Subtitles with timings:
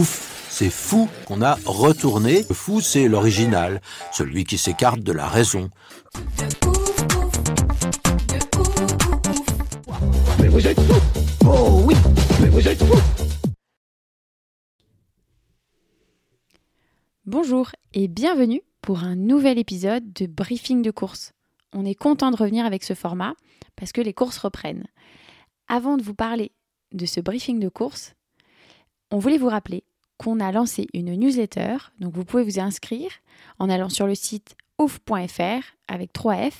[0.00, 2.46] Ouf, c'est fou qu'on a retourné.
[2.48, 3.82] Le fou, c'est l'original,
[4.12, 5.68] celui qui s'écarte de la raison.
[17.26, 21.32] Bonjour et bienvenue pour un nouvel épisode de Briefing de course.
[21.74, 23.34] On est content de revenir avec ce format
[23.76, 24.86] parce que les courses reprennent.
[25.68, 26.52] Avant de vous parler
[26.92, 28.14] de ce briefing de course,
[29.10, 29.84] on voulait vous rappeler
[30.20, 33.10] qu'on a lancé une newsletter, donc vous pouvez vous inscrire
[33.58, 36.52] en allant sur le site ouf.fr avec 3F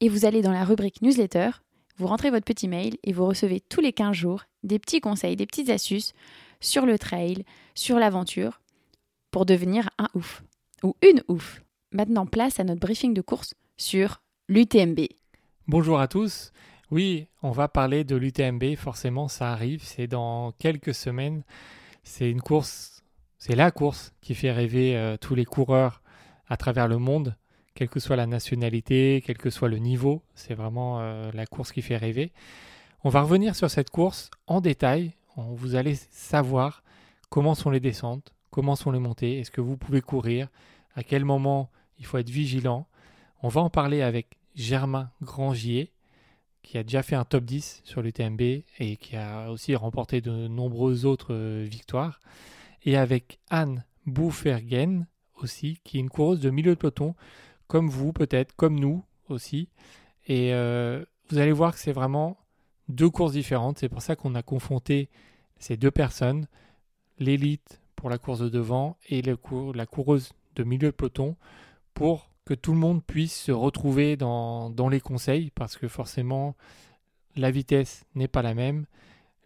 [0.00, 1.50] et vous allez dans la rubrique newsletter,
[1.98, 5.36] vous rentrez votre petit mail et vous recevez tous les 15 jours des petits conseils,
[5.36, 6.14] des petites astuces
[6.58, 7.44] sur le trail,
[7.76, 8.60] sur l'aventure
[9.30, 10.42] pour devenir un ouf
[10.82, 11.62] ou une ouf.
[11.92, 15.02] Maintenant, place à notre briefing de course sur l'UTMB.
[15.68, 16.50] Bonjour à tous.
[16.90, 21.44] Oui, on va parler de l'UTMB, forcément ça arrive, c'est dans quelques semaines.
[22.02, 23.02] C'est une course,
[23.38, 26.02] c'est la course qui fait rêver euh, tous les coureurs
[26.48, 27.36] à travers le monde,
[27.74, 31.72] quelle que soit la nationalité, quel que soit le niveau, c'est vraiment euh, la course
[31.72, 32.32] qui fait rêver.
[33.04, 36.82] On va revenir sur cette course en détail, On- vous allez savoir
[37.28, 40.48] comment sont les descentes, comment sont les montées, est-ce que vous pouvez courir,
[40.96, 42.86] à quel moment il faut être vigilant?
[43.42, 45.92] On va en parler avec Germain Grangier,
[46.70, 50.46] qui a déjà fait un top 10 sur l'UTMB et qui a aussi remporté de
[50.46, 52.20] nombreuses autres euh, victoires.
[52.84, 55.08] Et avec Anne Bouffergen
[55.42, 57.16] aussi, qui est une coureuse de milieu de peloton,
[57.66, 59.68] comme vous peut-être, comme nous aussi.
[60.28, 62.38] Et euh, vous allez voir que c'est vraiment
[62.88, 63.80] deux courses différentes.
[63.80, 65.08] C'est pour ça qu'on a confronté
[65.58, 66.46] ces deux personnes,
[67.18, 71.34] l'élite pour la course de devant et la coureuse de milieu de peloton,
[71.94, 76.56] pour que tout le monde puisse se retrouver dans, les conseils, parce que forcément,
[77.36, 78.86] la vitesse n'est pas la même,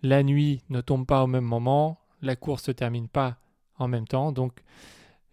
[0.03, 3.37] la nuit ne tombe pas au même moment, la course ne termine pas
[3.79, 4.63] en même temps, donc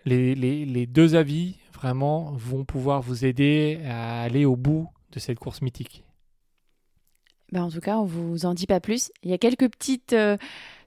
[0.05, 5.61] les, deux avis vraiment vont pouvoir vous aider à aller au bout de cette course
[5.61, 6.03] mythique.
[7.51, 9.11] Ben, en tout cas, on vous en dit pas plus.
[9.23, 10.37] Il y a quelques petites euh,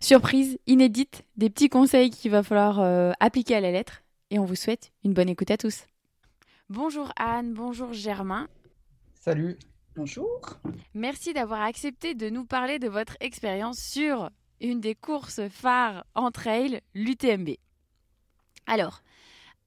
[0.00, 4.02] surprises inédites, des petits conseils qu'il va falloir euh, appliquer à la lettre.
[4.30, 5.84] Et on vous souhaite une bonne écoute à tous.
[6.70, 8.48] Bonjour Anne, bonjour Germain.
[9.12, 9.58] Salut.
[9.94, 10.40] Bonjour.
[10.94, 14.30] Merci d'avoir accepté de nous parler de votre expérience sur
[14.62, 17.50] une des courses phares en trail, l'UTMB.
[18.66, 19.02] Alors,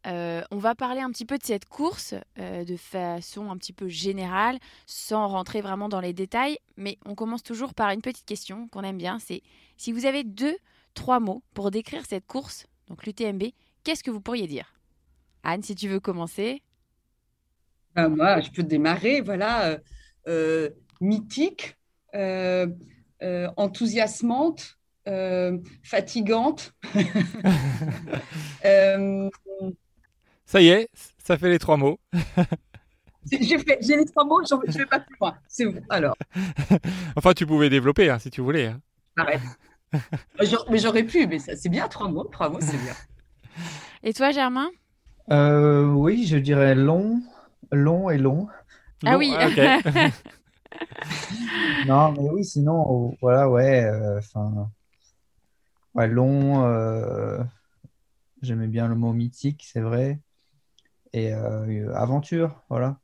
[0.07, 3.73] euh, on va parler un petit peu de cette course euh, de façon un petit
[3.73, 4.57] peu générale,
[4.87, 8.81] sans rentrer vraiment dans les détails, mais on commence toujours par une petite question qu'on
[8.81, 9.43] aime bien, c'est
[9.77, 10.57] si vous avez deux,
[10.95, 13.43] trois mots pour décrire cette course, donc l'UTMB,
[13.83, 14.73] qu'est-ce que vous pourriez dire?
[15.43, 16.63] Anne, si tu veux commencer.
[17.97, 19.21] Ben, moi, je peux démarrer.
[19.21, 19.77] Voilà, euh,
[20.27, 20.69] euh,
[21.01, 21.75] mythique,
[22.15, 22.67] euh,
[23.23, 24.77] euh, enthousiasmante,
[25.07, 26.73] euh, fatigante.
[28.65, 29.29] Euh,
[30.45, 30.89] Ça y est,
[31.23, 31.99] ça fait les trois mots.
[33.31, 35.37] j'ai les trois mots, j'en- je ne vais pas plus loin.
[35.47, 35.81] C'est bon.
[35.89, 36.15] Alors,
[37.15, 38.67] Enfin, tu pouvais développer hein, si tu voulais.
[38.67, 38.81] hein.
[39.17, 39.41] arrête.
[40.69, 42.25] Mais j'aurais pu, mais ça, c'est bien, trois mots.
[42.25, 42.93] Trois mots, c'est bien.
[44.03, 44.69] Et toi, Germain?
[45.31, 47.21] Euh, oui, je dirais long,
[47.71, 48.47] long et long.
[49.05, 49.31] Ah oui.
[49.31, 49.59] ok.
[51.83, 54.69] Non, mais oui, sinon, oh, voilà, ouais, euh, enfin,
[55.95, 56.65] ouais, long.
[56.65, 57.43] euh,
[58.41, 60.19] j'aimais bien le mot mythique, c'est vrai.
[61.13, 62.99] Et euh, aventure, voilà.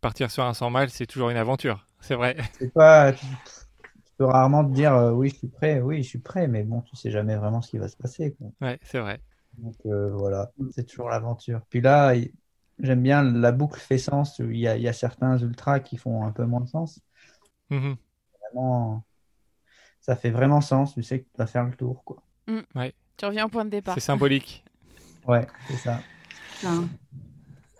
[0.00, 1.86] Partir sur un 100 miles, c'est toujours une aventure.
[2.00, 2.36] C'est vrai.
[2.60, 6.08] C'est pas, tu, tu peux rarement te dire, euh, oui, je suis prêt, oui, je
[6.08, 8.48] suis prêt, mais bon, tu sais jamais vraiment ce qui va se passer, quoi.
[8.60, 9.20] Ouais, c'est vrai.
[9.58, 11.62] Donc euh, voilà, c'est toujours l'aventure.
[11.70, 12.32] Puis là, il-
[12.78, 14.38] j'aime bien la boucle fait sens.
[14.38, 17.00] Il y a, il y a certains ultras qui font un peu moins de sens.
[17.70, 17.96] Mhm.
[18.40, 19.04] Vraiment,
[20.00, 20.94] ça fait vraiment sens.
[20.94, 22.22] Tu sais que tu vas faire le tour, quoi.
[23.16, 23.94] Tu reviens au point de départ.
[23.94, 24.64] C'est symbolique.
[25.26, 26.00] Ouais, c'est ça.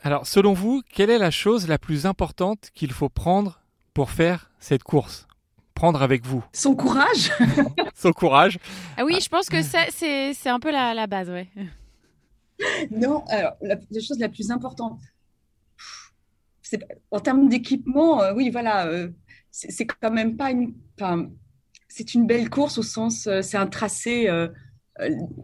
[0.02, 3.61] Alors, selon vous, quelle est la chose la plus importante qu'il faut prendre
[3.93, 5.29] pour faire cette course?
[5.75, 7.32] Prendre avec vous Son courage?
[7.94, 8.58] Son courage.
[8.96, 11.49] Ah oui, je pense que c'est un peu la, la base, ouais.
[12.90, 15.00] Non, alors, la, chose la plus importante,
[17.10, 19.08] en termes d'équipement, euh, oui, voilà, euh,
[19.50, 20.74] c'est quand même pas une.
[21.88, 24.28] C'est une belle course au sens, euh, c'est un tracé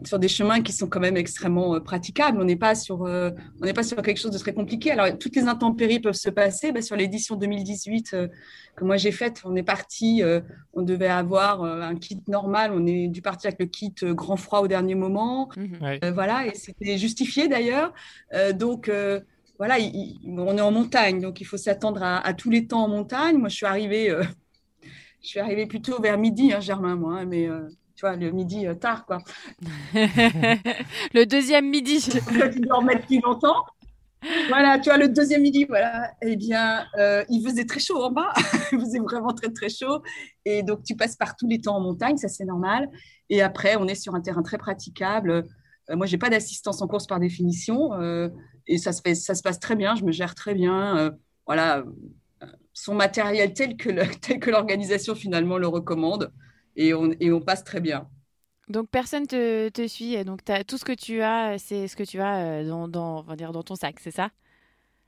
[0.05, 2.39] sur des chemins qui sont quand même extrêmement praticables.
[2.39, 4.91] On n'est pas sur, on n'est pas sur quelque chose de très compliqué.
[4.91, 6.71] Alors toutes les intempéries peuvent se passer.
[6.71, 8.15] Bah, sur l'édition 2018
[8.75, 10.23] que moi j'ai faite, on est parti,
[10.73, 12.71] on devait avoir un kit normal.
[12.73, 15.49] On est dû partir avec le kit grand froid au dernier moment.
[15.57, 16.11] Mhm.
[16.13, 17.93] voilà, et c'était justifié d'ailleurs.
[18.53, 18.89] donc
[19.57, 19.75] voilà,
[20.25, 23.37] on est en montagne, donc il faut s'attendre à, à, tous les temps en montagne.
[23.37, 24.15] Moi, je suis arrivée
[25.21, 27.67] je suis arrivée plutôt vers midi, hein, Germain, moi, hein, mais euh,
[28.01, 29.19] tu vois, le midi euh, tard, quoi.
[29.93, 32.01] le deuxième midi.
[32.51, 33.63] tu dormais depuis longtemps.
[34.49, 38.11] Voilà, tu vois, le deuxième midi, voilà, eh bien, euh, il faisait très chaud en
[38.11, 38.33] bas,
[38.71, 40.01] il faisait vraiment très, très chaud.
[40.45, 42.89] Et donc, tu passes par tous les temps en montagne, ça, c'est normal.
[43.29, 45.43] Et après, on est sur un terrain très praticable.
[45.91, 47.91] moi, je n'ai pas d'assistance en course par définition.
[48.65, 51.11] et ça se, fait, ça se passe très bien, je me gère très bien.
[51.45, 51.83] voilà,
[52.73, 53.89] son matériel tel que,
[54.21, 56.31] tel que l'organisation finalement le recommande
[56.75, 58.07] et on, et on passe très bien.
[58.67, 62.03] Donc personne te, te suit, donc as, tout ce que tu as, c'est ce que
[62.03, 64.29] tu as euh, dans, dans, on dire dans ton sac, c'est ça?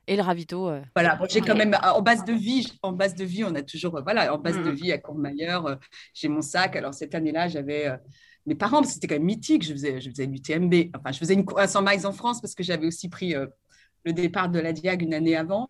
[0.06, 0.68] Et le ravito.
[0.68, 0.82] Euh.
[0.96, 4.02] Voilà, j'ai quand même en base de vie, en base de vie, on a toujours
[4.04, 4.76] voilà, en base de mm.
[4.76, 5.76] vie à Courmayeur, euh,
[6.14, 6.76] j'ai mon sac.
[6.76, 7.90] Alors cette année-là, j'avais
[8.46, 9.64] mes parents, c'était quand même mythique.
[9.64, 10.92] Je faisais, je faisais l'UTMB.
[10.98, 13.34] Enfin, je faisais une course à 100 miles en France parce que j'avais aussi pris
[14.04, 15.70] le départ de la Diag une année avant.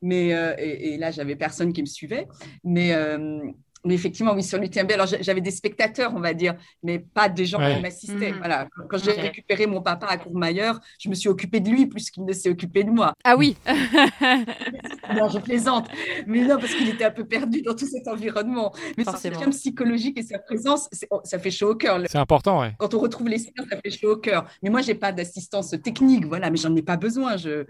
[0.00, 2.28] Mais, euh, et, là, j'avais personne qui me suivait.
[2.64, 3.40] Mais, euh,
[3.84, 7.46] mais effectivement, oui, sur l'UTMB, alors j'avais des spectateurs, on va dire, mais pas des
[7.46, 8.32] gens qui m'assistaient.
[8.32, 8.38] Mhm.
[8.38, 8.68] Voilà.
[8.88, 12.24] Quand, j'ai récupéré mon papa à Courmayeur, je me suis occupée de lui plus qu'il
[12.24, 13.12] ne s'est occupé de moi.
[13.24, 13.56] Ah oui
[15.14, 15.88] Non, je plaisante.
[16.26, 18.72] Mais non, parce qu'il était un peu perdu dans tout cet environnement.
[18.96, 22.00] Mais son soutien psychologique et sa présence, oh, ça fait chaud au cœur.
[22.06, 22.74] C'est important, ouais.
[22.78, 24.46] Quand on retrouve les siens, ça fait chaud au cœur.
[24.62, 27.36] Mais moi, j'ai pas d'assistance technique, voilà, mais j'en ai pas besoin.
[27.36, 27.64] Je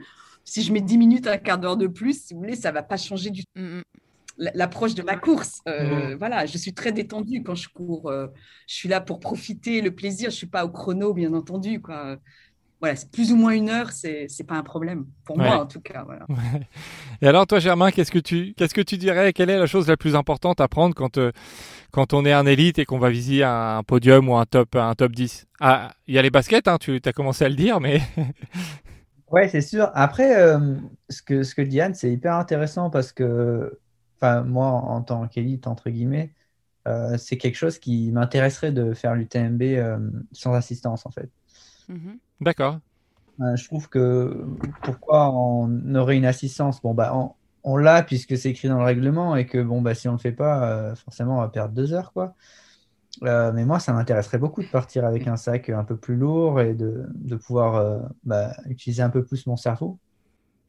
[0.48, 2.74] si je mets 10 minutes, un quart d'heure de plus, si vous voulez, ça ne
[2.74, 3.60] va pas changer du tout.
[3.60, 3.82] Mm, mm.
[4.38, 8.08] L'approche de ma course, euh, voilà, je suis très détendue quand je cours.
[8.08, 8.28] Euh,
[8.68, 10.30] je suis là pour profiter, le plaisir.
[10.30, 11.80] Je ne suis pas au chrono, bien entendu.
[11.80, 12.18] Quoi.
[12.80, 15.66] Voilà, c'est plus ou moins une heure, c'est n'est pas un problème pour moi en
[15.66, 16.04] tout cas.
[16.04, 16.24] Voilà.
[17.20, 19.32] Et alors toi, Germain, qu'est-ce que tu qu'est-ce que tu dirais?
[19.32, 21.32] Quelle est la chose la plus importante à prendre quand euh,
[21.90, 24.94] quand on est un élite et qu'on va viser un, podium ou un top un
[24.94, 27.80] top 10 Ah, il y a les baskets, hein, tu as commencé à le dire,
[27.80, 28.00] mais
[29.30, 29.90] Ouais, c'est sûr.
[29.94, 30.76] Après, euh,
[31.10, 33.78] ce, que, ce que dit Anne, c'est hyper intéressant parce que,
[34.20, 36.34] enfin, moi, en tant qu'élite, entre guillemets,
[36.86, 39.98] euh, c'est quelque chose qui m'intéresserait de faire l'UTMB euh,
[40.32, 41.30] sans assistance, en fait.
[41.90, 42.18] Mm-hmm.
[42.40, 42.78] D'accord.
[43.56, 44.46] je trouve que
[44.82, 46.80] pourquoi on aurait une assistance?
[46.82, 47.34] Bon, bah, on,
[47.64, 50.16] on l'a puisque c'est écrit dans le règlement et que, bon, bah, si on ne
[50.16, 52.34] le fait pas, forcément, on va perdre deux heures, quoi.
[53.24, 56.60] Euh, mais moi, ça m'intéresserait beaucoup de partir avec un sac un peu plus lourd
[56.60, 59.98] et de, de pouvoir euh, bah, utiliser un peu plus mon cerveau.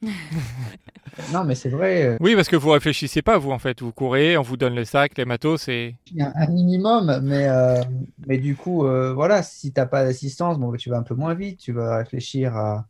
[1.33, 2.03] non, mais c'est vrai.
[2.05, 3.81] Euh, oui, parce que vous réfléchissez pas, vous, en fait.
[3.81, 5.95] Vous courez, on vous donne le sac, les matos, et...
[6.19, 7.47] Un, un minimum, mais,
[8.27, 11.33] mais du coup, voilà, si tu n'as pas d'assistance, bon, tu vas un peu moins
[11.33, 12.85] vite, tu vas réfléchir à,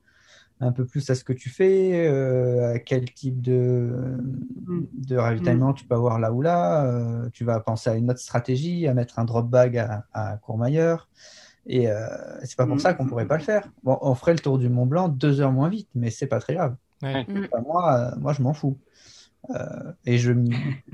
[0.61, 4.19] un peu plus à ce que tu fais, euh, à quel type de,
[4.65, 4.87] mm.
[4.93, 6.85] de ravitaillement tu peux avoir là ou là.
[6.85, 10.37] Euh, tu vas penser à une autre stratégie, à mettre un drop bag à, à
[10.37, 11.07] Courmayeur.
[11.65, 12.07] Et euh,
[12.43, 12.79] c'est pas pour mm.
[12.79, 13.69] ça qu'on pourrait pas le faire.
[13.83, 16.39] Bon, on ferait le tour du Mont Blanc deux heures moins vite, mais c'est pas
[16.39, 16.75] très grave.
[17.01, 17.47] Mm.
[17.65, 18.77] moi, moi, je m'en fous.
[20.05, 20.33] et je,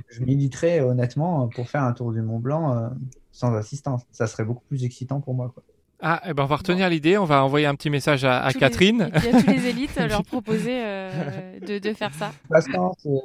[0.10, 2.92] je militerais honnêtement pour faire un tour du Mont Blanc
[3.32, 4.04] sans assistance.
[4.12, 5.52] Ça serait beaucoup plus excitant pour moi.
[5.54, 5.64] Quoi.
[6.02, 9.10] Ah, eh ben on va retenir l'idée, on va envoyer un petit message à, Catherine.
[9.14, 12.32] et à tous les élites, leur proposer euh, de, de, faire ça.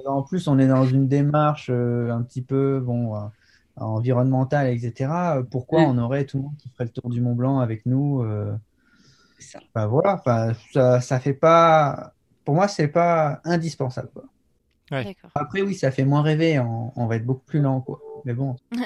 [0.06, 3.18] En plus, on est dans une démarche euh, un petit peu bon, euh,
[3.76, 5.10] environnementale, etc.
[5.50, 8.24] Pourquoi on aurait tout le monde qui ferait le tour du Mont Blanc avec nous
[9.38, 9.58] ça.
[9.74, 10.22] Bah, voilà,
[10.72, 12.12] ça, ça fait pas.
[12.44, 14.10] Pour moi, c'est pas indispensable.
[15.34, 17.80] Après, oui, ça fait moins rêver, on, on va être beaucoup plus lent.
[17.80, 18.00] Quoi.
[18.24, 18.56] Mais bon.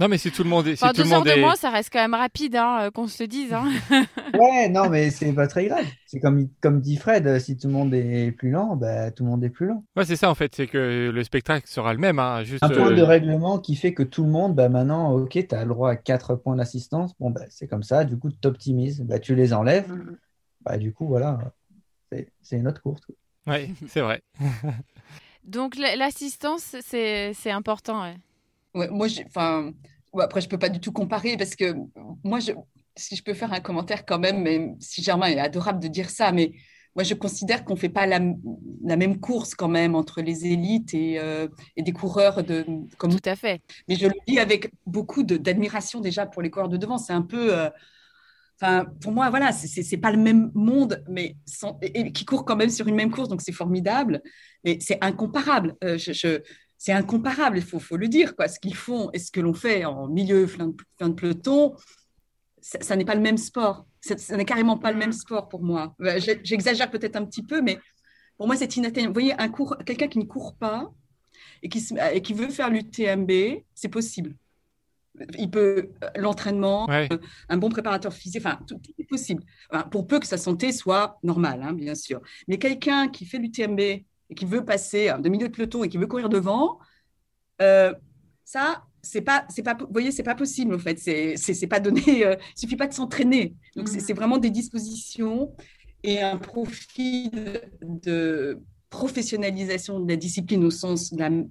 [0.00, 0.76] Non, mais si tout le monde est.
[0.76, 3.22] Si tout le monde de moins, ça reste quand même rapide, hein, euh, qu'on se
[3.22, 3.52] le dise.
[3.52, 3.68] Hein.
[4.34, 5.84] ouais, non, mais c'est pas très grave.
[6.06, 9.24] C'est comme, comme dit Fred, euh, si tout le monde est plus lent, bah, tout
[9.24, 9.84] le monde est plus lent.
[9.94, 12.18] Ouais, c'est ça en fait, c'est que le spectacle sera le même.
[12.18, 15.12] Hein, juste, Un point de euh, règlement qui fait que tout le monde, bah, maintenant,
[15.12, 17.12] ok, tu as le droit à 4 points d'assistance.
[17.20, 19.02] Bon, bah, c'est comme ça, du coup, tu optimises.
[19.02, 19.92] Bah, tu les enlèves.
[19.92, 20.16] Mm.
[20.62, 21.38] Bah, du coup, voilà,
[22.42, 23.02] c'est une autre course.
[23.46, 24.22] Oui, c'est vrai.
[25.44, 28.02] Donc, l'assistance, c'est important.
[28.02, 28.16] Ouais.
[28.74, 29.72] Ouais, moi, enfin,
[30.18, 31.74] après, je peux pas du tout comparer parce que
[32.22, 32.52] moi, je,
[32.96, 36.10] si je peux faire un commentaire quand même, même si Germain est adorable de dire
[36.10, 36.52] ça, mais
[36.96, 38.20] moi, je considère qu'on ne fait pas la,
[38.82, 42.64] la, même course quand même entre les élites et, euh, et des coureurs de
[42.98, 43.62] comme tout à fait.
[43.88, 46.98] Mais je le dis avec beaucoup d'admiration déjà pour les coureurs de devant.
[46.98, 47.70] C'est un peu, euh,
[49.00, 51.36] pour moi, voilà, c'est pas le même monde, mais
[52.12, 54.22] qui court quand même sur une même course, donc c'est formidable.
[54.64, 55.76] Mais c'est incomparable.
[55.82, 55.98] Euh,
[56.76, 58.36] c'est incomparable, il faut, le dire.
[58.36, 58.48] Quoi.
[58.48, 61.74] Ce qu'ils font et ce que l'on fait en milieu fin de, fin peloton,
[62.60, 63.86] ça, n'est pas le même sport.
[64.00, 65.94] Ça, n'est carrément pas le même sport pour moi.
[66.42, 67.78] J'exagère peut-être un petit peu, mais
[68.36, 69.14] pour moi, c'est inatteignable.
[69.14, 70.90] Vous voyez, quelqu'un qui ne court pas
[71.62, 73.30] et qui, et qui veut faire l'UTMB,
[73.74, 74.34] c'est possible.
[75.38, 76.88] Il peut l'entraînement,
[77.48, 79.42] un bon préparateur physique, enfin tout, est possible.
[79.90, 82.20] pour peu que sa santé soit normale, hein, bien sûr.
[82.48, 84.04] Mais quelqu'un qui fait l'UTMB et
[84.36, 86.78] qui veut passer de milieu de peloton et qui veut courir devant,
[87.60, 87.92] euh,
[88.44, 90.98] ça, c'est pas, c'est pas, vous voyez, c'est pas possible en fait.
[90.98, 92.24] C'est, c'est, pas donné.
[92.24, 93.54] Euh, il suffit pas de s'entraîner.
[93.76, 95.54] Donc c'est, vraiment des dispositions
[96.02, 101.46] et un profil de professionnalisation de la discipline au sens de,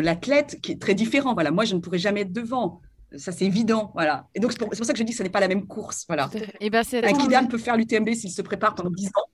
[0.00, 1.34] l'athlète qui est très différent.
[1.34, 2.80] Voilà, moi je ne pourrais jamais être devant.
[3.16, 3.92] Ça, c'est évident.
[3.94, 4.28] Voilà.
[4.34, 6.04] Et donc, c'est pour, ça que je dis que ce n'est pas la même course.
[6.08, 6.28] Voilà.
[6.60, 9.30] Et ben, un Kylian peut faire l'UTMB s'il se prépare pendant 10 ans.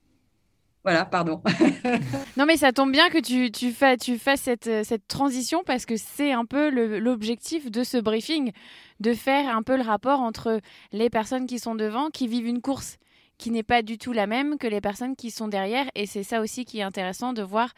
[0.84, 1.42] Voilà, pardon.
[2.36, 5.84] non, mais ça tombe bien que tu, tu, fais, tu fasses cette, cette transition parce
[5.84, 8.52] que c'est un peu l'objectif de ce briefing,
[8.98, 10.60] de faire un peu le rapport entre
[10.92, 12.96] les personnes qui sont devant, qui vivent une course
[13.40, 15.86] qui n'est pas du tout la même que les personnes qui sont derrière.
[15.94, 17.72] Et c'est ça aussi qui est intéressant de voir.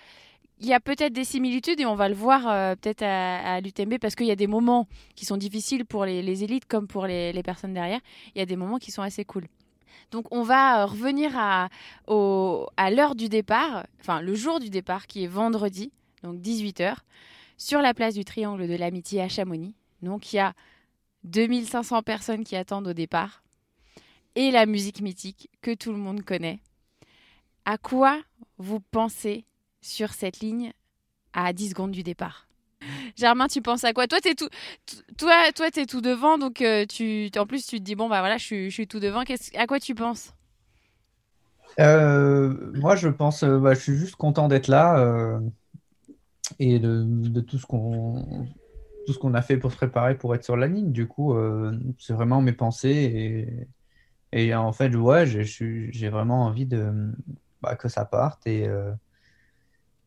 [0.62, 3.98] Il y a peut-être des similitudes et on va le voir euh, peut-être à, l'UTMB
[3.98, 7.32] parce qu'il y a des moments qui sont difficiles pour les, élites comme pour les,
[7.32, 7.98] les personnes derrière.
[8.36, 9.48] Il y a des moments qui sont assez cool.
[10.12, 11.68] Donc on va euh, revenir à,
[12.76, 15.90] à l'heure du départ, enfin le jour du départ qui est vendredi,
[16.22, 16.94] donc 18h,
[17.58, 19.74] sur la place du Triangle de l'Amitié à Chamonix.
[20.00, 20.54] Donc il y a
[21.24, 23.42] 2500 personnes qui attendent au départ
[24.36, 26.60] et la musique mythique que tout le monde connaît.
[27.64, 28.20] À quoi
[28.58, 29.44] vous pensez
[29.82, 30.72] sur cette ligne
[31.34, 32.46] à 10 secondes du départ
[33.16, 34.06] Germain, tu penses à quoi?
[34.06, 34.48] Toi, tu tout,
[35.18, 38.20] toi, toi, es tout devant, donc euh, tu, en plus, tu te dis bon, bah
[38.20, 39.22] voilà, je suis, tout devant.
[39.56, 40.32] À quoi tu penses?
[41.80, 45.40] Euh, Moi, je pense, euh, bah, je suis juste content d'être là
[46.58, 48.46] et de, tout ce qu'on
[49.06, 50.92] tout ce qu'on a fait pour se préparer pour être sur la ligne.
[50.92, 51.34] Du coup,
[51.98, 53.68] c'est vraiment mes pensées
[54.32, 57.12] et, et en fait, ouais, j'ai vraiment envie de
[57.62, 58.68] bah, que ça parte et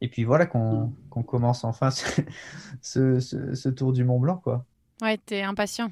[0.06, 0.94] et puis voilà qu'on
[1.26, 1.90] commence enfin
[2.82, 4.64] ce, ce, tour du Mont Blanc, quoi.
[5.02, 5.92] Ouais, t'es impatient.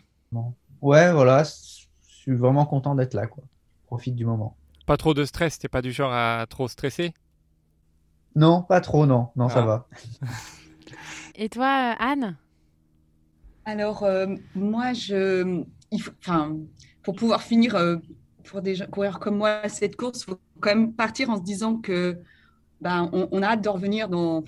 [0.82, 3.44] Ouais, voilà, je suis vraiment content d'être là, quoi.
[3.88, 4.56] Profite du moment.
[4.86, 7.16] Pas trop de stress, t'es pas du genre à trop stresser?
[8.36, 9.66] Non, pas trop, non, non, ça ah.
[9.66, 9.88] va.
[11.36, 12.38] Et toi, Anne?
[13.66, 15.64] Alors, euh, moi, je,
[16.22, 16.56] enfin,
[17.02, 17.96] pour pouvoir finir, euh,
[18.44, 21.78] pour des courir comme moi cette course, il faut quand même partir en se disant
[21.78, 22.22] que
[22.84, 24.44] ben, on, a hâte de revenir dans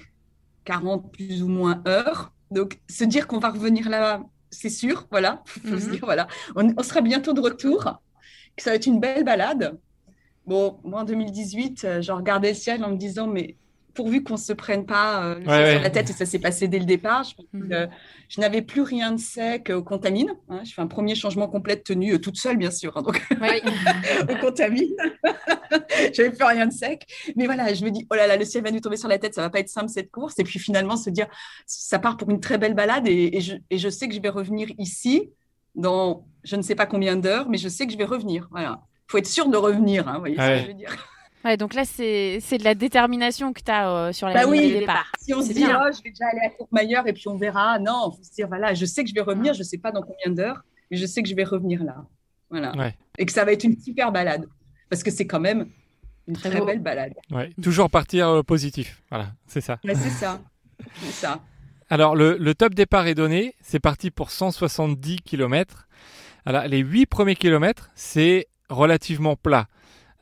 [0.65, 2.33] 40 plus ou moins heures.
[2.51, 5.77] Donc, se dire qu'on va revenir là, c'est sûr, voilà, mhm.
[5.77, 6.27] dire, voilà.
[6.57, 8.01] On, sera bientôt de retour,
[8.57, 9.79] que ça va être une belle balade.
[10.45, 13.55] Bon, moi, en 2018, euh, je regardais le ciel en me disant, mais
[13.95, 16.77] pourvu qu'on ne se prenne pas euh, sur la tête, et ça s'est passé dès
[16.77, 17.23] le départ.
[17.23, 17.89] Je, mhm.
[18.29, 20.31] je n'avais plus rien de sec au contamine.
[20.49, 20.61] Hein.
[20.63, 22.95] je fais un premier changement complet de tenue, euh, toute seule, bien sûr.
[22.95, 23.19] Hein, donc,
[24.29, 24.93] au contamine.
[26.13, 27.07] j'avais plus rien de sec.
[27.35, 29.17] Mais voilà, je me dis, oh là là, le ciel va nous tomber sur la
[29.17, 30.37] tête, ça va pas être simple cette course.
[30.37, 31.27] Et puis finalement, se dire,
[31.65, 34.29] ça part pour une très belle balade et, je, et je, sais que je vais
[34.29, 35.31] revenir ici
[35.73, 38.47] dans je ne sais pas combien d'heures, mais je sais que je vais revenir.
[38.51, 38.81] Voilà.
[39.07, 40.95] Il faut être sûr de revenir, hein, vous voyez ce que je veux dire
[41.57, 45.11] donc là, c'est de la détermination que tu as euh, sur la bah de départ.
[45.19, 47.77] Si on se dit, oh, je vais déjà aller à Courmayeur et puis on verra.
[47.77, 49.77] Non, il faut se dire, voilà, je sais que je vais revenir, je ne sais
[49.77, 52.05] pas dans combien d'heures, mais je sais que je vais revenir là.
[52.49, 52.73] Voilà.
[53.17, 54.47] Et que ça va être une super balade.
[54.89, 55.67] Parce que c'est quand même
[56.27, 57.13] une très, belle balade.
[57.31, 57.51] Ouais.
[57.61, 59.03] Toujours partir euh, positif.
[59.09, 59.77] Voilà, c'est ça.
[59.83, 60.41] c'est ça.
[61.01, 61.41] C'est ça.
[61.89, 63.53] Alors, le, le, top départ est donné.
[63.61, 65.87] C'est parti pour 170 km.
[66.45, 69.67] Alors, les 8 premiers kilomètres, c'est relativement plat.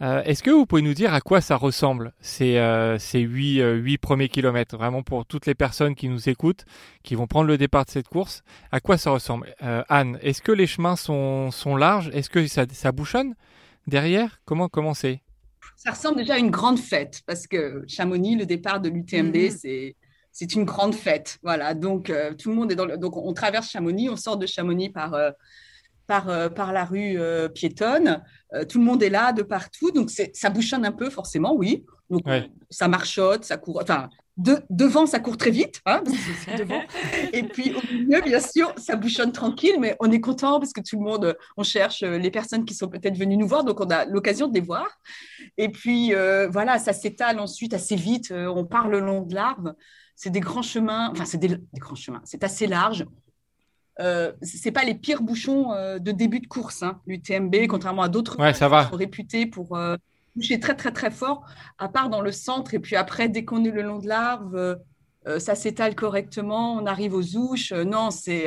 [0.03, 3.62] Euh, est-ce que vous pouvez nous dire à quoi ça ressemble ces, euh, ces 8,
[3.62, 6.65] euh, premiers kilomètres Vraiment pour toutes les personnes qui nous écoutent,
[7.03, 9.55] qui vont prendre le départ de cette course, à quoi ça ressemble?
[9.62, 12.10] Anne, est-ce que les chemins sont, sont larges?
[12.13, 13.33] Est-ce que ça, ça, bouchonne
[13.88, 14.41] derrière?
[14.43, 15.22] Comment commencer
[15.77, 19.51] Ça ressemble déjà à une grande fête parce que Chamonix, le départ de l'UTMB, mhm.
[19.51, 19.95] c'est
[20.36, 21.38] c'est une grande fête.
[21.43, 22.98] Voilà, donc tout le monde est dans le...
[22.98, 25.15] Donc on traverse Chamonix, on sort de Chamonix par
[26.07, 28.22] par, euh, par la rue euh, piétonne.
[28.53, 29.91] Euh, tout le monde est là de partout.
[29.91, 31.86] Donc, ça bouchonne un peu, forcément, oui.
[32.10, 32.24] Donc,
[32.69, 33.79] ça marchote, ça court.
[33.81, 35.81] Enfin, de, devant, ça court très vite.
[35.86, 36.03] Hein,
[37.33, 40.81] Et puis, au milieu, bien sûr, ça bouchonne tranquille, mais on est content parce que
[40.81, 43.63] tout le monde, on cherche les personnes qui sont peut-être venues nous voir.
[43.63, 44.88] Donc, on a l'occasion de les voir.
[45.57, 46.13] Et puis,
[46.51, 48.31] voilà, ça s'étale ensuite assez vite.
[48.31, 49.74] on part le long de l'arbre.
[50.15, 51.10] C'est des grands chemins.
[51.12, 52.22] Enfin, c'est des grands chemins.
[52.25, 53.05] C'est assez large
[54.00, 58.09] euh, c'est pas les pires bouchons euh, de début de course, hein, l'UTMB, contrairement à
[58.09, 58.83] d'autres ouais, ça va.
[58.88, 59.97] réputés pour euh,
[60.35, 61.45] boucher très très très fort,
[61.77, 64.79] à part dans le centre et puis après dès qu'on est le long de l'arbre,
[65.39, 67.71] ça s'étale correctement, on arrive aux ouches.
[67.71, 68.45] non, c'est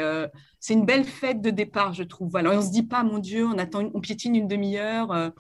[0.61, 2.29] c'est une belle fête de départ, je trouve.
[2.31, 5.33] Voilà, on se dit pas, mon Dieu, on attend, on piétine une demi-heure.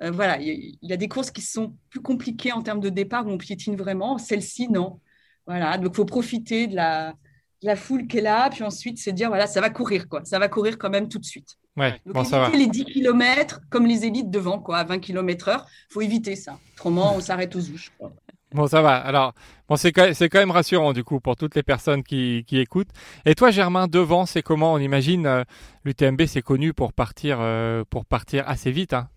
[0.00, 3.30] voilà, il y, a des courses qui sont plus compliquées en termes de départ où
[3.30, 4.16] on piétine vraiment.
[4.16, 5.00] Celle-ci, non.
[5.46, 7.14] Voilà, donc il faut profiter de la,
[7.62, 10.38] la foule qui est là, puis ensuite c'est dire voilà, ça va courir quoi, ça
[10.38, 11.56] va courir quand même tout de suite.
[11.76, 12.50] Ouais, Donc bon, ça va.
[12.50, 16.58] les 10 km comme les élites devant quoi, à 20 km/h, faut éviter ça.
[16.74, 17.92] Autrement, on s'arrête aux ouches.
[17.98, 18.12] Quoi.
[18.52, 18.96] Bon, ça va.
[18.96, 19.32] Alors,
[19.68, 22.90] bon, c'est quand, quand, même rassurant du coup pour toutes les personnes qui, qui écoutent.
[23.24, 24.72] Et toi, Germain, devant, c'est comment?
[24.72, 25.44] On imagine euh,
[25.84, 28.92] l'UTMB, c'est connu pour partir, euh, pour partir assez vite.
[28.92, 29.08] Hein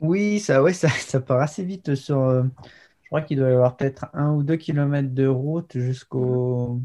[0.00, 2.20] oui, ça, ouais, ça, ça part assez vite sur.
[2.20, 2.42] Euh,
[3.02, 6.80] je crois qu'il doit y avoir peut-être un ou deux kilomètres de route jusqu'au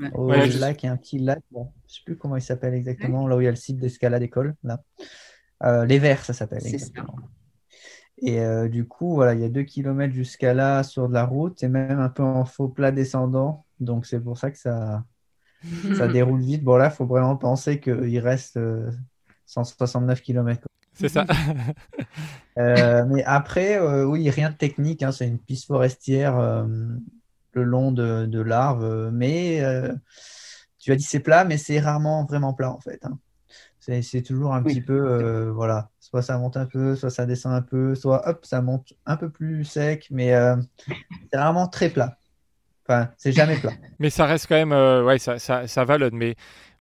[0.00, 0.10] Ouais.
[0.14, 2.36] au Ouais, je- lac, il y a un petit lac, bon, je sais plus comment
[2.36, 4.80] il s'appelle exactement, là où il y a le site d'escalade école, là.
[5.64, 6.62] Euh, les Verts, ça s'appelle.
[8.20, 11.24] Et euh, du coup, voilà, il y a deux kilomètres jusqu'à là sur de la
[11.24, 13.64] route et même un peu en faux plat descendant.
[13.80, 15.04] Donc c'est pour ça que ça,
[15.96, 16.64] ça déroule vite.
[16.64, 18.90] Bon, là, il faut vraiment penser qu'il reste euh,
[19.46, 20.66] 169 km.
[20.94, 21.26] C'est ça.
[22.58, 25.02] Euh, mais après, euh, oui, rien de technique.
[25.04, 26.66] hein, c'est une piste forestière euh,
[27.58, 28.84] le long de, de l'Arve.
[28.84, 29.92] euh, Mais euh,
[30.78, 33.00] tu as dit c'est plat, mais c'est rarement vraiment plat en fait.
[33.04, 33.18] hein.
[33.80, 34.74] C'est toujours un Oui.
[34.74, 38.28] petit peu, euh, voilà, soit ça monte un peu, soit ça descend un peu, soit
[38.28, 40.56] hop, ça monte un peu plus sec, mais euh,
[41.32, 42.18] c'est rarement très plat.
[42.86, 43.72] Enfin, c'est jamais plat.
[43.98, 46.16] Mais ça reste quand même, euh, ouais, ça, ça, ça vallonne.
[46.16, 46.36] Mais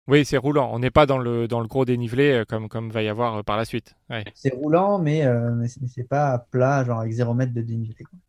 [0.07, 0.69] oui, c'est roulant.
[0.73, 3.57] On n'est pas dans le, dans le gros dénivelé comme, comme va y avoir par
[3.57, 3.95] la suite.
[4.09, 4.25] Ouais.
[4.33, 7.61] C'est roulant, mais, euh, mais c'est mais c'est pas plat, genre avec 0 mètre de
[7.61, 8.03] dénivelé.
[8.05, 8.19] quoi.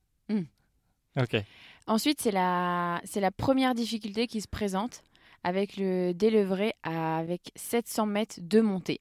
[1.16, 1.44] Ok.
[1.88, 5.02] Ensuite, c'est la, c'est la première difficulté qui se présente
[5.42, 9.00] avec le délevré avec 700 mètres de montée,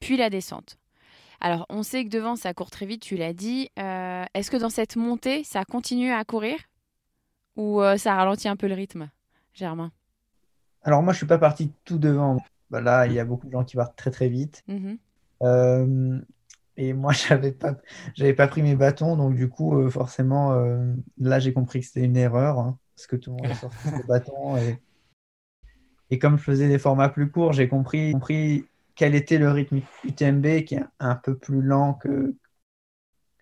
[0.00, 0.78] puis la descente.
[1.40, 3.68] Alors, on sait que devant, ça court très vite, tu l'as dit.
[3.78, 6.56] Euh, Est-ce que dans cette montée, ça continue à courir
[7.56, 9.10] ou euh, ça ralentit un peu le rythme,
[9.52, 9.92] Germain?
[10.82, 12.38] Alors moi, je suis pas parti tout devant.
[12.70, 14.62] Là, il y a beaucoup de gens qui partent très très vite.
[14.66, 14.96] Mhm.
[15.42, 16.20] Euh,
[16.76, 17.76] et moi, j'avais pas,
[18.14, 21.86] j'avais pas pris mes bâtons, donc du coup, euh, forcément, euh, là, j'ai compris que
[21.86, 24.56] c'était une erreur, hein, parce que tout le monde a sorti ses bâtons.
[24.58, 24.80] Et,
[26.10, 29.80] et comme je faisais des formats plus courts, j'ai compris, compris quel était le rythme
[30.04, 32.34] UTMB, qui est un peu plus lent que,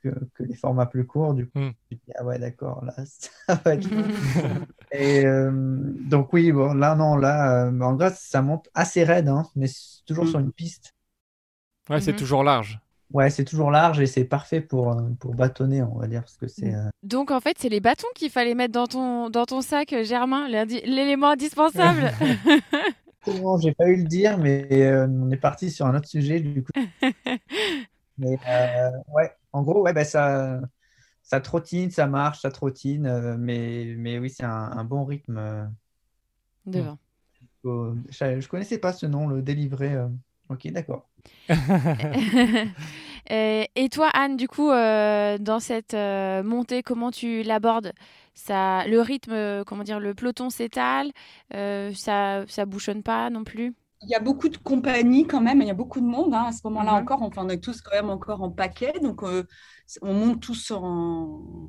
[0.02, 1.35] que, que les formats plus courts.
[1.35, 1.70] Du coup, Hmm.
[1.90, 3.88] je me dis, ah ouais, d'accord, là, ça va être
[4.92, 9.28] et euh, donc oui, bon, là non, là, euh, en gros, ça monte assez raide,
[9.28, 10.30] hein, mais c'est toujours Mm.
[10.30, 10.94] sur une piste.
[11.88, 12.18] Ouais, c'est Mhm.
[12.18, 12.80] toujours large.
[13.12, 16.37] Ouais, c'est toujours large et c'est parfait pour, euh, pour bâtonner, on va dire, parce
[16.37, 16.75] que c'est.
[16.75, 19.94] euh, Donc, en fait, c'est les bâtons qu'il fallait mettre dans ton, dans ton sac,
[20.05, 22.12] Germain, l'indi- l'élément indispensable.
[23.27, 26.40] Non, j'ai pas eu le dire, mais euh, on est parti sur un autre sujet
[26.40, 26.70] du coup.
[28.18, 30.61] Mais euh, ouais, en gros, ouais, bah, ça,
[31.22, 35.38] ça trottine, ça marche, ça trottine, euh, mais, mais oui, c'est un, un bon rythme.
[35.38, 35.64] euh,
[36.66, 36.98] Devant.
[37.64, 39.94] je, je connaissais pas ce nom, le délivré.
[40.52, 41.08] Euh, Ok, d'accord.
[43.30, 47.92] et, et toi, Anne, du coup, euh, dans cette euh, montée, comment tu l'abordes?
[48.34, 51.12] Ça, Le rythme, euh, comment dire, le peloton s'étale,
[51.54, 53.74] euh, ça, ça bouchonne pas non plus?
[54.04, 56.46] Il y a beaucoup de compagnies quand même, il y a beaucoup de monde hein,
[56.48, 57.02] à ce moment-là Mhm.
[57.02, 57.22] encore.
[57.22, 59.44] Enfin, on est tous quand même encore en paquet, donc euh,
[60.00, 61.68] on monte tous en,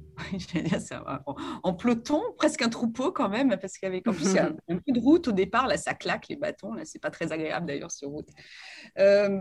[1.63, 4.77] en, peloton, presque un troupeau quand même, parce qu'avec en plus il y a un
[4.77, 7.67] peu de route au départ, là ça claque les bâtons, là c'est pas très agréable
[7.67, 8.29] d'ailleurs sur route.
[8.99, 9.39] Euh,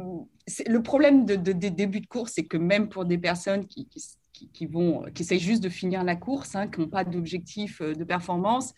[0.66, 3.88] le problème de, de- des débuts de course, c'est que même pour des personnes qui,
[3.88, 4.02] qui,
[4.33, 7.81] qui- qui vont, qui essayent juste de finir la course, hein, qui n'ont pas d'objectif
[7.81, 8.74] euh, de performance,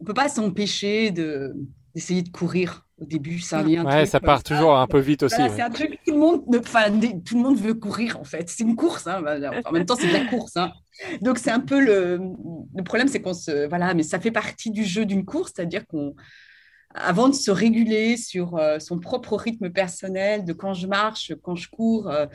[0.00, 1.54] on peut pas s'empêcher de
[1.94, 3.38] d'essayer de courir au début.
[3.40, 5.36] Ça, il y a un Ouais, truc ça part toujours un peu vite aussi.
[5.36, 5.56] voilà, ouais.
[5.56, 6.90] c'est un truc tout le monde, ne- enfin,
[7.24, 8.48] tout le monde veut courir en fait.
[8.48, 9.22] C'est une course, hein,
[9.64, 10.56] en même temps c'est de la course.
[10.56, 10.72] hein.
[11.22, 12.18] Donc c'est un peu le,
[12.76, 15.86] le problème, c'est qu'on se, voilà, mais ça fait partie du jeu d'une course, c'est-à-dire
[15.86, 16.14] qu'on,
[16.94, 21.54] avant de se réguler sur euh, son propre rythme personnel, de quand je marche, quand
[21.56, 22.08] je cours.
[22.10, 22.26] euh,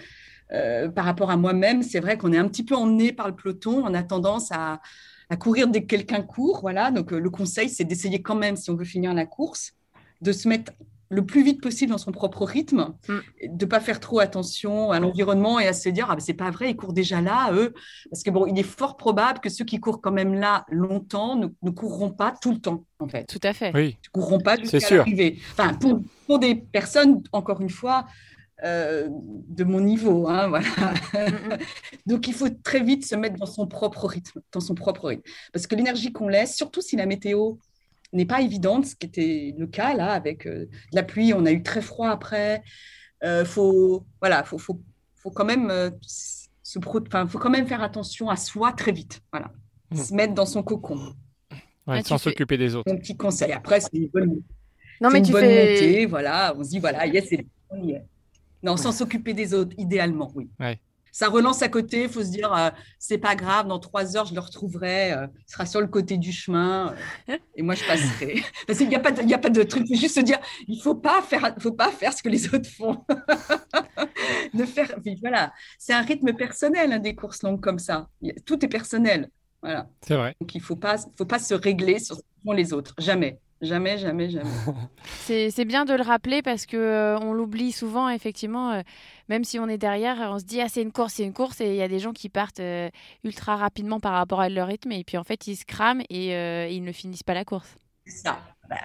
[0.53, 3.35] euh, par rapport à moi-même, c'est vrai qu'on est un petit peu emmené par le
[3.35, 3.83] peloton.
[3.85, 4.81] On a tendance à,
[5.29, 6.59] à courir dès que quelqu'un court.
[6.61, 6.91] Voilà.
[6.91, 9.73] Donc, euh, le conseil, c'est d'essayer quand même, si on veut finir la course,
[10.21, 10.71] de se mettre
[11.09, 13.19] le plus vite possible dans son propre rythme, Mm.
[13.55, 16.51] de pas faire trop attention à l'environnement et à se dire ah ben c'est pas
[16.51, 17.73] vrai ils courent déjà là eux
[18.09, 21.37] parce que bon il est fort probable que ceux qui courent quand même là longtemps
[21.37, 23.71] ne, ne courront pas tout le temps en fait Tout à fait.
[23.73, 24.97] Oui, ne courront pas C'est jusqu'à sûr.
[24.97, 25.39] l'arrivée.
[25.53, 28.05] Enfin, pour, pour des personnes, encore une fois,
[28.65, 30.27] euh, de mon niveau.
[30.27, 30.67] hein, voilà.
[32.05, 35.21] Donc, il faut très vite se mettre dans son propre rythme, dans son propre rythme.
[35.53, 37.53] Parce que l'énergie qu'on laisse, surtout si la météo
[38.13, 41.45] n'est pas évidente, ce qui était le cas là, avec euh, de la pluie, on
[41.45, 42.63] a eu très froid après.
[43.23, 44.81] Euh, faut, voilà, faut, faut,
[45.15, 49.21] faut quand même euh, se enfin, faut quand même faire attention à soi très vite.
[49.31, 49.51] Voilà,
[49.91, 49.95] Mm.
[49.97, 51.13] se mettre dans son cocon.
[51.49, 52.91] Ouais, Ah, sans fais- s'occuper des autres.
[52.91, 53.53] Mon petit conseil.
[53.53, 54.41] Après, c'est une bonne,
[54.99, 55.73] Non, mais une tu bonne fais.
[55.73, 56.05] montée.
[56.05, 57.45] Voilà, on se dit, voilà, yes, c'est.
[58.63, 60.49] Non, sans s'occuper des autres, idéalement, oui.
[60.59, 60.77] Ouais.
[61.17, 64.27] Ça relance à côté, il faut se dire, euh, c'est pas grave, dans trois heures,
[64.27, 66.93] je le retrouverai, euh, il sera sur le côté du chemin,
[67.27, 68.43] euh, et moi, je passerai.
[68.67, 70.19] Parce qu'il n'y a, pas de- y a pas de truc, il faut juste se
[70.19, 73.03] dire, il faut pas faire, faut pas faire ce que les autres font.
[74.53, 78.09] ne faire, voilà, c'est un rythme personnel, hein, des courses longues comme ça.
[78.45, 79.31] Tout est personnel.
[79.63, 79.89] Voilà.
[80.07, 80.35] C'est vrai.
[80.39, 82.93] Donc, il ne faut pas, faut pas se régler sur ce que font les autres.
[82.99, 83.39] Jamais.
[83.61, 84.49] Jamais, jamais, jamais.
[85.05, 88.71] C'est bien de le rappeler parce que euh, on l'oublie souvent, effectivement.
[88.71, 88.81] euh,
[89.29, 91.59] même si on est derrière, on se dit ah c'est une course, c'est une course,
[91.61, 92.89] et il y a des gens qui partent euh,
[93.23, 96.35] ultra rapidement par rapport à leur rythme, et puis en fait ils se crament et
[96.35, 97.75] euh, ils ne finissent pas la course.
[98.05, 98.39] Ça,
[98.69, 98.77] bah,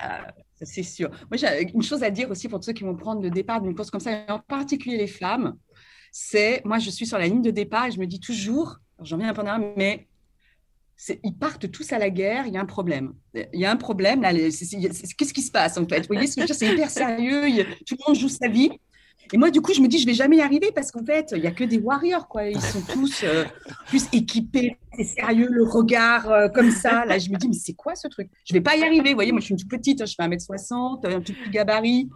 [0.54, 1.10] ça, c'est sûr.
[1.30, 3.74] Moi, j'ai une chose à dire aussi pour ceux qui vont prendre le départ d'une
[3.74, 5.56] course comme ça, et en particulier les femmes,
[6.10, 9.16] c'est, moi, je suis sur la ligne de départ et je me dis toujours, j'en
[9.16, 10.08] viens un peu en arrière, mais
[11.22, 13.14] ils partent tous à la guerre, il y a un problème.
[13.34, 16.00] Il y a un problème, qu'est-ce qui se passe en fait?
[16.00, 16.56] Vous voyez ce que je veux dire?
[16.56, 18.70] C'est hyper sérieux, tout le monde joue sa vie.
[19.32, 21.32] Et moi, du coup, je me dis, je vais jamais y arriver parce qu'en fait,
[21.34, 22.28] il n'y a que des warriors.
[22.44, 23.44] Ils sont tous euh,
[23.86, 27.06] plus équipés, c'est sérieux, le regard euh, comme ça.
[27.06, 28.28] Là, je me dis, mais c'est quoi ce truc?
[28.44, 29.10] Je vais pas y arriver.
[29.10, 31.50] Vous voyez, moi, je suis une toute petite, hein, je fais 1m60, un tout petit
[31.50, 32.10] gabarit.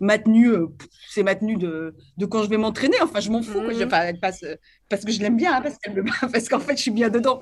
[0.00, 0.66] Ma tenue, euh,
[1.10, 2.96] c'est ma tenue de, de quand je vais m'entraîner.
[3.02, 3.60] Enfin, je m'en fous.
[3.70, 3.88] Je Mhm.
[3.88, 4.56] pas, pas se-
[4.88, 7.08] parce que je l'aime bien, hein, parce qu'elle me- parce qu'en fait, je suis bien
[7.08, 7.40] dedans.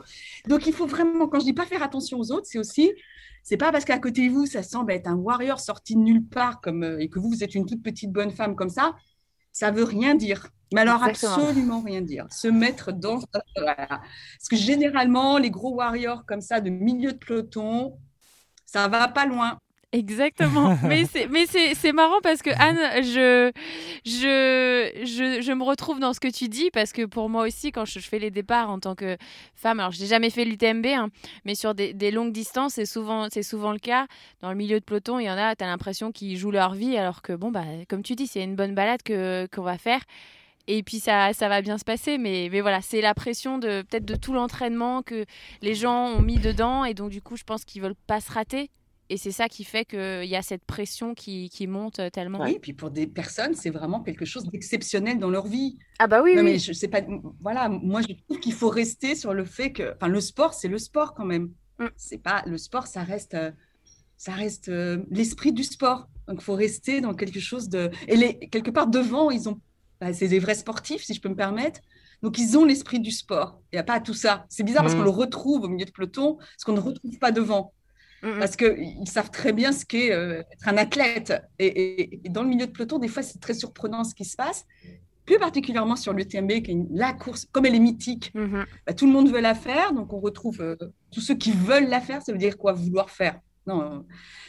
[0.48, 2.92] Donc, il faut vraiment, quand je dis pas faire attention aux autres, c'est aussi,
[3.42, 6.24] c'est pas parce qu'à côté de vous, ça semble être un warrior sorti de nulle
[6.26, 8.94] part, comme, euh, et que vous, vous êtes une toute petite bonne femme comme ça,
[9.53, 10.46] ça veut rien dire.
[10.72, 11.46] Mais alors, Exactement.
[11.46, 12.26] absolument rien dire.
[12.31, 13.20] Se mettre dans.
[13.57, 13.74] Voilà.
[13.88, 17.98] Parce que généralement, les gros warriors comme ça, de milieu de peloton,
[18.66, 19.59] ça va pas loin.
[19.92, 20.79] Exactement.
[20.85, 23.50] mais c'est mais c'est c'est marrant parce que Anne, je
[24.05, 27.72] je je je me retrouve dans ce que tu dis parce que pour moi aussi
[27.72, 29.16] quand je, je fais les départs en tant que
[29.55, 31.09] femme, alors je n'ai jamais fait l'UTMB, hein,
[31.44, 34.07] mais sur des, des longues distances, c'est souvent c'est souvent le cas.
[34.40, 36.74] Dans le milieu de peloton, il y en a, tu as l'impression qu'ils jouent leur
[36.74, 39.76] vie alors que bon bah comme tu dis, c'est une bonne balade que qu'on va
[39.76, 40.03] faire.
[40.68, 43.83] Et puis ça, ça va bien se passer, mais, mais voilà, c'est la pression de
[43.83, 45.24] peut-être de tout l'entraînement que
[45.62, 48.31] les gens ont mis dedans, et donc du coup, je pense qu'ils veulent pas se
[48.31, 48.70] rater.
[49.12, 52.42] Et c'est ça qui fait qu'il y a cette pression qui, qui monte tellement.
[52.44, 55.79] Oui, puis pour des personnes, c'est vraiment quelque chose d'exceptionnel dans leur vie.
[55.99, 56.53] Ah bah oui, non, oui.
[56.53, 57.01] mais je sais pas.
[57.40, 59.94] Voilà, moi, je trouve qu'il faut rester sur le fait que.
[59.96, 61.51] Enfin, le sport, c'est le sport quand même.
[61.81, 61.87] Mm.
[61.96, 62.42] C'est pas.
[62.46, 63.35] Le sport, ça reste.
[63.35, 63.51] euh,
[64.16, 66.09] Ça reste euh, l'esprit du sport.
[66.29, 67.90] Donc, il faut rester dans quelque chose de.
[68.07, 69.61] Et les, quelque part devant, ils ont.
[70.01, 71.81] bah, c'est des vrais sportifs, si je peux me permettre.
[72.23, 73.61] Donc, ils ont l'esprit du sport.
[73.73, 74.46] Il n'y a pas tout ça.
[74.51, 74.99] C'est bizarre parce Mm.
[74.99, 77.73] qu'on le retrouve au milieu de peloton, ce qu'on ne retrouve pas devant
[78.22, 78.38] Mm, mm.
[78.38, 81.33] parce qu'ils savent très bien ce qu'est euh, être un athlète.
[81.59, 84.24] Et, et- et dans le milieu de peloton, des fois, c'est très surprenant ce qui
[84.24, 84.64] se passe.
[85.26, 88.64] Plus particulièrement sur l'UTMB, qui est une- la course, comme elle est mythique, Mhm.
[88.87, 89.92] bah, tout le monde veut la faire.
[89.92, 90.76] Donc, on retrouve euh,
[91.12, 92.20] tous ceux qui veulent la faire.
[92.22, 92.72] Ça veut dire quoi?
[92.72, 93.38] Vouloir faire.
[93.74, 93.83] Non.
[93.83, 93.98] euh.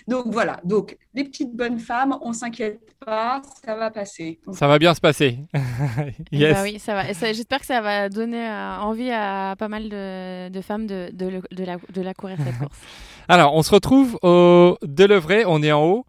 [0.07, 0.59] Donc, voilà.
[0.63, 4.39] Donc, les petites bonnes femmes, on s'inquiète pas, ça va passer.
[4.53, 5.39] Ça va bien se passer.
[6.31, 6.53] yes.
[6.55, 7.11] Bah oui, ça va.
[7.13, 11.27] J'espère que ça va donner euh, envie à pas mal de, de femmes de, de,
[11.27, 12.77] le- de la, de la courir cette course.
[13.27, 16.05] Alors, on se retrouve au Delevray, on est en haut.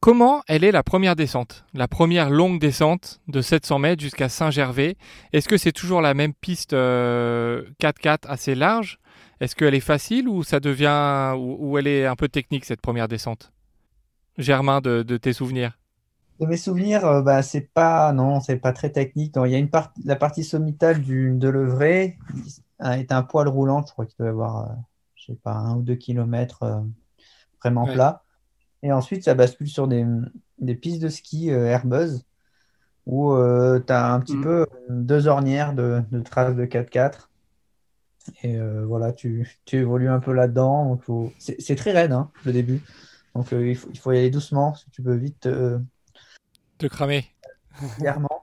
[0.00, 4.96] Comment elle est la première descente La première longue descente de 700 mètres jusqu'à Saint-Gervais?
[5.32, 8.98] Est-ce que c'est toujours la même piste euh, 4x4 assez large?
[9.40, 12.80] Est-ce qu'elle est facile ou ça devient ou, ou elle est un peu technique cette
[12.80, 13.52] première descente?
[14.38, 15.78] Germain, de, de tes souvenirs?
[16.38, 19.34] De mes souvenirs, euh, bah, c'est pas, non, c'est pas très technique.
[19.44, 22.16] Il y a une partie, la partie sommitale du, de Levray
[22.84, 23.84] est un poil roulant.
[23.86, 24.74] Je crois qu'il doit y avoir, euh,
[25.16, 26.80] je sais pas, un ou deux kilomètres euh,
[27.62, 27.88] vraiment Ouais.
[27.88, 28.24] plat.
[28.82, 30.06] Et ensuite, ça bascule sur des,
[30.58, 32.24] des pistes de ski euh, Airbus
[33.06, 33.34] où
[33.86, 34.38] tu as un petit Mhm.
[34.38, 37.27] peu deux ornières de, de traces de 4x4.
[38.42, 40.98] Et euh, voilà, tu, tu évolues un peu là-dedans.
[40.98, 41.32] Faut...
[41.38, 42.80] c'est, très raide, hein, le début.
[43.34, 45.78] Donc euh, il, faut, il faut y aller doucement, que tu peux vite euh,
[46.78, 47.24] De cramer
[47.98, 48.42] clairement.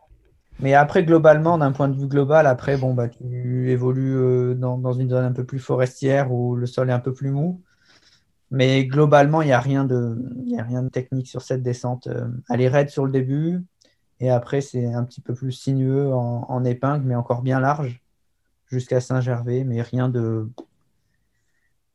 [0.59, 4.93] Mais après, globalement, d'un point de vue global, après, bon, bah, tu évolues dans, dans
[4.93, 7.61] une zone un peu plus forestière où le sol est un peu plus mou.
[8.51, 11.61] Mais globalement, il n'y a, rien de- il y a rien de technique sur cette
[11.61, 12.07] descente.
[12.49, 13.65] Elle est raide sur le début.
[14.21, 18.04] Et après, c'est un petit peu plus sinueux en, en épingle, mais encore bien large
[18.67, 19.63] jusqu'à Saint-Gervais.
[19.63, 20.49] Mais rien de,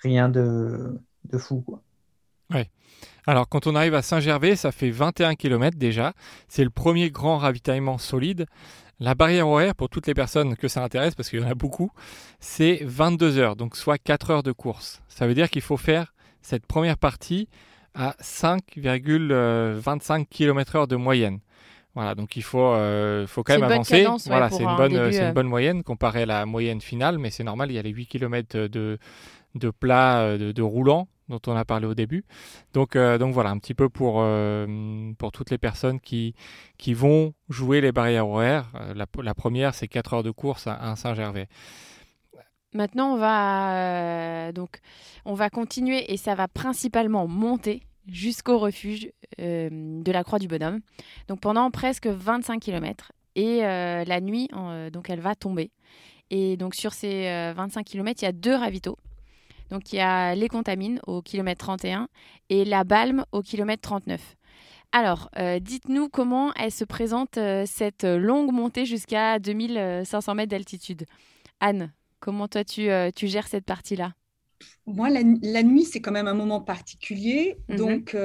[0.03, 1.01] rien de,
[1.39, 1.83] fou, quoi.
[3.27, 6.15] Alors, quand on arrive à Saint-Gervais, ça fait 21 km déjà.
[6.49, 8.47] C'est le premier grand ravitaillement solide.
[8.99, 11.55] La barrière horaire, pour toutes les personnes que ça intéresse, parce qu'il y en a
[11.55, 11.91] beaucoup,
[12.41, 15.03] c'est 22 heures, donc soit 4 heures de course.
[15.09, 17.49] Ça veut dire qu'il faut faire cette première partie
[17.95, 21.41] à 5,25 km/h de moyenne.
[21.95, 24.03] Voilà, donc il faut, euh, faut quand même avancer.
[24.03, 25.29] cadence, ouais, voilà, c'est une, bonne, début, euh.
[25.29, 27.91] une bonne moyenne comparée à la moyenne finale, mais c'est normal, il y a les
[27.91, 28.99] 8 km de,
[29.57, 32.25] de plat, de, de roulant dont on a parlé au début.
[32.73, 34.25] Donc, donc voilà, un petit peu pour,
[35.17, 36.35] pour toutes les personnes qui,
[36.77, 38.73] qui vont jouer les barrières horaires.
[38.97, 41.47] La, la première, c'est 4 heures de course à, Saint-Gervais.
[42.75, 44.81] Maintenant, on va, donc,
[45.25, 50.81] on va continuer et ça va principalement monter jusqu'au refuge de la Croix du Bonhomme.
[51.29, 53.13] Donc pendant presque 25 km.
[53.37, 54.49] Et la nuit,
[54.93, 55.71] donc elle va tomber.
[56.31, 58.99] Et donc sur ces 25 km, il y a deux ravitaux.
[59.71, 62.09] Donc il y a les Contamines au kilomètre 31
[62.49, 64.37] et la Balme au kilomètre 39.
[64.93, 71.07] Alors, dites-nous comment elle se présente cette longue montée jusqu'à 2500 mètres d'altitude.
[71.61, 74.13] Anne, comment toi tu, tu gères cette partie-là?
[74.87, 77.57] Moi, la, nuit, c'est quand même un moment particulier.
[77.69, 77.77] Mhm.
[77.77, 78.17] Donc,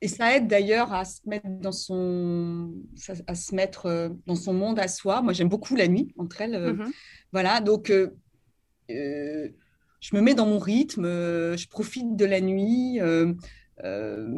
[0.00, 2.74] et ça aide d'ailleurs à se mettre dans son,
[3.26, 5.22] à se mettre dans son monde à soi.
[5.22, 6.74] Moi, j'aime beaucoup la nuit entre elles.
[6.74, 6.92] Mhm.
[7.32, 7.90] Voilà, donc
[10.04, 13.00] je me mets dans mon rythme, euh, je profite de la nuit.
[13.00, 13.32] Euh,
[13.84, 14.28] euh,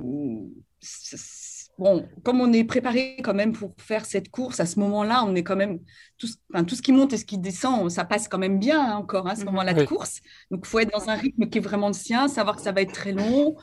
[1.79, 5.35] bon, comme on est préparé quand même pour faire cette course, à ce moment-là, on
[5.35, 5.79] est quand même
[6.19, 8.81] tout, enfin, tout ce qui monte et ce qui descend, ça passe quand même bien
[8.81, 9.47] hein, encore hein, à ce mhm.
[9.47, 10.21] moment-là de course.
[10.51, 12.73] Donc, il faut être dans un rythme qui est vraiment le sien, savoir que ça
[12.73, 13.57] va être très long.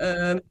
[0.00, 0.42] moi,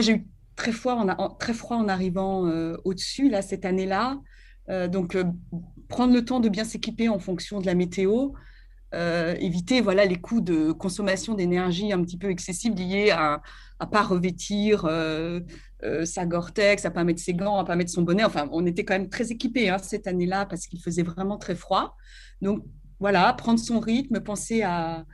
[0.00, 2.42] j'ai eu très froid en, très froid en arrivant
[2.84, 4.20] au-dessus là cette année-là.
[4.88, 5.16] donc,
[5.88, 8.30] prendre le temps de bien s'équiper en fonction de la météo,
[8.94, 13.42] euh, éviter voilà, les coûts de consommation d'énergie un petit peu excessifs liés à
[13.80, 15.40] ne pas revêtir euh,
[15.82, 18.24] euh, sa Gore-Tex, à ne pas mettre ses gants, à ne pas mettre son bonnet.
[18.24, 21.56] Enfin, on était quand même très équipés hein, cette année-là parce qu'il faisait vraiment très
[21.56, 21.96] froid.
[22.40, 22.64] Donc,
[23.00, 25.04] voilà, prendre son rythme, penser à,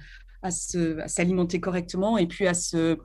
[0.42, 2.98] à s'alimenter correctement et puis à se...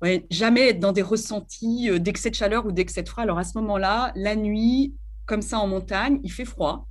[0.00, 3.24] Ouais, jamais être dans des ressentis d'excès de chaleur ou d'excès de froid.
[3.24, 4.94] Alors à ce moment-là, la nuit,
[5.26, 6.86] comme ça en montagne, il fait froid.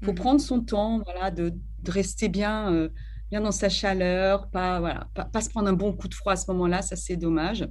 [0.00, 0.16] Il faut mmh.
[0.16, 1.52] prendre son temps voilà, de,
[1.84, 2.88] de rester bien, euh,
[3.30, 6.36] bien dans sa chaleur, pas, voilà, pas, se prendre un bon coup de froid à
[6.36, 7.68] ce moment-là, ça c'est dommage.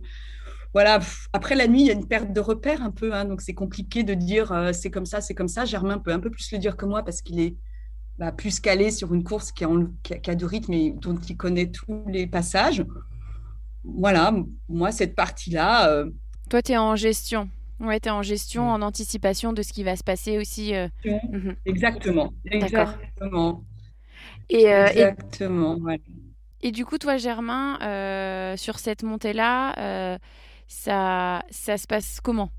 [0.73, 0.99] Voilà,
[1.33, 3.53] après la nuit, il y a une perte de repère un peu, hein, donc c'est
[3.53, 5.65] compliqué de dire euh, c'est comme ça, c'est comme ça.
[5.65, 7.55] Germain peut un peu plus le dire que moi parce qu'il est
[8.17, 9.69] bah, plus calé sur une course qui a,
[10.03, 12.83] qui a, de rythme et dont il connaît tous les passages.
[13.83, 14.33] Voilà,
[14.67, 15.89] moi, cette partie-là.
[15.89, 16.09] Euh,
[16.49, 17.49] Toi, tu es en gestion.
[17.79, 20.73] Ouais, tu es en gestion, en anticipation de ce qui va se passer aussi.
[21.05, 21.55] Mhm.
[21.65, 22.33] Exactement.
[22.45, 23.63] Exactement.
[24.49, 25.77] Et, euh, Exactement.
[26.61, 30.17] Et, du coup, toi, Germain, euh, sur cette montée-là, euh,
[30.67, 32.49] ça, ça se passe comment?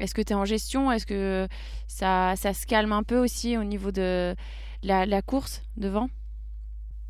[0.00, 0.92] Est-ce que tu es en gestion?
[0.92, 1.48] Est-ce que
[1.88, 4.36] ça, ça se calme un peu aussi au niveau de
[4.82, 6.08] la, la course devant?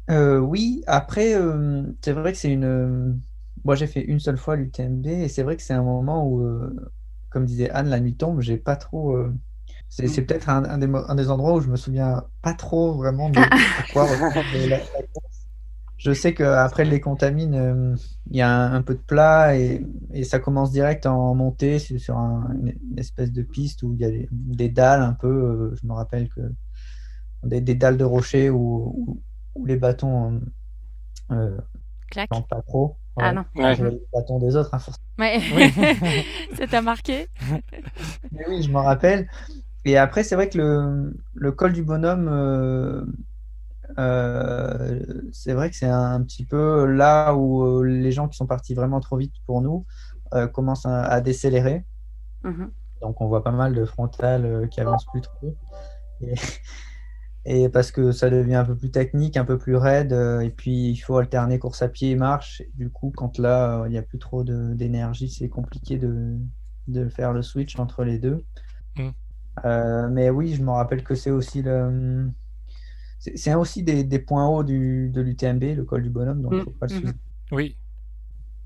[0.09, 1.35] Oui, après,
[2.03, 3.21] c'est vrai que c'est une.
[3.65, 6.43] Moi, j'ai fait une seule fois l'UTMB et c'est vrai que c'est un moment où,
[7.31, 9.17] comme disait Anne, la nuit tombe, j'ai pas trop
[9.93, 13.39] c'est, peut-être un, des, endroits où je me souviens pas trop vraiment de,
[13.93, 14.09] quoi
[15.99, 17.95] Je sais qu'après les contamines, euh,
[18.31, 19.85] il y a un, peu de plat et,
[20.25, 24.69] ça commence direct en montée sur une, espèce de piste où il y a des,
[24.71, 25.29] dalles un peu.
[25.29, 26.41] Euh, je me rappelle que
[27.45, 29.23] des, dalles de rocher où,
[29.67, 30.41] les bâtons
[31.31, 31.59] euh,
[32.49, 32.97] pas trop.
[33.19, 33.45] Ah non.
[33.55, 34.81] Les bâtons des autres, hein,
[35.19, 35.71] Oui.
[36.57, 37.29] ça t'a marqué
[38.49, 39.29] Oui, je m'en rappelle.
[39.85, 43.05] Et après, c'est vrai que le, le, col du bonhomme, euh,
[43.99, 45.01] euh,
[45.33, 48.75] c'est vrai que c'est un, petit peu là où euh, les gens qui sont partis
[48.75, 49.87] vraiment trop vite pour nous
[50.55, 51.85] commencent à, décélérer.
[52.43, 52.71] Mhm.
[53.03, 55.59] Donc, on voit pas mal de frontales qui avancent plus trop.
[56.23, 56.35] Et,
[57.45, 60.13] et, parce que ça devient un peu plus technique, un peu plus raide.
[60.13, 62.63] et puis, il faut alterner course à pied et marche.
[62.75, 66.39] du coup, quand là, il n'y a plus trop d'énergie, c'est compliqué de,
[66.87, 68.43] de, faire le switch entre les deux.
[69.57, 69.61] Mm.
[69.67, 72.31] Euh, mais oui, je me rappelle que c'est aussi le.
[73.19, 76.59] C'est aussi des, des, points hauts du, de l'UTMB, le col du bonhomme, donc il
[76.59, 77.13] ne faut pas le mmh.
[77.53, 77.77] Oui.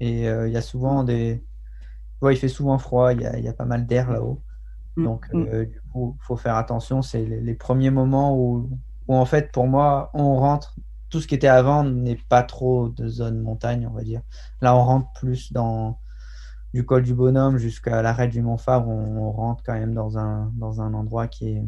[0.00, 1.44] Et euh, il y a souvent des.
[2.22, 4.42] Ouais, il fait souvent froid, il y a, y a pas mal d'air là-haut.
[4.96, 5.04] Mmh.
[5.04, 5.46] Donc, mmh.
[5.52, 7.02] euh, du coup, il faut faire attention.
[7.02, 8.70] C'est les, premiers moments où,
[9.08, 10.74] où, en fait, pour moi, on rentre.
[11.08, 14.22] Tout ce qui était avant n'est pas trop de zone montagne, on va dire.
[14.60, 16.00] Là, on rentre plus dans,
[16.76, 20.52] du col du bonhomme jusqu'à l'arrêt du Mont Fabre, on, rentre quand même dans un,
[20.56, 21.64] dans un endroit qui est,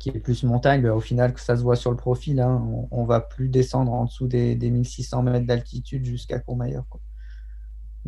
[0.00, 0.84] qui est plus montagne.
[0.88, 3.92] Au final, que ça se voit sur le profil, hein, on, ne va plus descendre
[3.92, 6.84] en dessous des, des 1600 mètres d'altitude jusqu'à Courmayeur.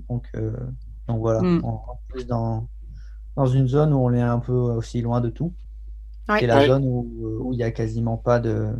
[0.08, 0.50] Donc, euh,
[1.06, 1.60] donc voilà, mm.
[1.62, 2.66] on rentre plus dans,
[3.36, 5.54] dans une zone où on est un peu aussi loin de tout.
[6.26, 8.74] C'est la zone où il n'y a quasiment pas de.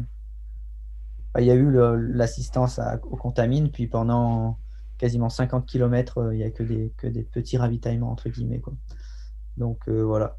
[1.39, 4.59] Il y a eu l'assistance aux contamines, puis pendant
[4.99, 8.61] quasiment 50 km, euh, il n'y a que des, que des petits ravitaillements, entre guillemets.
[8.61, 8.75] Quoi.
[9.57, 10.39] Donc euh, voilà,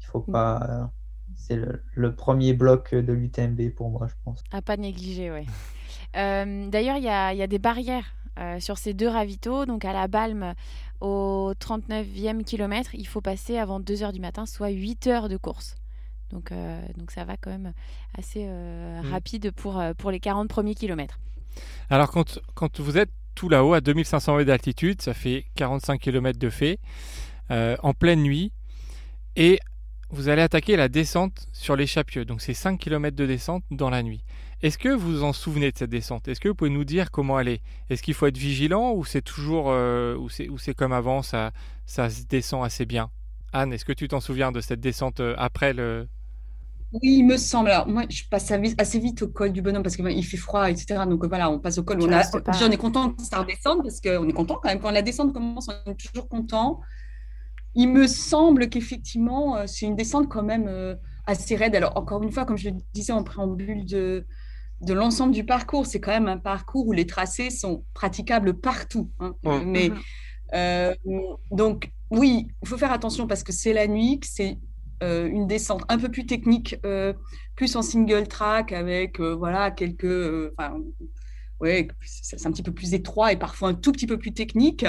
[0.00, 0.32] il faut mm.
[0.32, 0.90] pas.
[1.36, 4.42] c'est le, premier bloc de l'UTMB pour moi, je pense.
[4.52, 5.46] À pas négliger, oui.
[6.14, 8.14] D'ailleurs, il y a, y a, des barrières
[8.58, 9.66] sur ces deux ravitaux.
[9.66, 10.54] Donc à la Balme,
[11.00, 15.76] au 39e kilomètre, il faut passer avant 2h du matin, soit 8 heures de course.
[16.30, 16.52] Donc,
[16.96, 17.72] donc ça va quand même
[18.16, 19.10] assez mmh.
[19.10, 21.18] rapide pour, pour les 40 premiers kilomètres.
[21.90, 26.38] Alors quand, quand vous êtes tout là-haut, à 2500 mètres d'altitude, ça fait 45 km
[26.38, 26.78] de fait,
[27.50, 28.52] en pleine nuit,
[29.36, 29.58] et
[30.12, 32.24] vous allez attaquer la descente sur les Chapieux.
[32.24, 34.22] Donc c'est 5 km de descente dans la nuit.
[34.60, 36.28] Est-ce que vous vous en souvenez de cette descente?
[36.28, 37.62] Est-ce que vous pouvez nous dire comment elle est?
[37.88, 41.50] Est-ce qu'il faut être vigilant ou c'est toujours euh, ou c'est comme avant ça
[41.86, 43.10] ça se descend assez bien?
[43.52, 46.06] Anne, est-ce que tu t'en souviens de cette descente euh, après le
[46.92, 47.70] oui, il me semble.
[47.70, 51.04] Alors, moi, je passe assez vite au col du bonhomme parce qu'il fait froid, etc.
[51.08, 52.02] Donc, voilà, on passe au col.
[52.02, 52.22] On, a,
[52.62, 54.80] on est content que ça redescende parce qu'on est content quand même.
[54.80, 56.80] Quand la descente commence, on est toujours content.
[57.74, 60.94] Il me semble qu'effectivement, euh, c'est une descente quand même euh,
[61.26, 61.74] assez raide.
[61.74, 64.26] Alors, encore une fois, comme je le disais en préambule de,
[64.82, 69.10] de l'ensemble du parcours, c'est quand même un parcours où les tracés sont praticables partout.
[69.20, 69.34] Hein.
[69.64, 69.98] Mais mhm.
[70.54, 70.94] euh,
[71.50, 74.58] donc, oui, il faut faire attention parce que c'est la nuit, que c'est
[75.02, 76.76] une descente un peu plus technique,
[77.56, 80.52] plus en single track avec voilà quelques,
[81.60, 84.86] ouais, c'est un petit peu plus étroit et parfois un tout petit peu plus technique.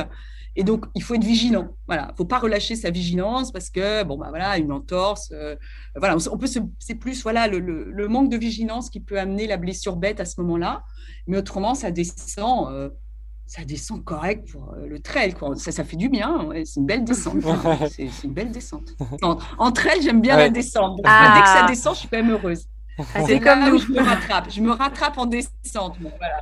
[0.56, 1.76] Et donc, il faut être vigilant.
[1.88, 5.56] Voilà, faut pas relâcher sa vigilance parce que bon bah voilà, une entorse, euh,
[5.95, 6.47] voilà, on, peut
[6.80, 10.39] c'est plus voilà le, manque de vigilance qui peut amener la blessure bête à ce
[10.41, 10.84] moment-là.
[11.26, 12.89] Mais autrement, ça descend, euh,
[13.46, 15.56] ça descend correct pour euh, le trail quoi.
[15.56, 16.50] Ça, ça fait du bien.
[16.66, 17.38] c'est une belle descente.
[17.90, 18.96] c'est une belle descente.
[19.22, 20.98] En, trail, j'aime bien la descente.
[20.98, 22.68] Dès que ça descend, je suis quand même heureuse.
[22.98, 23.78] Ah, c'est comme nous.
[23.80, 24.52] Je me rattrape.
[24.52, 25.98] Je me rattrape en descente.
[26.00, 26.42] voilà.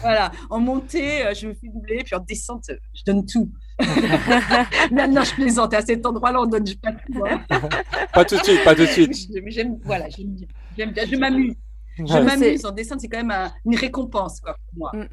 [0.00, 3.50] Voilà, en montée, euh, je me fais doubler, puis en descente, je donne tout.
[4.90, 5.74] Maintenant, je plaisante.
[5.74, 7.24] À cet endroit-là, on donne pas tout.
[7.24, 7.40] Hein.
[8.12, 9.30] pas tout de suite, pas tout de suite.
[9.46, 10.34] J'aime, voilà, j'aime
[10.76, 10.88] bien.
[11.08, 11.54] Je m'amuse.
[11.98, 12.66] Je m'amuse.
[12.66, 14.90] En descente, c'est quand même une récompense quoi, pour moi.
[14.92, 15.08] Mm.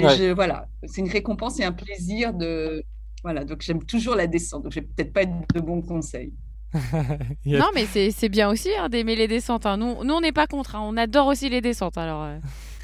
[0.00, 2.84] Et je, voilà, c'est une récompense et un plaisir de.
[3.22, 4.62] Voilà, donc j'aime toujours la descente.
[4.62, 6.32] Donc, je vais peut-être pas être de bons conseils.
[7.44, 9.66] Non, mais c'est bien aussi hein, d'aimer les descentes.
[9.66, 9.76] Hein.
[9.76, 10.76] Nous, nous, on n'est pas contre.
[10.76, 10.82] Hein.
[10.82, 11.98] On adore aussi les descentes.
[11.98, 12.22] Alors.
[12.22, 12.38] Euh.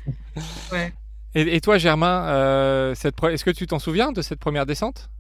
[0.72, 0.92] ouais.
[1.35, 5.11] Et, toi, Germain, euh, est-ce que tu t'en souviens de cette première descente?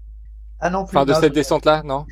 [0.60, 0.96] Ah non, plus.
[0.96, 2.06] Enfin, de cette descente-là, non?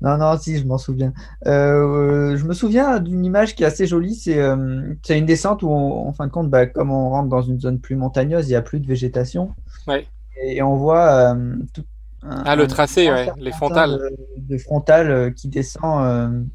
[0.00, 1.12] Non, non, si, je m'en souviens.
[1.46, 4.14] Euh, je me souviens d'une image qui est assez jolie.
[4.14, 7.60] C'est euh, une descente où, en fin de compte, bah, comme on rentre dans une
[7.60, 9.54] zone plus montagneuse, il n'y a plus de végétation.
[9.86, 10.06] Ouais.
[10.42, 11.36] Et, on voit
[11.74, 11.84] tout,
[12.22, 13.98] ah, le tracé, ouais, les frontales.
[14.36, 16.48] De, frontales qui descend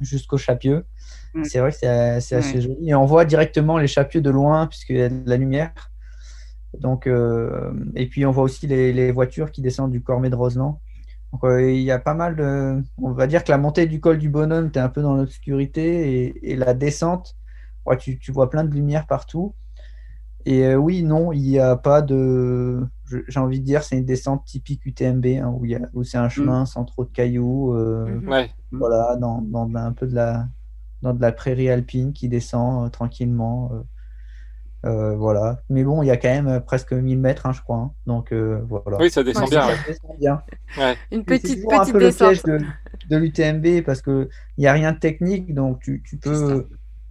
[0.00, 0.84] jusqu'au Chapieux.
[1.34, 1.44] Mm.
[1.44, 2.88] C'est vrai que c'est assez joli.
[2.88, 5.72] Et on voit directement les chapieux de loin, puisqu'il y a de la lumière.
[6.80, 10.80] Donc, euh, et puis on voit aussi les, voitures qui descendent du Cormet de Roseland.
[11.36, 12.82] Donc, euh, il y a pas mal de.
[12.96, 15.14] On va dire que la montée du col du bonhomme, tu es un peu dans
[15.14, 16.34] l'obscurité.
[16.42, 17.36] Et, la descente,
[17.84, 19.54] ouais, tu, tu, vois plein de lumière partout.
[20.46, 22.86] Et euh, oui, non, il n'y a pas de.
[23.28, 26.30] J'ai envie de dire, c'est une descente typique UTMB, hein, où, où c'est un mm.
[26.30, 27.74] chemin sans trop de cailloux.
[28.26, 28.50] ouais.
[28.72, 30.48] Voilà, dans, dans, un peu de la,
[31.02, 33.72] dans de la prairie alpine qui descend euh, tranquillement.
[34.84, 35.62] Euh, euh, voilà.
[35.68, 37.76] Mais bon, il y a quand même presque 1000 mètres, hein, je crois.
[37.76, 37.92] Hein.
[38.06, 38.98] Donc voilà.
[38.98, 40.42] Oui, ça descend bien.
[41.10, 42.46] Une petite, petite un descente.
[42.46, 42.58] de,
[43.08, 46.68] de l'UTMB parce qu'il n'y a rien de technique, donc tu, tu peux,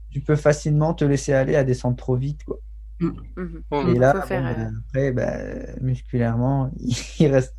[0.10, 2.44] tu peux facilement te laisser aller à descendre trop vite.
[2.44, 2.60] Quoi.
[3.00, 3.10] Mm.
[3.36, 3.96] Mhm.
[3.96, 6.72] Et là, ben, après, ben, musculairement,
[7.20, 7.56] il reste,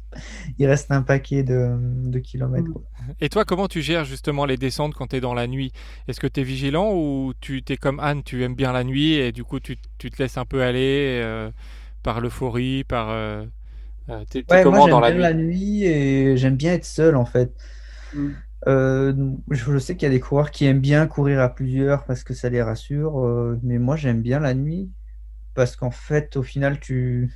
[0.59, 2.69] il reste un paquet de, kilomètres.
[2.69, 3.13] Mm.
[3.21, 5.73] Et toi, comment tu gères justement les descentes quand tu es dans la nuit?
[6.09, 9.15] Est-ce que tu es vigilant ou tu es comme Anne, tu aimes bien la nuit
[9.15, 11.51] et du coup tu, tu te laisses un peu aller euh,
[12.03, 13.11] par l'euphorie, par...
[13.11, 13.45] Euh,
[14.09, 14.25] euh
[14.63, 17.53] comment dans la nuit, la nuit et j'aime bien être seul en fait.
[18.15, 18.29] Mm.
[18.69, 19.13] Euh,
[19.51, 22.33] je sais qu'il y a des coureurs qui aiment bien courir à plusieurs parce que
[22.33, 23.21] ça les rassure,
[23.63, 24.91] mais moi j'aime bien la nuit
[25.57, 27.35] parce qu'en fait, au final, tu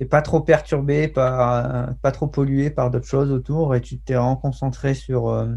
[0.00, 4.14] n'es pas trop perturbé, pas, pas trop pollué par d'autres choses autour et tu t'es
[4.14, 5.54] vraiment concentré sur, euh,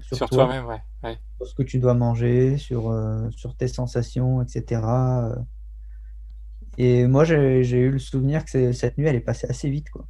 [0.00, 1.18] sur, toi, même ouais.
[1.36, 4.80] sur ce que tu dois manger, sur, euh, sur tes sensations, etc.
[6.78, 9.90] Et moi, j'ai eu le souvenir que cette nuit, elle est passée assez vite.
[9.90, 10.06] Quoi.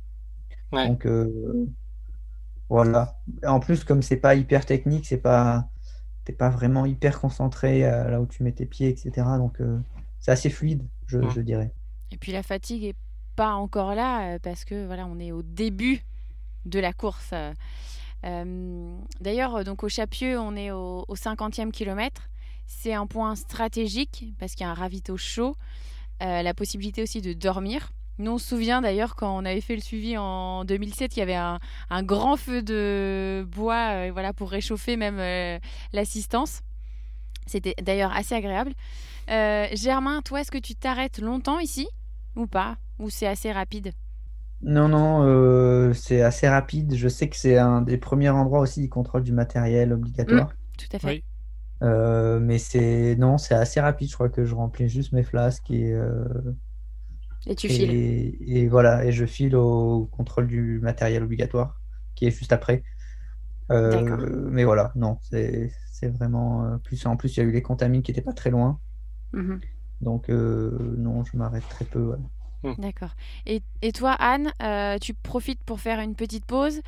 [0.72, 1.66] Donc, euh,
[2.68, 3.18] voilà.
[3.44, 5.68] En plus, comme c'est pas hyper technique, c'est pas
[6.24, 9.26] t'es pas vraiment hyper concentré là où tu mets tes pieds, etc.
[9.38, 9.62] Donc,
[10.20, 10.86] c'est assez fluide.
[11.12, 11.30] Mmh.
[11.30, 11.72] je, dirais.
[12.10, 12.96] Et puis la fatigue est
[13.36, 16.02] pas encore là euh, parce que voilà, on est au début
[16.64, 17.32] de la course.
[18.24, 22.28] Euh, d'ailleurs, euh, donc au Chapieux, on est au, 50e kilomètre.
[22.66, 25.56] C'est un point stratégique parce qu'il y a un ravito chaud,
[26.20, 27.92] la possibilité aussi de dormir.
[28.18, 31.22] Nous, on se souvient d'ailleurs quand on avait fait le suivi en 2007, il y
[31.22, 35.58] avait un, un grand feu de bois euh, voilà, pour réchauffer même euh,
[35.92, 36.62] l'assistance.
[37.46, 38.72] C'était d'ailleurs assez agréable.
[39.28, 41.88] Euh, Germain, toi, est-ce que tu t'arrêtes longtemps ici
[42.36, 42.78] ou pas?
[42.98, 43.92] Ou c'est assez rapide?
[44.60, 46.94] Non, non, euh, c'est assez rapide.
[46.96, 50.56] Je sais que c'est un des premiers endroits aussi du contrôle du matériel obligatoire.
[50.78, 51.16] Tout à fait.
[51.16, 51.24] Oui.
[51.82, 54.08] Euh, mais c'est non, c'est assez rapide.
[54.10, 56.24] Je crois que je remplis juste mes flasques et, euh,
[57.46, 57.96] Et tu files.
[58.40, 61.80] et, voilà, et je file au contrôle du matériel obligatoire
[62.14, 62.82] qui est juste après.
[63.72, 64.20] Euh, D'accord.
[64.50, 67.06] mais voilà, non, c'est c'est vraiment plus.
[67.06, 68.80] En plus, il y a eu les contamines qui n'étaient pas très loin,
[69.32, 69.60] Mhm.
[70.00, 72.00] donc euh, non, je m'arrête très peu.
[72.02, 72.18] ouais.
[72.76, 73.10] D'accord.
[73.46, 76.80] Et, et toi, Anne, euh, tu profites pour faire une petite pause.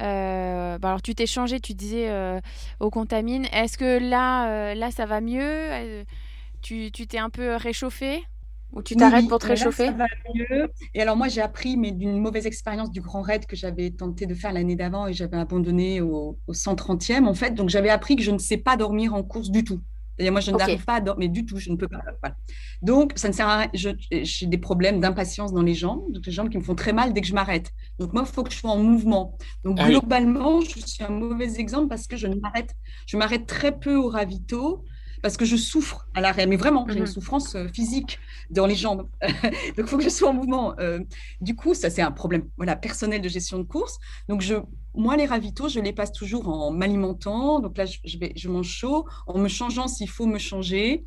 [0.00, 2.40] Euh, bah alors, tu t'es changé, tu disais euh,
[2.80, 3.44] aux contamines.
[3.52, 5.42] Est-ce que là, euh, là, ça va mieux?
[5.42, 6.04] Euh,
[6.62, 8.24] Tu tu t'es un peu réchauffé
[8.72, 9.90] Ou tu t'arrêtes oui, pour te là, réchauffer?
[9.90, 10.70] ça va mieux.
[10.94, 14.26] Et alors moi, j'ai appris, mais d'une mauvaise expérience du grand raid que j'avais tenté
[14.26, 17.52] de faire l'année d'avant et j'avais abandonné au, au 130e, en fait.
[17.54, 19.80] Donc j'avais appris que je ne sais pas dormir en course du tout.
[20.20, 22.00] Moi, je n'arrive pas à dormir, mais du tout, je ne peux pas.
[22.22, 22.36] voilà.
[22.82, 23.94] Donc, ça ne sert à rien.
[24.12, 27.12] J'ai des problèmes d'impatience dans les jambes, donc les jambes qui me font très mal
[27.12, 27.70] dès que je m'arrête.
[27.98, 29.36] Donc, moi, il faut que je sois en mouvement.
[29.64, 29.90] Donc, Ah oui.
[29.90, 32.74] globalement, je suis un mauvais exemple parce que je ne m'arrête,
[33.06, 34.84] je m'arrête très peu au ravito
[35.22, 36.46] parce que je souffre à l'arrêt.
[36.46, 37.00] Mais vraiment, j'ai Mhm.
[37.00, 38.18] une souffrance euh, physique
[38.50, 39.08] dans les jambes.
[39.76, 40.74] Donc, il faut que je sois en mouvement.
[40.80, 41.00] Euh,
[41.40, 43.98] du coup, ça, c'est un problème voilà, personnel de gestion de course.
[44.28, 44.54] Donc, je,
[44.94, 47.60] moi, les ravitaux, je les passe toujours en m'alimentant.
[47.60, 51.04] Donc là, je, je vais, je mange chaud, en me changeant s'il faut me changer.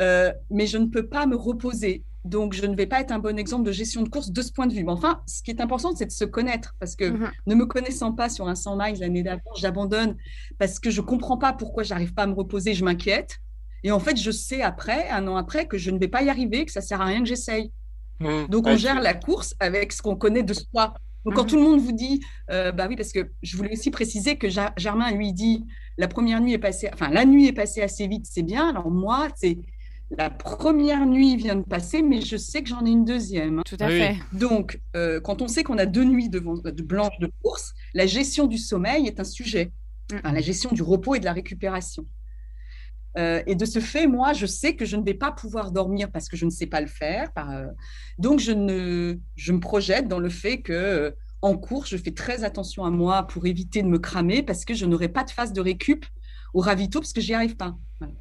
[0.00, 2.04] Euh, mais je ne peux pas me reposer.
[2.24, 4.52] Donc, je ne vais pas être un bon exemple de gestion de course de ce
[4.52, 4.84] point de vue.
[4.84, 6.74] Mais enfin, ce qui est important, c'est de se connaître.
[6.78, 7.30] Parce que Mhm.
[7.46, 10.16] ne me connaissant pas sur un 100 miles l'année d'avant, j'abandonne
[10.58, 13.38] parce que je ne comprends pas pourquoi j'arrive pas à me reposer, je m'inquiète.
[13.84, 16.30] Et en fait, je sais après, un an après, que je ne vais pas y
[16.30, 17.72] arriver, que ça sert à rien que j'essaye.
[18.20, 18.46] Mmh.
[18.48, 20.94] Donc, on gère la course avec ce qu'on connaît de soi.
[21.24, 21.48] Donc, quand Mhm.
[21.48, 22.20] tout le monde vous dit,
[22.50, 25.64] euh, bah oui, parce que je voulais aussi préciser que Ja- Germain lui dit,
[25.98, 28.68] la première nuit est passée, enfin, la nuit est passée assez vite, c'est bien.
[28.70, 29.58] Alors, moi, c'est
[30.18, 33.62] la première nuit vient de passer, mais je sais que j'en ai une deuxième.
[33.64, 33.98] Tout à Oui.
[33.98, 34.16] fait.
[34.32, 38.06] Donc, euh, quand on sait qu'on a deux nuits devant, de blanches de course, la
[38.06, 39.72] gestion du sommeil est un sujet.
[40.12, 40.16] Mm.
[40.16, 42.04] Enfin, la gestion du repos et de la récupération.
[43.18, 46.10] Euh, et de ce fait, moi, je sais que je ne vais pas pouvoir dormir
[46.10, 47.32] parce que je ne sais pas le faire.
[47.32, 47.66] par, euh,
[48.18, 51.10] donc, je, ne, je me projette dans le fait que euh,
[51.42, 54.74] en course, je fais très attention à moi pour éviter de me cramer parce que
[54.74, 56.06] je n'aurai pas de phase de récup
[56.54, 57.76] au ravito parce que j'y arrive pas.
[58.00, 58.14] Voilà.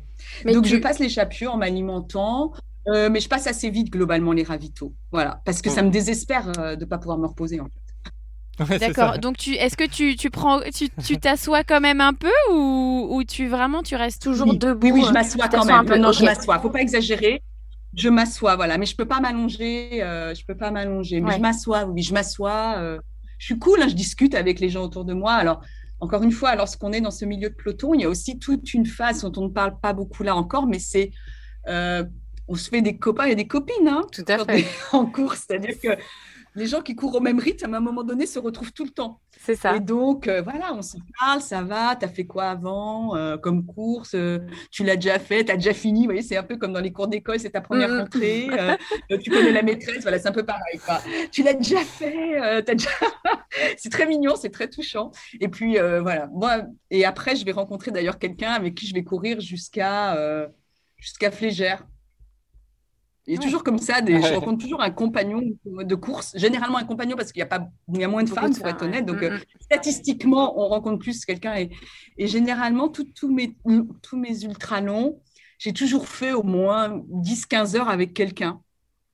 [0.45, 2.51] Mais Donc, tu- je passe l'échappure en m'alimentant,
[2.87, 4.93] euh, mais je passe assez vite globalement les ravitaux.
[5.11, 7.59] Voilà, parce que ça me désespère euh, de ne pas pouvoir me reposer.
[7.59, 7.80] En fait.
[8.69, 9.17] Ouais, D'accord.
[9.19, 13.07] Donc, tu, est-ce que tu, tu prends, tu, tu t'assois quand même un peu ou,
[13.11, 15.75] ou tu vraiment tu restes toujours oui, debout oui, oui, je euh, m'assois quand même.
[15.75, 16.59] un peu, non, je m'assois.
[16.59, 17.41] Faut pas exagérer.
[17.95, 18.77] Je m'assois, voilà.
[18.77, 20.01] Mais je peux pas m'allonger.
[20.03, 21.19] euh, je peux pas m'allonger.
[21.21, 21.35] Mais Ouais.
[21.37, 21.83] je m'assois.
[21.85, 22.75] Oui, je m'assois.
[22.77, 22.99] euh,
[23.37, 23.81] je suis cool.
[23.81, 25.33] hein, je discute avec les gens autour de moi.
[25.33, 25.61] Alors,
[25.99, 28.73] encore une fois, lorsqu'on est dans ce milieu de peloton, il y a aussi toute
[28.73, 31.11] une phase dont on ne parle pas beaucoup là encore, mais c'est
[31.67, 32.03] euh,
[32.47, 33.87] on se fait des copains et des copines.
[33.87, 34.65] Hein, Tout à fait.
[34.93, 35.89] en course, c'est-à-dire que
[36.55, 38.89] les gens qui courent au même rythme, à un moment donné, se retrouvent tout le
[38.91, 39.21] temps.
[39.39, 39.75] C'est ça.
[39.75, 43.65] Et donc, euh, voilà, on se parle, ça va, t'as fait quoi avant euh, comme
[43.65, 44.39] course euh,
[44.69, 46.91] Tu l'as déjà fait, t'as déjà fini, vous voyez, c'est un peu comme dans les
[46.91, 47.99] cours d'école, c'est ta première Mhm.
[47.99, 48.49] rentrée,
[49.23, 50.79] tu connais la maîtresse, voilà, c'est un peu pareil.
[50.85, 50.99] quoi.
[51.31, 52.89] Tu l'as déjà fait, t'as déjà...
[53.77, 55.11] c'est très mignon, c'est très touchant.
[55.39, 59.03] Et puis, voilà, moi, et après, je vais rencontrer d'ailleurs quelqu'un avec qui je vais
[59.03, 60.17] courir jusqu'à
[60.97, 61.85] jusqu'à Flégère.
[63.27, 64.35] Il y a toujours comme ça, des, je Ouais.
[64.35, 67.99] rencontre toujours un compagnon de course, généralement un compagnon parce qu'il y a, pas, il
[67.99, 69.05] y a moins de Beaucoup femmes, pour être honnête.
[69.07, 69.13] ouais.
[69.13, 71.55] Donc, Mm, euh, statistiquement, on rencontre plus quelqu'un.
[71.55, 71.69] Et,
[72.17, 73.55] et généralement, tous mes,
[74.01, 75.21] tous mes ultra longs,
[75.59, 78.59] j'ai toujours fait au moins 10-15 heures avec quelqu'un.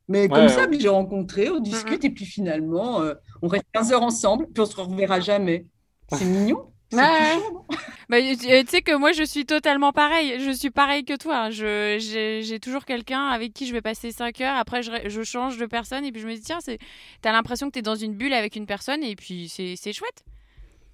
[0.08, 0.80] Mais comme Ouais, ça, ouais.
[0.80, 4.66] j'ai rencontré, on discute, et puis finalement, euh, on reste 15 heures ensemble, puis on
[4.66, 5.66] se reverra jamais.
[6.14, 6.72] C'est mignon.
[6.90, 7.36] C'est Ouais.
[7.36, 7.66] touchant,
[8.10, 10.40] Bah, tu tu sais que moi je suis totalement pareil.
[10.40, 11.50] Je suis pareil que toi.
[11.52, 14.56] Je j'ai j'ai toujours quelqu'un avec qui je vais passer 5 heures.
[14.56, 16.80] Après je, je change de personne et puis je me dis tiens c'est
[17.22, 20.24] t'as l'impression que t'es dans une bulle avec une personne et puis c'est c'est chouette.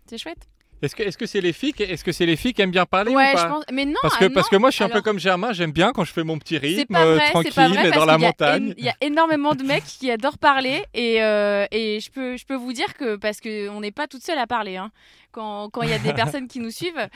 [0.09, 0.47] C'est chouette.
[0.81, 2.71] Est-ce que est-ce que c'est les filles qui- est-ce que c'est les filles qui aiment
[2.71, 3.47] bien parler Ouais ou je pas?
[3.47, 3.63] pense.
[3.71, 3.93] Mais non.
[4.01, 6.03] Parce que ah, parce que moi je suis un peu comme Germain, j'aime bien quand
[6.03, 8.73] je fais mon petit C'est rythme euh, c'est tranquille pas vrai dans la montagne.
[8.77, 12.45] Il y a énormément de mecs qui adorent parler et, euh, et je peux je
[12.45, 14.75] peux vous dire que parce que on n'est pas toute seule à parler.
[14.75, 14.91] Hein.
[15.33, 17.07] Quand il y a des personnes qui nous suivent.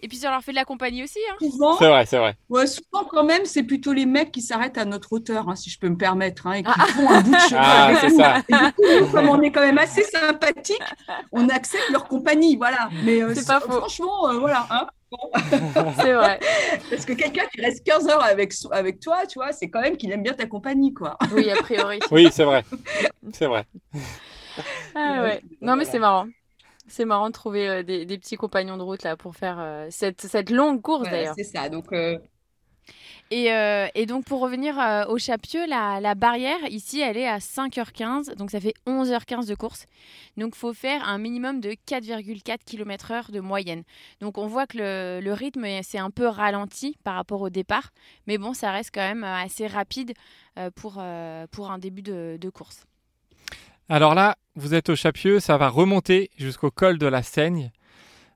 [0.00, 1.18] Et puis ça leur fait de la compagnie aussi.
[1.30, 1.36] Hein.
[1.40, 2.36] Souvent, C'est vrai, c'est vrai.
[2.48, 5.70] ouais, souvent quand même, c'est plutôt les mecs qui s'arrêtent à notre hauteur, hein, si
[5.70, 8.38] je peux me permettre, hein, et qui font un bout de chemin Ah, c'est ça.
[8.48, 10.82] Et du coup, nous, comme on est quand même assez sympathique,
[11.32, 12.88] on accepte leur compagnie, voilà.
[13.04, 13.72] Mais euh, C'est pas faux.
[13.72, 14.66] franchement, euh, voilà.
[14.70, 15.18] Hein, bon.
[16.00, 16.38] C'est vrai.
[16.90, 19.80] Parce que quelqu'un qui reste 15 heures avec, so- avec toi, tu vois, c'est quand
[19.80, 21.16] même qu'il aime bien ta compagnie, quoi.
[21.32, 21.98] Oui, a priori.
[22.12, 22.64] Oui, c'est vrai.
[23.32, 23.64] C'est vrai.
[24.94, 25.42] Ah ouais.
[25.60, 26.26] Non, mais c'est marrant.
[26.88, 29.88] C'est marrant de trouver euh, des, des petits compagnons de route là pour faire euh,
[29.90, 31.36] cette, cette longue course Voilà, d'ailleurs.
[31.36, 31.68] c'est ça.
[31.68, 32.18] Donc, euh,
[33.30, 37.28] Et, euh, et donc pour revenir euh, au Chapieux, la, la barrière ici elle est
[37.28, 39.86] à 5h15, donc ça fait 11h15 de course.
[40.36, 43.82] Donc faut faire un minimum de 4,4 km/h de moyenne.
[44.20, 47.50] Donc on voit que le, le rythme est- c'est un peu ralenti par rapport au
[47.50, 47.90] départ,
[48.26, 50.14] mais bon ça reste quand même assez rapide
[50.58, 52.87] euh, pour, euh, pour un début de, de course.
[53.90, 57.72] Alors là, vous êtes au Chapieux, ça va remonter jusqu'au col de la Seigne,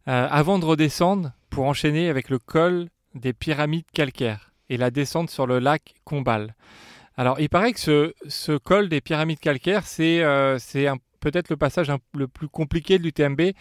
[0.09, 5.28] euh, avant de redescendre pour enchaîner avec le col des pyramides calcaires et la descente
[5.28, 6.55] sur le lac Combal.
[7.18, 10.57] Alors, il paraît que ce, col des pyramides calcaires, c'est euh,
[11.20, 13.53] peut-être le passage le plus compliqué de l'UTMB.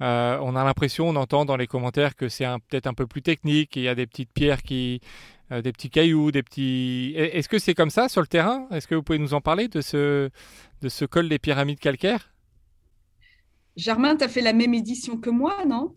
[0.00, 3.22] Euh, on a l'impression, on entend dans les commentaires que c'est peut-être un peu plus
[3.22, 5.00] technique, il y a des petites pierres qui,
[5.52, 7.12] euh, des petits cailloux, des petits.
[7.16, 8.66] Est- Est-ce que c'est comme ça sur le terrain?
[8.72, 10.30] Est-ce que vous pouvez nous en parler de ce,
[10.80, 12.32] de ce col des pyramides calcaires?
[13.76, 15.94] Germain, tu as fait la même édition que moi, non?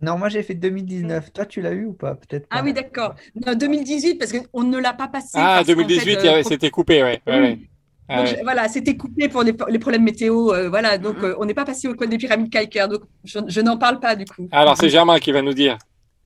[0.00, 1.32] Non, moi j'ai fait 2019.
[1.32, 2.14] Toi, tu l'as eu ou pas?
[2.16, 3.14] Peut-être Ah oui, d'accord.
[3.46, 5.30] Non, 2018, parce qu'on ne l'a pas passé.
[5.34, 7.20] Ah, parce qu'en 2018, fait, il y avait- euh, c'était coupé, ouais.
[7.26, 7.58] ouais.
[8.08, 8.36] Ah, Donc, ouais.
[8.38, 10.52] je- voilà, c'était coupé pour les, les problèmes météo.
[10.52, 11.24] euh, voilà, donc Mhm.
[11.24, 12.88] euh, on n'est pas passé au col des pyramides calcaires.
[12.88, 14.48] Donc je, je n'en parle pas du coup.
[14.50, 15.78] Alors, c'est Germain qui va nous dire.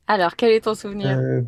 [0.06, 1.18] Alors quel est ton souvenir?
[1.18, 1.42] Euh,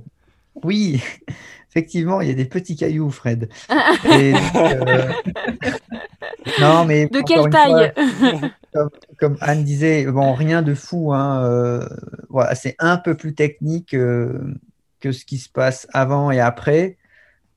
[0.65, 1.03] oui,
[1.71, 3.49] effectivement, il y a des petits cailloux, Fred.
[4.05, 5.13] Et euh,
[6.61, 7.93] Non, mais De quelle taille
[8.31, 11.89] fois, comme, comme Anne disait, bon, rien de fou, hein, euh,
[12.29, 14.55] voilà, c'est un peu plus technique euh,
[15.01, 16.97] que ce qui se passe avant et après.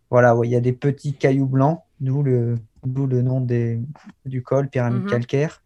[0.10, 3.80] Voilà, ouais, il y a des petits cailloux blancs, d'où le, d'où le nom des,
[4.26, 5.10] du col, pyramide Mhm.
[5.10, 5.64] calcaire.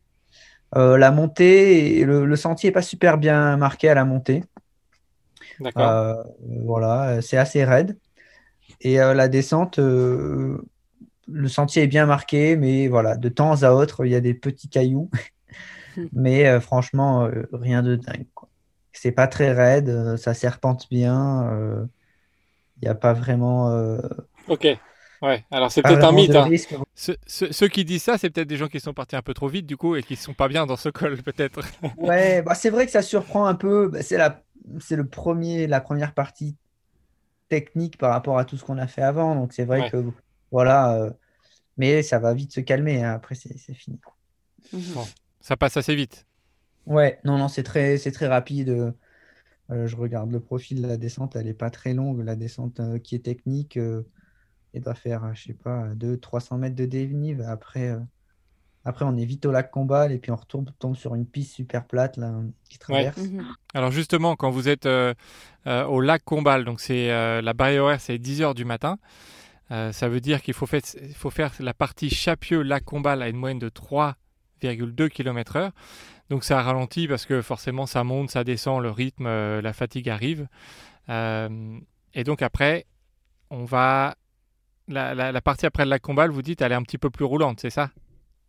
[0.75, 4.43] La montée, le, le sentier n'est pas super bien marqué à la montée.
[5.59, 5.89] D'accord.
[5.89, 6.23] Euh,
[6.65, 7.97] voilà, c'est assez raide.
[8.81, 10.57] Et euh, la descente, euh,
[11.27, 14.33] le sentier est bien marqué, mais voilà, de temps à autre, il y a des
[14.33, 15.09] petits cailloux.
[16.13, 18.25] mais euh, franchement, euh, rien de dingue.
[18.91, 21.49] C'est pas très raide, euh, ça serpente bien.
[21.51, 21.85] euh,
[22.81, 23.99] Il n'y a pas vraiment, euh,
[24.47, 24.67] Ok.
[25.21, 25.43] Ouais.
[25.49, 26.35] Alors, c'est peut-être un mythe.
[26.35, 26.43] hein.
[26.43, 26.75] risque.
[26.93, 29.65] Ceux, qui disent ça, c'est peut-être des gens qui sont partis un peu trop vite,
[29.65, 31.61] du coup, et qui sont pas bien dans ce col, peut-être.
[31.97, 33.87] Ouais, bah, c'est vrai que ça surprend un peu.
[33.87, 34.43] Bah, c'est la,
[34.79, 36.55] c'est le premier, la première partie
[37.49, 39.35] technique par rapport à tout ce qu'on a fait avant.
[39.35, 39.89] Donc c'est vrai Ouais.
[39.91, 40.03] que
[40.51, 41.11] voilà, euh,
[41.77, 43.03] mais ça va vite se calmer.
[43.03, 43.13] hein.
[43.13, 43.99] Après, c'est fini.
[45.41, 46.25] Ça passe assez vite.
[46.85, 48.69] Ouais, non, non, c'est très, c'est très rapide.
[48.69, 52.21] euh, je regarde le profil de la descente, elle est pas très longue.
[52.23, 54.03] La descente euh, qui est technique, euh,
[54.73, 57.41] elle doit faire, je sais pas, 200-300 mètres de dénive.
[57.41, 57.99] Après, euh,
[58.85, 61.53] après, on est vite au lac Combal et puis on retourne, tombe sur une piste
[61.55, 62.31] super plate là,
[62.69, 63.17] qui traverse.
[63.17, 63.45] Mhm.
[63.73, 65.13] Alors, justement, quand vous êtes euh,
[65.67, 68.97] euh, au lac Combal, donc c'est euh, la barrière horaire, c'est 10 heures du matin.
[69.71, 73.29] Euh, ça veut dire qu'il faut, fait- il faut faire la partie Chapieux-Lac Combal à
[73.29, 75.71] une moyenne de 3,2 km/h.
[76.29, 80.09] Donc ça ralentit parce que forcément ça monte, ça descend, le rythme, euh, la fatigue
[80.09, 80.47] arrive.
[81.09, 81.79] Euh,
[82.13, 82.85] et donc après,
[83.49, 84.15] on va.
[84.87, 87.09] La, la- la partie après le lac Combal, vous dites, elle est un petit peu
[87.09, 87.89] plus roulante, c'est ça?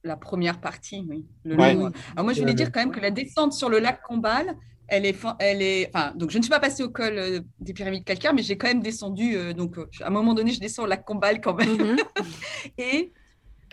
[0.07, 1.27] La première partie, oui.
[1.45, 1.75] Le Ouais.
[1.75, 1.91] long.
[2.13, 4.55] Alors moi, je voulais dire quand même que la descente sur le lac Combal,
[4.89, 7.41] elle est, fa- elle est, enfin, donc je ne suis pas passée au col euh,
[7.59, 9.35] des pyramides calcaires, mais j'ai quand même descendu.
[9.37, 11.77] euh, donc, euh, à un moment donné, je descends au lac Combal quand même.
[11.77, 11.97] Mhm.
[12.79, 13.13] Et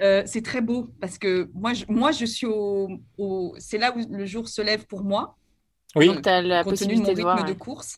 [0.01, 3.95] euh, c'est très beau parce que moi, je, moi, je suis au, au- c'est là
[3.95, 5.37] où le jour se lève pour moi.
[5.95, 6.07] Oui.
[6.07, 7.45] Donc, tu as la compte tenu de mon possibilité de rythme voir.
[7.45, 7.57] de ouais.
[7.57, 7.97] course.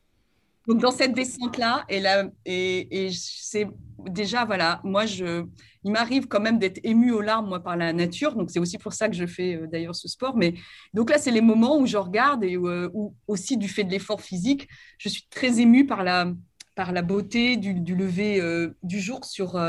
[0.68, 3.68] Donc dans cette descente là et là et, c'est
[4.00, 5.46] déjà voilà moi je
[5.84, 8.36] il m'arrive quand même d'être émue aux larmes moi par la nature.
[8.36, 10.36] Donc c'est aussi pour ça que je fais euh, d'ailleurs ce sport.
[10.36, 10.56] Mais
[10.94, 13.84] donc là c'est les moments où je regarde et où, euh, où aussi du fait
[13.84, 16.34] de l'effort physique je suis très émue par la
[16.76, 19.62] par la beauté du, lever euh, du jour sur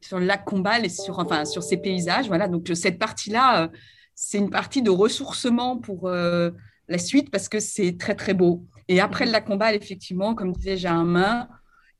[0.00, 2.26] sur le lac Combal et sur enfin sur ces paysages.
[2.28, 2.48] Voilà.
[2.48, 3.70] Donc cette partie là
[4.14, 8.64] c'est une partie de ressourcement pour la suite parce que c'est très très beau.
[8.88, 11.48] Et après le lac Combal, effectivement, comme disait Germain,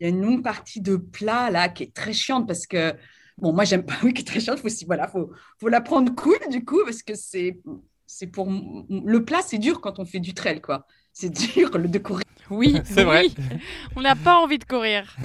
[0.00, 2.94] il y a une longue partie de plat là qui est très chiante parce que
[3.38, 4.58] bon, moi j'aime pas, oui, qui est très chiante.
[4.58, 5.30] Faut aussi voilà, faut
[5.60, 7.60] faut la prendre cool du coup parce que c'est
[8.06, 10.86] c'est pour le plat, c'est dur quand on fait du trail quoi.
[11.12, 12.24] C'est dur le de courir.
[12.50, 13.26] Oui, C'est vrai.
[13.26, 13.58] oui.
[13.96, 15.16] On n'a pas envie de courir.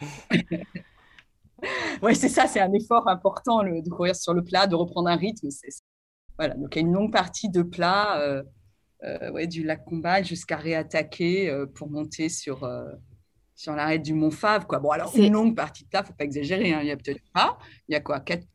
[2.02, 5.10] Ouais, c'est ça, c'est un effort important le, de courir sur le plat, de reprendre
[5.10, 5.50] un rythme.
[5.50, 5.68] C'est
[6.38, 8.42] Voilà, donc il y a une longue partie de plat
[9.02, 12.68] ouais, du lac Combagne jusqu'à réattaquer pour monter sur,
[13.54, 14.66] sur l'arrêt du Mont Fave.
[14.66, 14.78] Quoi.
[14.78, 16.90] Bon, alors une longue partie de plat, il ne faut pas exagérer, hein, il y
[16.90, 17.58] a peut-être pas.
[17.88, 18.46] Il y a quoi 4,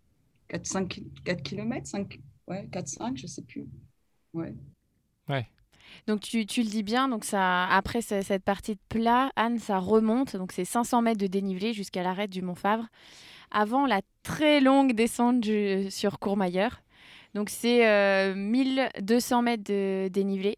[0.48, 3.68] 4, 5, 4 km 5, ouais, 4, 5, je ne sais plus.
[4.34, 4.54] Ouais.
[5.30, 5.48] Ouais.
[6.08, 9.80] Donc tu, tu, le dis bien, donc ça, après cette partie de plat, Anne, ça
[9.80, 12.88] remonte, donc c'est 500 mètres de dénivelé jusqu'à l'arrêt du Mont Favre,
[13.52, 16.82] avant la très longue descente du, sur Courmayeur.
[17.36, 20.58] Donc c'est 1200 euh, mètres de dénivelé,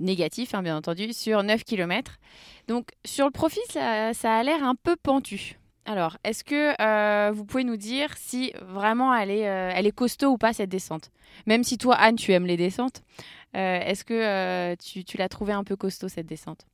[0.00, 2.18] négatif hein, bien entendu, sur 9 km.
[2.66, 5.58] Donc sur le profil, ça, a l'air un peu pentu.
[5.84, 10.38] Alors, est-ce que euh, vous pouvez nous dire si vraiment elle est, euh, costaud ou
[10.38, 11.10] pas cette descente?
[11.46, 13.02] Même si toi, Anne, tu aimes les descentes,
[13.54, 16.66] euh, est-ce que tu, tu l'as trouvé un peu costaud cette descente?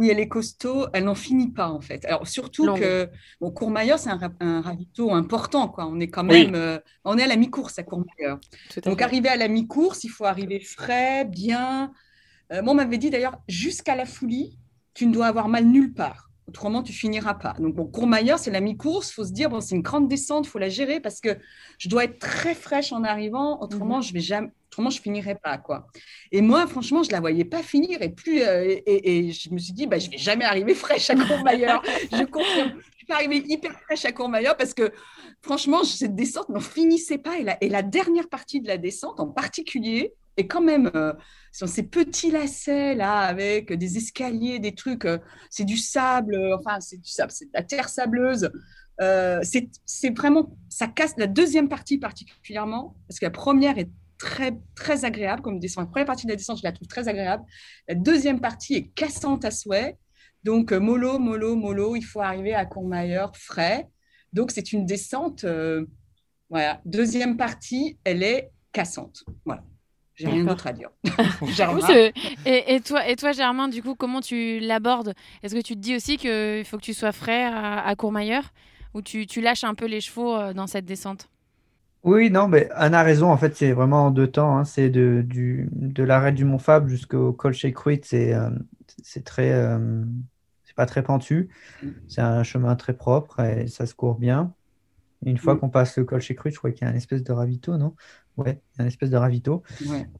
[0.00, 2.06] Oui, elle est costaud, elle n'en finit pas en fait.
[2.06, 5.86] Alors surtout que bon, Courmayeur, c'est un, ravito important, quoi.
[5.86, 8.40] On est quand même, on est à la mi-course à Courmayeur.
[8.86, 11.92] Donc arriver à la mi-course, il faut arriver frais, bien.
[12.50, 14.58] moi, on m'avait dit d'ailleurs, jusqu'à la folie,
[14.94, 16.29] tu ne dois avoir mal nulle part.
[16.50, 17.54] Autrement, tu finiras pas.
[17.60, 19.10] Donc, bon, Courmayeur, c'est la mi-course.
[19.10, 21.38] Il faut se dire, bon, c'est une grande descente, il faut la gérer parce que
[21.78, 23.62] je dois être très fraîche en arrivant.
[23.62, 24.02] Autrement, mhm.
[24.02, 25.86] je vais jamais, autrement, je finirai pas, quoi.
[26.32, 28.02] Et moi, franchement, je la voyais pas finir.
[28.02, 31.14] Et plus, euh, et, je me suis dit, bah, je vais jamais arriver fraîche à
[31.14, 31.82] Courmayeur.
[32.12, 32.72] je confirme.
[32.80, 34.90] Je suis pas arrivée hyper fraîche à Courmayeur parce que,
[35.40, 37.38] franchement, cette descente n'en finissait pas.
[37.38, 41.12] Et la, et la dernière partie de la descente, en particulier, et quand même, euh,
[41.52, 45.18] ces petits lacets là, avec des escaliers, des trucs, euh,
[45.50, 48.50] c'est du sable, euh, enfin, c'est du sable, c'est de la terre sableuse.
[49.42, 55.04] c'est vraiment, ça casse la deuxième partie particulièrement, parce que la première est très, très
[55.04, 55.84] agréable comme descente.
[55.84, 57.44] La première partie de la descente, je la trouve très agréable.
[57.86, 59.98] La deuxième partie est cassante à souhait.
[60.42, 63.90] Donc, mollo, mollo, mollo, il faut arriver à Courmayeur frais.
[64.32, 65.44] Donc, c'est une descente.
[66.48, 66.80] voilà.
[66.86, 69.22] Deuxième partie, elle est cassante.
[69.44, 69.64] Voilà.
[70.20, 70.90] J'ai rien d'autre à dire.
[72.46, 75.14] et, et, toi, et toi, Germain, du coup, comment tu l'abordes?
[75.42, 78.52] Est-ce que tu te dis aussi qu'il faut que tu sois frais à, Courmayeur?
[78.92, 81.28] Ou tu, tu, lâches un peu les chevaux euh, dans cette descente?
[82.02, 83.30] Oui, non, mais Anna a raison.
[83.30, 84.58] En fait, c'est vraiment en deux temps.
[84.58, 84.64] Hein.
[84.64, 88.50] C'est de, du, de l'arrêt du Mont Fab jusqu'au col chez C'est euh,
[89.02, 89.52] c'est très.
[89.52, 90.02] Euh,
[90.64, 91.50] c'est pas très pentu.
[92.08, 94.54] C'est un chemin très propre et ça se court bien.
[95.24, 95.58] Une fois mm.
[95.58, 97.94] qu'on passe le col chez je crois qu'il y a une espèce de ravito, non?
[98.36, 99.62] Ouais, un espèce de ravito.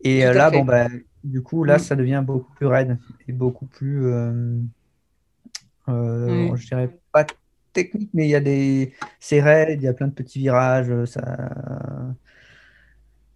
[0.03, 0.89] et euh, là, bon, bah,
[1.25, 1.81] du coup, là, mm.
[1.81, 4.07] ça devient beaucoup plus raide et beaucoup plus.
[4.07, 4.59] Euh,
[5.89, 7.25] euh, je dirais pas
[7.73, 8.93] technique, mais il y a des.
[9.21, 11.05] C'est raide, il y a plein de petits virages.
[11.07, 11.51] Ça,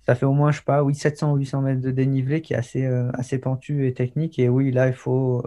[0.07, 2.53] ça fait au moins, je sais pas, oui, 700 ou 800 mètres de dénivelé qui
[2.53, 2.85] est assez,
[3.15, 4.39] assez pentu et technique.
[4.39, 5.43] Et oui, là, il faut,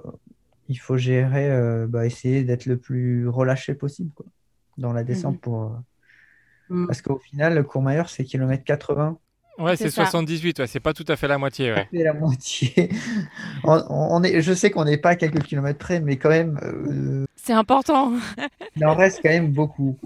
[0.68, 4.26] il faut gérer, bah, essayer d'être le plus relâché possible quoi,
[4.80, 5.40] dans la descente
[6.70, 6.88] mm.
[6.88, 9.18] Parce qu'au final, le Courmayeur, c'est kilomètre 80
[9.58, 11.74] Ouais, c'est 78, ouais, c'est pas tout à fait la moitié.
[11.74, 11.88] Ouais.
[11.92, 12.90] C'est la moitié.
[13.64, 16.60] on, est, je sais qu'on n'est pas à quelques kilomètres près, mais quand même.
[16.62, 18.14] Euh, c'est important.
[18.76, 19.98] il en reste quand même beaucoup.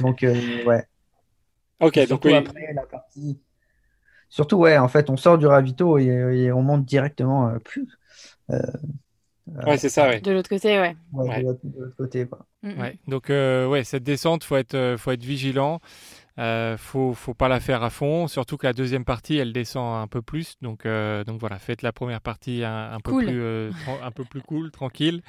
[0.00, 0.84] Donc, euh, ouais.
[1.80, 2.34] Ok, donc oui.
[2.34, 3.40] après, la partie.
[4.28, 7.88] Surtout, ouais, en fait, on sort du ravito et, on monte directement euh, plus.
[9.66, 10.20] Ouais, c'est ça, ouais.
[10.20, 10.96] De l'autre côté, ouais.
[11.12, 12.46] ouais, De l'autre côté, quoi.
[12.62, 12.98] Ouais.
[13.06, 15.80] Donc, ouais, cette descente, faut être, faut être vigilant.
[16.38, 20.02] Euh, faut, faut pas la faire à fond, surtout que la deuxième partie, elle descend
[20.02, 20.56] un peu plus.
[20.60, 23.70] Donc, euh, donc voilà, faites la première partie un, peu, plus, euh,
[24.02, 25.22] un peu plus cool, tranquille.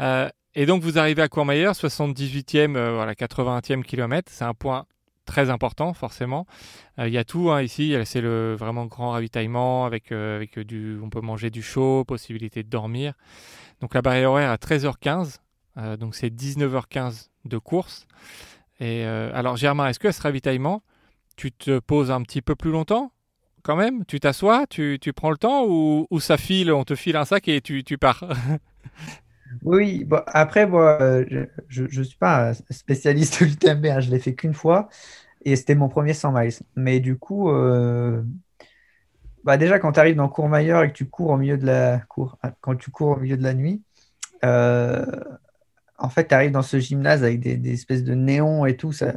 [0.00, 4.30] Euh, et donc vous arrivez à Courmayeur, 78e, voilà, 80e kilomètre.
[4.32, 4.86] C'est un point
[5.28, 6.46] très important, forcément.
[6.98, 7.94] Il y a tout hein, ici.
[8.04, 12.68] C'est le vraiment grand ravitaillement avec, avec du, on peut manger du chaud, possibilité de
[12.68, 13.12] dormir.
[13.80, 15.38] Donc la barrière horaire à 13h15.
[15.98, 18.06] donc c'est 19h15 de course.
[18.80, 20.82] Et euh, alors, Germain, est-ce que ce ravitaillement,
[21.36, 23.12] tu te poses un petit peu plus longtemps
[23.62, 24.04] quand même?
[24.06, 27.24] Tu t'assois, tu, tu, prends le temps ou, ou, ça file, on te file un
[27.24, 28.24] sac et tu, tu pars?
[29.62, 34.18] Oui, bon, après, moi, euh, je ne suis pas spécialiste de l'UTMB, hein, je l'ai
[34.18, 34.88] fait qu'une fois
[35.44, 36.52] et c'était mon premier 100 miles.
[36.76, 38.22] Mais du coup, euh,
[39.44, 41.98] bah déjà, quand tu arrives dans Courmayeur et que tu cours au milieu de la
[42.08, 43.82] cour, quand tu cours au milieu de la nuit,
[45.98, 48.92] en fait, tu arrives dans ce gymnase avec des, espèces de néons et tout.
[48.92, 49.14] Ça,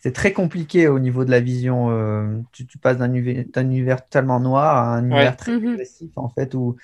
[0.00, 1.90] c'est très compliqué au niveau de la vision.
[1.90, 6.76] Euh, tu, passes d'un univers, totalement noir à un univers très agressif, en fait, où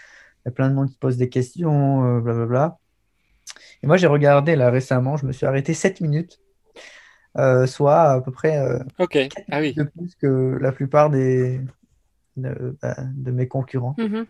[0.44, 2.78] il y a plein de monde qui pose des questions, euh, blablabla.
[3.82, 6.40] Et moi, j'ai regardé là récemment, je me suis arrêté 7 minutes,
[7.38, 8.60] euh, soit à peu près
[8.98, 9.18] Ok.
[9.50, 9.74] ah, oui.
[9.74, 11.60] de plus que la plupart des,
[12.36, 13.94] de, bah, mes concurrents.
[13.98, 14.26] Mhm.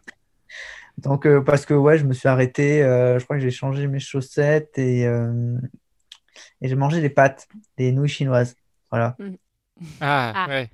[0.99, 3.87] Donc, euh, parce que ouais, je me suis arrêté, euh, je crois que j'ai changé
[3.87, 5.57] mes chaussettes et, euh,
[6.61, 7.49] et j'ai mangé des pâtes,
[7.79, 8.55] des nouilles chinoises.
[8.91, 9.17] Voilà.
[9.19, 9.35] Mm.
[10.01, 10.69] Ah, ah, ouais.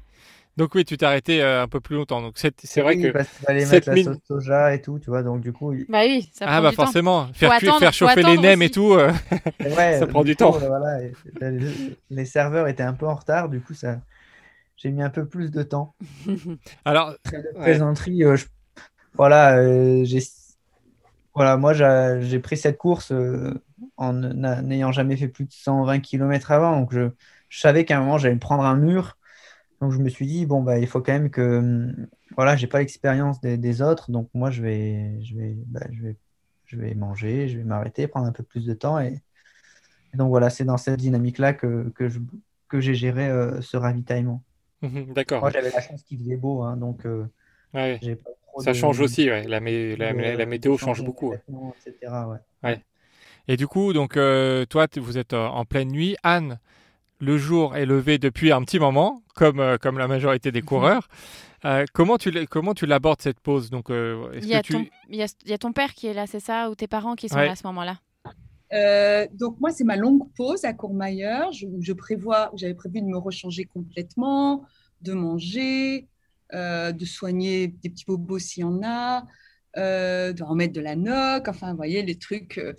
[0.56, 2.22] Donc oui, tu t'es arrêté euh, un peu plus longtemps.
[2.22, 4.98] Donc c'est c'est vrai Oui, que parce fallait cette mettre la sauce soja et tout,
[4.98, 5.22] tu vois.
[5.22, 6.84] Donc, du coup, il- Bah oui, ça ah prend bah du temps.
[6.84, 8.92] forcément, faire, cuire- attendre- faire chauffer les nems et tout.
[8.94, 9.12] euh,
[9.60, 10.52] ouais, Ça prend du coup, temps.
[10.52, 10.98] voilà,
[12.10, 14.00] les, serveurs étaient un peu en retard, du coup, ça,
[14.76, 15.94] j'ai mis un peu plus de temps.
[16.84, 17.14] Alors,
[17.54, 17.64] Ouais.
[17.64, 18.46] plaisanterie, euh, je-
[19.14, 20.20] voilà, euh, j'ai,
[21.34, 23.52] voilà, moi j'ai pris cette course euh,
[23.96, 27.10] en n'a- n'ayant jamais fait plus de 120 km avant, donc je,
[27.48, 29.18] je savais qu'à un moment j'allais me prendre un mur,
[29.80, 32.66] donc je me suis dit bon bah il faut quand même que, hum, voilà, j'ai
[32.66, 36.16] pas l'expérience des, des autres, donc moi je vais, je vais, bah, je vais,
[36.66, 39.22] je vais manger, je vais m'arrêter, prendre un peu plus de temps et,
[40.14, 42.20] et donc voilà, c'est dans cette dynamique-là que, que je,
[42.68, 44.44] que j'ai géré euh, ce ravitaillement.
[44.82, 45.42] mhm, d'accord.
[45.42, 47.26] Moi j'avais la chance qu'il faisait beau, hein, donc euh,
[47.74, 48.00] Ouais.
[48.02, 49.44] j'ai pas trop Ça de- change aussi, ouais.
[49.46, 51.30] La, mé- la, météo change beaucoup.
[51.32, 51.42] ouais.
[51.48, 52.38] etc., ouais.
[53.48, 56.16] Et du coup, donc euh, toi, vous êtes en pleine nuit.
[56.22, 56.58] Anne,
[57.20, 60.52] le jour est levé depuis un petit moment, comme, euh, comme la majorité Mhm.
[60.54, 61.08] des coureurs.
[61.64, 63.70] Euh, comment tu l'as- comment tu l'abordes cette pause?
[63.70, 65.58] Donc, euh, est-ce Il y, a que tu ton, il, y a, il y a
[65.58, 66.70] ton père qui est là, c'est ça?
[66.70, 67.46] Ou tes parents qui sont Ouais.
[67.46, 67.98] là à ce moment-là?
[68.72, 71.52] Euh, donc moi, c'est ma longue pause à Courmayeur.
[71.52, 74.64] Je, où je prévois, j'avais prévu de me rechanger complètement,
[75.02, 76.08] de manger,
[76.52, 79.24] euh, de soigner des petits bobos s'il y en a,
[79.76, 82.58] euh, de remettre de la noc, enfin, vous voyez, les trucs.
[82.58, 82.72] euh.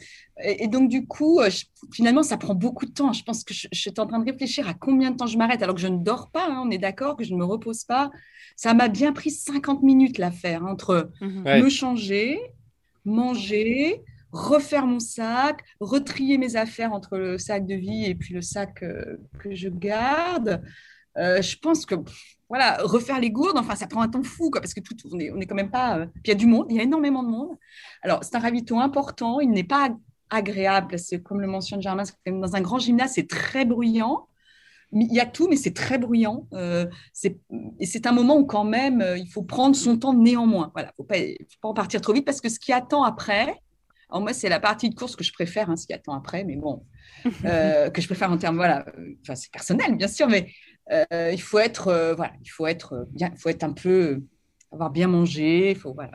[0.43, 3.14] Et, et donc, du coup, euh, je- finalement, ça prend beaucoup de temps.
[3.14, 5.38] Je pense que je, je suis en train de réfléchir à combien de temps je
[5.38, 7.45] m'arrête, alors que je ne dors pas, hein, on est d'accord, que je ne me
[7.45, 8.12] repose pas.
[8.56, 11.43] Ça m'a bien pris 50 minutes l'affaire, entre Mhm.
[11.45, 11.62] Ouais.
[11.62, 12.39] me changer,
[13.06, 18.41] manger, refaire mon sac, retrier mes affaires entre le sac de vie et puis le
[18.41, 20.62] sac euh, que je garde.
[21.18, 24.50] Euh, je pense que pff, voilà, refaire les gourdes, enfin, ça prend un temps fou,
[24.50, 26.00] quoi, parce que tout, on est, on est quand même pas.
[26.00, 27.58] euh, Puis il y a du monde, il y a énormément de monde.
[28.04, 29.89] Alors, c'est un ravito important, il n'est pas
[30.30, 34.28] agréable, c'est comme le mentionne Germain, dans un grand gymnase, c'est très bruyant.
[34.93, 36.48] Il y a tout, mais c'est très bruyant.
[36.54, 36.86] Euh,
[37.80, 40.72] et c'est un moment où quand même, euh, il faut prendre son temps néanmoins.
[40.74, 43.54] Voilà, faut pas, faut pas en partir trop vite parce que ce qui attend après,
[44.10, 46.45] alors moi c'est la partie de course que je préfère, hein, ce qui attend après,
[46.45, 46.86] mais bon,
[47.45, 48.86] euh, que je préfère en termes, voilà,
[49.22, 50.50] enfin c'est personnel bien sûr, mais
[50.92, 53.74] euh, il faut être, euh, voilà, il faut être euh, bien, il faut être un
[53.74, 54.22] peu,
[54.72, 56.12] avoir bien mangé, il faut, voilà,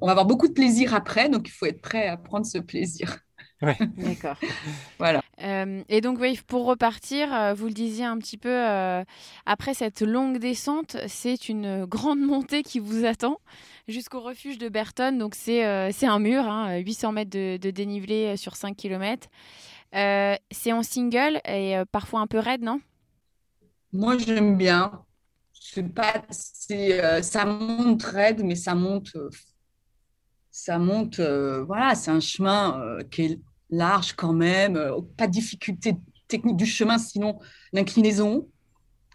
[0.00, 2.58] on va avoir beaucoup de plaisir après, donc il faut être prêt à prendre ce
[2.58, 3.18] plaisir.
[3.96, 4.36] D'accord.
[4.98, 5.22] Voilà.
[5.40, 9.04] Euh, et donc, oui, pour repartir, euh, vous le disiez un petit peu, euh,
[9.46, 13.38] après cette longue descente, c'est une grande montée qui vous attend
[13.88, 15.12] jusqu'au refuge de Berton.
[15.16, 19.28] Donc, c'est euh, c'est un mur, hein, 800 mètres de, de dénivelé sur 5 km.
[19.92, 22.80] c'est en single et euh, parfois un peu raide, non?
[23.92, 25.04] Moi, j'aime bien.
[25.52, 29.30] C'est pas, c'est, euh, ça monte raide, mais ça monte, euh,
[30.50, 31.20] ça monte.
[31.20, 33.40] euh, voilà, c'est un chemin qui est
[33.70, 34.78] large quand même.
[35.16, 35.96] pas de difficulté
[36.28, 37.38] technique du chemin, sinon
[37.72, 38.48] l'inclinaison.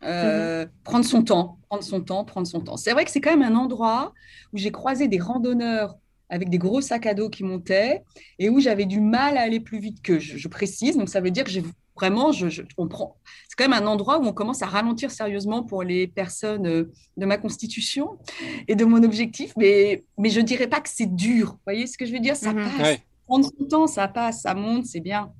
[0.03, 2.77] Euh, Prendre son temps, prendre son temps, prendre son temps.
[2.77, 4.13] C'est vrai que c'est quand même un endroit
[4.53, 5.95] où j'ai croisé des randonneurs
[6.29, 8.03] avec des gros sacs à dos qui montaient
[8.39, 10.97] et où j'avais du mal à aller plus vite que je, je précise.
[10.97, 11.63] Donc ça veut dire que j'ai
[11.97, 13.17] vraiment, je, je, on prend,
[13.49, 16.91] c'est quand même un endroit où on commence à ralentir sérieusement pour les personnes euh,
[17.17, 18.17] de ma constitution
[18.67, 21.51] et de mon objectif, mais, mais je ne dirais pas que c'est dur.
[21.53, 22.35] Vous voyez ce que je veux dire?
[22.35, 22.63] Ça Mhm.
[22.63, 22.81] passe.
[22.87, 22.99] Ouais.
[23.25, 25.31] Prendre son temps, ça passe, ça monte, c'est bien.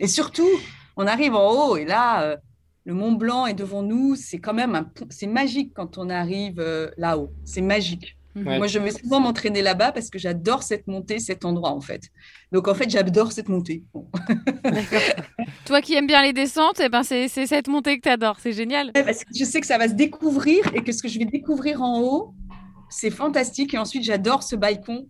[0.00, 0.48] Et surtout,
[0.96, 2.36] on arrive en haut et là, euh,
[2.84, 4.14] le Mont Blanc est devant nous.
[4.16, 7.32] C'est quand même c'est magique quand on arrive euh, là-haut.
[7.44, 8.16] C'est magique.
[8.36, 8.58] Ouais.
[8.58, 12.02] Moi, je vais souvent m'entraîner là-bas parce que j'adore cette montée, cet endroit en fait.
[12.52, 13.82] Donc en fait, j'adore cette montée.
[13.94, 14.08] Bon.
[15.64, 18.38] Toi qui aimes bien les descentes, eh ben c'est cette montée que tu adores.
[18.40, 18.88] C'est génial.
[18.94, 21.18] Ouais, parce que je sais que ça va se découvrir et que ce que je
[21.18, 22.34] vais découvrir en haut,
[22.90, 23.74] c'est fantastique.
[23.74, 25.08] Et ensuite, j'adore ce balcon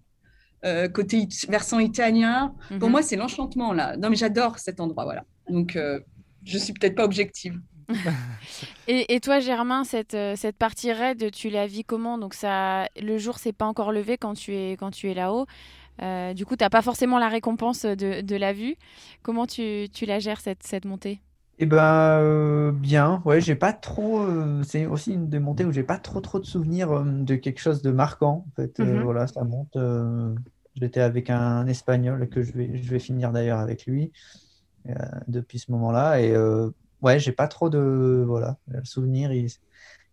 [0.65, 2.55] euh, côté it- versant italien.
[2.79, 2.91] Pour Mhm.
[2.91, 3.97] moi, c'est l'enchantement là.
[3.97, 5.25] Non, mais j'adore cet endroit, voilà.
[5.51, 6.01] Donc, euh,
[6.45, 7.61] je suis peut-être pas objective.
[8.87, 12.19] Et, et toi, Germain, cette, euh, cette partie raide, tu la vis comment?
[12.19, 15.47] Donc ça, le jour s'est pas encore levé quand tu es, quand tu es là-haut.
[16.03, 18.77] Euh, du coup, tu n'as pas forcément la récompense de, de la vue.
[19.23, 21.21] Comment tu, tu la gères, cette, cette montée?
[21.59, 24.21] Eh ben euh, bien, ouais, j'ai pas trop.
[24.21, 27.61] euh, c'est aussi une des montées où j'ai pas trop trop de souvenirs de quelque
[27.61, 28.45] chose de marquant.
[28.49, 29.03] En fait, Mhm.
[29.03, 29.77] voilà, ça monte.
[30.75, 34.13] j'étais avec un Espagnol que je vais je vais finir d'ailleurs avec lui
[35.29, 36.35] depuis ce moment-là et
[37.07, 39.51] ouais, j'ai pas trop de voilà le souvenir il-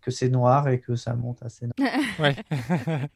[0.02, 1.66] que c'est noir et que ça monte assez.
[2.20, 2.36] Ouais.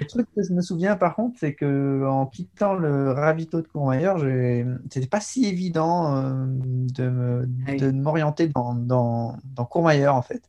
[0.00, 3.68] Le truc que je me souviens par contre, c'est que en quittant le ravito de
[3.68, 7.76] Courmayeur, j'ai- c'était pas si évident euh, de me- Ah oui.
[7.76, 10.42] de m'orienter dans, dans, dans Courmayeur en fait.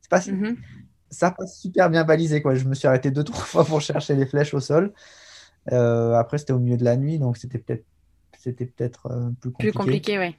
[0.00, 0.56] C'est pas si- Mhm.
[1.10, 2.54] ça pas super bien balisé quoi.
[2.54, 4.92] Je me suis arrêté deux trois fois pour chercher les flèches au sol.
[5.72, 7.84] Euh, après c'était au milieu de la nuit donc c'était peut-être
[8.38, 9.76] c'était peut-être euh, plus Plus compliqué.
[9.78, 10.34] compliqué, ouais.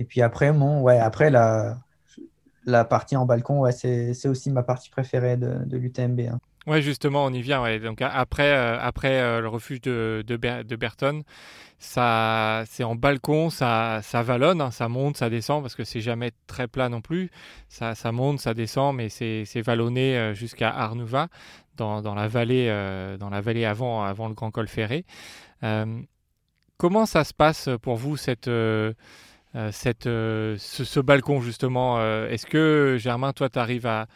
[0.00, 1.76] Et puis après mon ouais après la
[2.66, 6.20] la partie en balcon, ouais, c'est aussi ma partie préférée de, de l'UTMB.
[6.20, 6.38] Hein.
[6.66, 7.62] Ouais, justement, on y vient.
[7.62, 7.78] Ouais.
[7.80, 11.22] Donc après, euh, après euh, le refuge de, de, de Berton,
[11.78, 16.32] c'est en balcon, ça, ça vallonne, hein, ça monte, ça descend, parce que c'est jamais
[16.46, 17.30] très plat non plus.
[17.68, 21.28] Ça, ça monte, ça descend, mais c'est, c'est vallonné euh, jusqu'à Arnouva,
[21.76, 22.68] dans, dans, la vallée,
[23.18, 25.06] dans la vallée avant, avant le Grand Col Ferré.
[26.76, 28.50] comment ça se passe pour vous cette
[29.72, 34.06] cette, ce, ce, balcon justement Est-ce que Germain, toi, tu arrives à,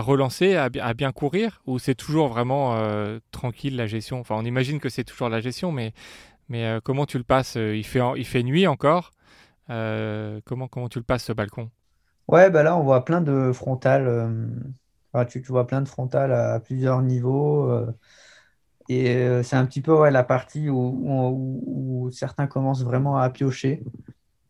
[0.00, 4.20] relancer, à, bien courir Ou c'est toujours vraiment euh, tranquille la gestion?
[4.20, 5.92] Enfin, on imagine que c'est toujours la gestion, mais,
[6.52, 7.56] euh, comment tu le passes?
[7.56, 9.12] Euh, il fait, nuit encore
[9.68, 11.70] comment, tu le passes ce balcon?
[12.28, 14.28] Ouais, bah là, on voit plein de frontales.
[15.28, 17.70] tu, vois plein de frontales à, plusieurs niveaux.
[18.88, 23.82] et c'est un petit peu la partie où, certains commencent vraiment à piocher.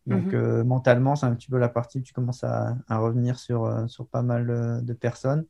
[0.07, 0.35] Donc mhm.
[0.35, 3.87] euh, mentalement, c'est un petit peu la partie où tu commences à, revenir sur, euh,
[3.87, 5.45] sur pas mal euh, de personnes.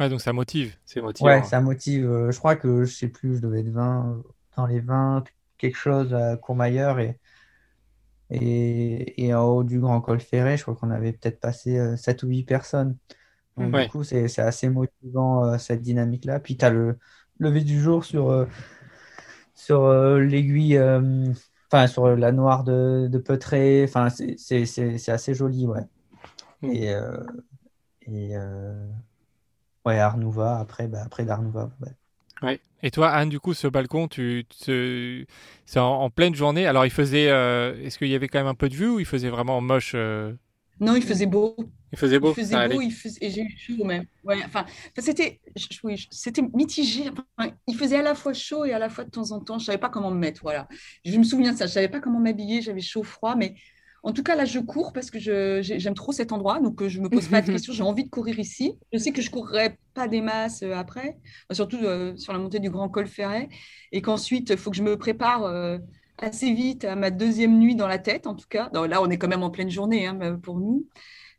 [0.00, 0.74] Ouais, donc ça motive.
[0.86, 2.30] C'est Ouais, ça motive.
[2.30, 4.22] je crois que je sais plus, je devais être 20,
[4.56, 5.24] dans les 20,
[5.58, 7.18] quelque chose à Courmayeur et,
[8.30, 12.22] et, et, en haut du Grand Col Ferré, je crois qu'on avait peut-être passé 7
[12.24, 12.96] ou 8 personnes.
[13.56, 16.40] Donc du coup, c'est assez motivant cette dynamique-là.
[16.40, 16.98] Puis tu as le
[17.38, 18.48] lever du jour sur,
[19.54, 20.80] sur l'aiguille
[21.74, 23.82] Enfin, sur la noire de, de Peutré.
[23.82, 25.80] Enfin, c'est assez joli, ouais.
[26.62, 26.70] Mm.
[26.70, 27.16] Et, euh,
[28.06, 28.86] et euh,
[29.84, 31.70] ouais, Arnouva, après, bah, après d'Arnouva.
[32.42, 32.60] Ouais.
[32.84, 36.64] Et toi, Anne, du coup, ce balcon, tu, c'est en, pleine journée.
[36.68, 37.28] Alors, il faisait.
[37.28, 39.60] Euh, est-ce qu'il y avait quand même un peu de vue ou il faisait vraiment
[39.60, 39.96] moche
[40.80, 41.56] non, il faisait beau.
[41.92, 42.30] Il faisait beau.
[42.30, 43.18] Il faisait beau, il faisait...
[43.20, 44.04] et j'ai eu chaud même.
[44.24, 44.66] Ouais, enfin,
[44.98, 45.40] c'était,
[45.84, 47.04] oui, c'était mitigé.
[47.68, 49.66] il faisait à la fois chaud et à la fois de temps en temps, je
[49.66, 50.42] savais pas comment me mettre.
[50.42, 50.66] Voilà.
[51.04, 51.66] Je me souviens de ça.
[51.66, 52.62] Je savais pas comment m'habiller.
[52.62, 53.54] J'avais chaud, froid, mais
[54.04, 57.00] en tout cas là, je cours parce que j'aime trop cet endroit, donc euh, je
[57.00, 57.72] me pose pas de questions.
[57.72, 58.74] J'ai envie de courir ici.
[58.92, 61.16] Je sais que je courrai pas des masses euh, après,
[61.52, 63.48] surtout euh, sur la montée du Grand Col Ferret,
[63.92, 65.78] et qu'ensuite il faut que je me prépare
[66.18, 68.70] assez vite à ma deuxième nuit dans la tête, en tout cas.
[68.72, 70.86] là, on est quand même en pleine journée hein, pour nous.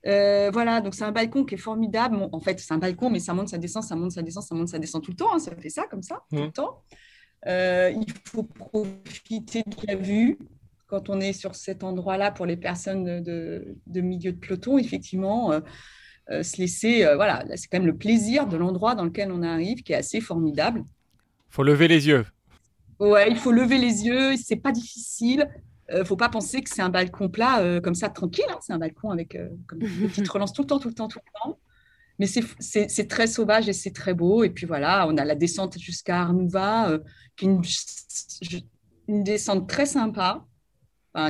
[0.05, 2.17] Euh, voilà, donc c'est un balcon qui est formidable.
[2.31, 4.55] en fait, c'est un balcon, mais ça monte, ça descend, ça monte, ça descend, ça
[4.55, 5.33] monte, ça descend tout le temps.
[5.33, 5.39] Hein.
[5.39, 6.51] ça fait ça comme ça, tout le mmh.
[6.51, 6.83] temps.
[7.47, 10.37] Euh, il faut profiter de la vue
[10.87, 15.51] quand on est sur cet endroit-là pour les personnes de, milieu de peloton, effectivement.
[16.31, 19.83] Euh, se laisser, voilà, c'est quand même le plaisir de l'endroit dans lequel on arrive
[19.83, 20.83] qui est assez formidable.
[21.49, 22.25] faut lever les yeux.
[22.99, 25.49] Ouais, il faut lever les yeux, c'est pas difficile.
[25.89, 28.45] ne euh, faut pas penser que c'est un balcon plat euh, comme ça tranquille.
[28.49, 28.57] Hein.
[28.61, 31.07] C'est un balcon avec euh, comme une petite relance tout le temps, tout le temps,
[31.07, 31.59] tout le temps.
[32.17, 34.45] Mais c'est très sauvage et c'est très beau.
[34.45, 36.97] Et puis voilà, on a la descente jusqu'à Arnouva,
[37.35, 37.61] qui est une,
[39.09, 40.45] une, descente très sympa,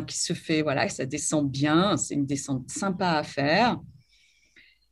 [0.06, 1.98] qui se fait, voilà, ça descend bien.
[1.98, 3.80] C'est une descente sympa à faire.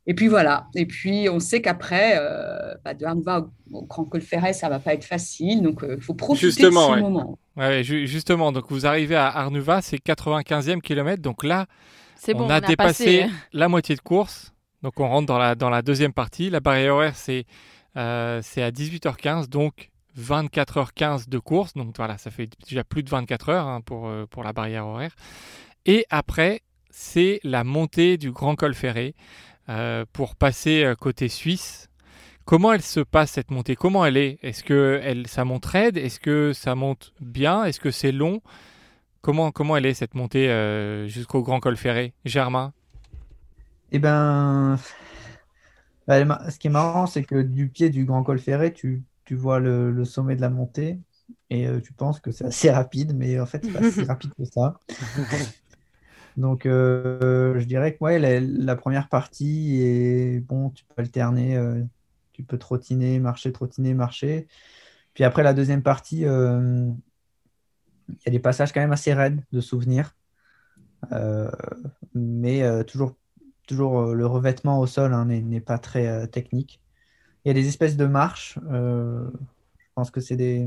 [0.06, 0.66] Et puis voilà.
[0.74, 4.78] Et puis on sait qu'après, euh, bah, de Arnva au, Grand Col Ferret, ça va
[4.78, 5.62] pas être facile.
[5.62, 7.38] Donc il euh, faut profiter justement, de ce moment.
[7.56, 8.52] Ouais, justement.
[8.52, 11.22] Donc vous arrivez à Arnuva, c'est 95e kilomètre.
[11.22, 11.66] Donc là,
[12.34, 14.52] on, a dépassé la moitié de course.
[14.82, 16.50] Donc on rentre dans la, dans la deuxième partie.
[16.50, 17.46] La barrière horaire, c'est
[17.96, 19.48] euh, à 18h15.
[19.48, 21.74] Donc 24h15 de course.
[21.74, 24.86] Donc voilà, ça fait déjà plus de 24 heures hein, pour, euh, pour la barrière
[24.86, 25.14] horaire.
[25.86, 29.14] Et après, c'est la montée du Grand Col Ferré.
[29.70, 31.88] Euh, pour passer euh, côté suisse.
[32.44, 33.76] Comment elle se passe cette montée?
[33.76, 34.38] Comment elle est?
[34.42, 35.96] Est-ce que elle, ça monte raide?
[35.96, 37.64] Est-ce que ça monte bien?
[37.64, 38.42] Est-ce que c'est long?
[39.22, 42.12] Comment, comment elle est cette montée euh, jusqu'au Grand Col Ferré?
[42.26, 42.74] Germain?
[43.90, 44.76] Eh ben,
[46.08, 49.60] ce qui est marrant, c'est que du pied du Grand Col Ferré, tu, tu vois
[49.60, 50.98] le, le, sommet de la montée
[51.48, 54.44] et tu penses que c'est assez rapide, mais en fait, c'est pas si rapide que
[54.44, 54.78] ça.
[56.36, 61.82] Donc, euh, je dirais que ouais, la, première partie est bon, tu peux alterner, euh,
[62.32, 64.48] tu peux trottiner, marcher, trottiner, marcher.
[65.14, 66.90] Puis après, la deuxième partie, euh,
[68.08, 70.16] il y a des passages quand même assez raides de souvenirs,
[72.14, 73.14] mais toujours,
[73.66, 76.80] toujours le revêtement au sol hein, n'est pas très technique.
[77.44, 79.30] Il y a des espèces de marches, je
[79.94, 80.66] pense que c'est des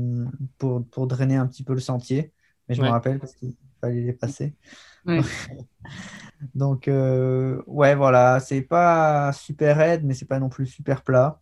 [0.56, 2.32] pour, pour, drainer un petit peu le sentier,
[2.68, 4.54] mais je me rappelle parce qu'il fallait les passer.
[6.54, 11.40] Donc, euh, ouais, voilà, c'est pas super raide, mais c'est pas non plus super plat.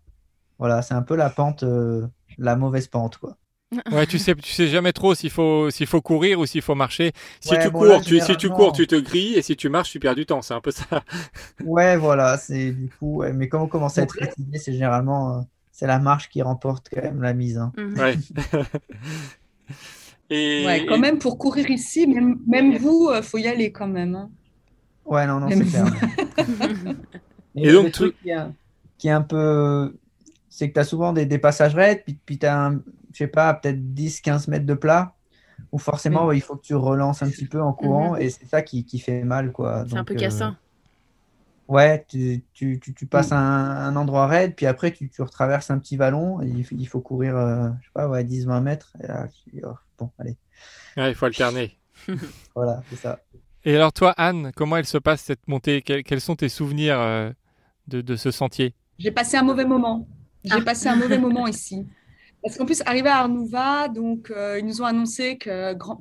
[0.58, 2.06] Voilà, c'est un peu la pente, euh,
[2.38, 3.36] la mauvaise pente, quoi.
[3.92, 6.76] Ouais, tu sais, tu sais jamais trop s'il faut, s'il faut courir ou s'il faut
[6.76, 7.12] marcher.
[7.40, 9.98] Si tu cours, tu, si tu cours, tu te grilles, et si tu marches, tu
[9.98, 10.40] perds du temps.
[10.40, 10.84] C'est un peu ça.
[11.64, 13.24] ouais, voilà, c'est du coup.
[13.34, 15.40] mais quand on commence à être fatigué, c'est généralement, euh,
[15.72, 17.58] c'est la marche qui remporte quand même la mise.
[17.58, 17.72] Hein.
[17.76, 17.98] Mhm.
[17.98, 18.16] Ouais.
[20.30, 23.86] Et, ouais, quand même, pour courir ici, même, vous, il euh, faut y aller quand
[23.86, 24.14] même.
[24.14, 24.30] Hein.
[25.04, 25.86] Ouais, non, non, c'est clair.
[27.54, 28.16] Et, donc, le truc
[28.98, 29.96] qui, est, un peu.
[30.48, 32.72] C'est que tu as souvent des, des, passages raides, puis, puis tu as,
[33.12, 35.14] je sais pas, peut-être 10-15 mètres de plat,
[35.72, 38.20] où forcément, il faut que tu relances un petit peu en courant, mhm.
[38.20, 39.52] et c'est ça qui, qui, fait mal.
[39.88, 40.54] C'est un peu cassant.
[41.68, 45.78] Ouais, tu, tu, tu, passes un, un, endroit raide, puis après tu, tu retraverses un
[45.78, 48.96] petit vallon, et il, faut courir, euh, je sais pas, ouais, 10-20 mètres.
[49.02, 49.26] Et là,
[49.64, 50.36] oh, bon, allez.
[50.96, 51.78] Ouais, il faut alterner.
[52.54, 53.20] voilà, c'est ça.
[53.64, 55.82] Et alors toi, Anne, comment elle se passe cette montée?
[55.82, 57.30] Quels, sont tes souvenirs euh,
[57.88, 58.74] de, de, ce sentier?
[58.98, 60.06] J'ai passé un mauvais moment.
[60.44, 60.60] J'ai ah.
[60.60, 61.86] passé un mauvais moment ici.
[62.42, 65.98] Parce qu'en plus, arrivé à Arnouva, donc, euh, ils nous ont annoncé que, grand,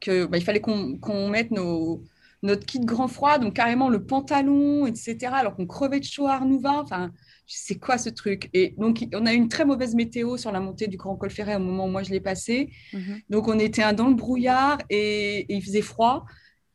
[0.00, 2.04] que bah, il fallait qu'on mette nos
[2.42, 5.16] notre kit grand froid, donc carrément le pantalon, etc.
[5.32, 6.82] Alors qu'on crevait de chaud à Arnouva.
[6.82, 7.10] Enfin,
[7.48, 8.50] c'est quoi ce truc?
[8.52, 11.30] Et donc, on a eu une très mauvaise météo sur la montée du Grand Col
[11.30, 12.70] Ferret au moment où moi je l'ai passé.
[12.92, 13.20] Mhm.
[13.30, 16.26] Donc, on était dans le brouillard et, il faisait froid.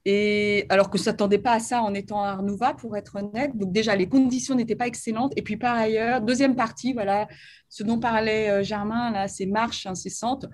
[0.06, 3.56] Et alors que ne s'attendait pas à ça en étant à Arnouva, pour être honnête.
[3.56, 5.34] Donc, déjà, les conditions n'étaient pas excellentes.
[5.38, 7.28] Et puis, par ailleurs, deuxième partie, voilà,
[7.70, 10.48] ce dont parlait euh, Germain, là, ces marches incessantes.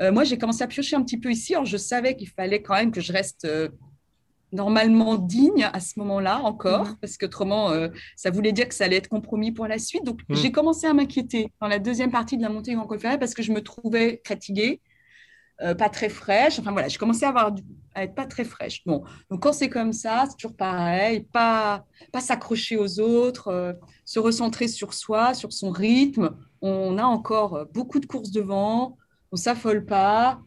[0.00, 1.54] Euh, moi, j'ai commencé à piocher un petit peu ici.
[1.54, 3.44] Alors, je savais qu'il fallait quand même que je reste.
[3.44, 3.68] Euh,
[4.52, 6.96] normalement digne à ce moment-là encore, mhm.
[7.00, 10.04] parce qu'autrement, euh, ça voulait dire que ça allait être compromis pour la suite.
[10.04, 10.36] Donc, mhm.
[10.36, 13.34] j'ai commencé à m'inquiéter dans la deuxième partie de la montée Grand Col Ferret parce
[13.34, 14.80] que je me trouvais fatiguée,
[15.62, 16.58] euh, pas très fraîche.
[16.58, 17.54] Enfin, voilà, j'ai commencé à, avoir
[17.94, 18.82] à être pas très fraîche.
[18.84, 23.72] Bon, donc quand c'est comme ça, c'est toujours pareil, pas, pas s'accrocher aux autres, euh,
[24.04, 26.30] se recentrer sur soi, sur son rythme.
[26.60, 28.96] On a encore beaucoup de courses devant,
[29.32, 30.40] on s'affole pas.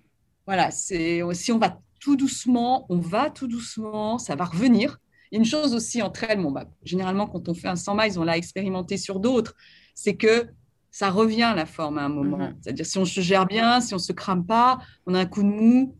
[0.45, 4.99] Voilà, c'est si on va tout doucement, on va tout doucement, ça va revenir.
[5.31, 8.23] Une chose aussi entre elles, bon, bah, généralement quand on fait un 100 miles, on
[8.23, 9.55] l'a expérimenté sur d'autres,
[9.95, 10.45] c'est que
[10.91, 12.37] ça revient la forme à un moment.
[12.37, 12.57] Mhm.
[12.61, 14.77] C'est-à-dire si on se gère bien, si on se crame pas,
[15.07, 15.95] on a un coup de mou,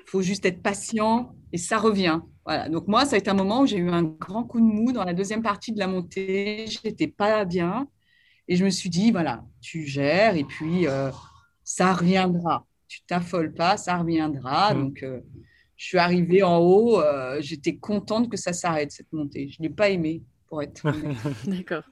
[0.00, 2.20] il faut juste être patient et ça revient.
[2.44, 2.68] Voilà.
[2.68, 4.92] Donc moi, ça a été un moment où j'ai eu un grand coup de mou
[4.92, 6.66] dans la deuxième partie de la montée.
[6.66, 7.88] J'étais pas bien
[8.48, 11.10] et je me suis dit voilà, tu gères et puis euh,
[11.64, 14.74] ça reviendra tu t'affoles pas, ça reviendra.
[14.74, 14.82] Mm.
[14.82, 15.20] Donc, euh,
[15.76, 19.48] je suis arrivée en haut, euh, j'étais contente que ça s'arrête, cette montée.
[19.48, 20.82] Je ne l'ai pas aimée, pour être
[21.46, 21.84] D'accord.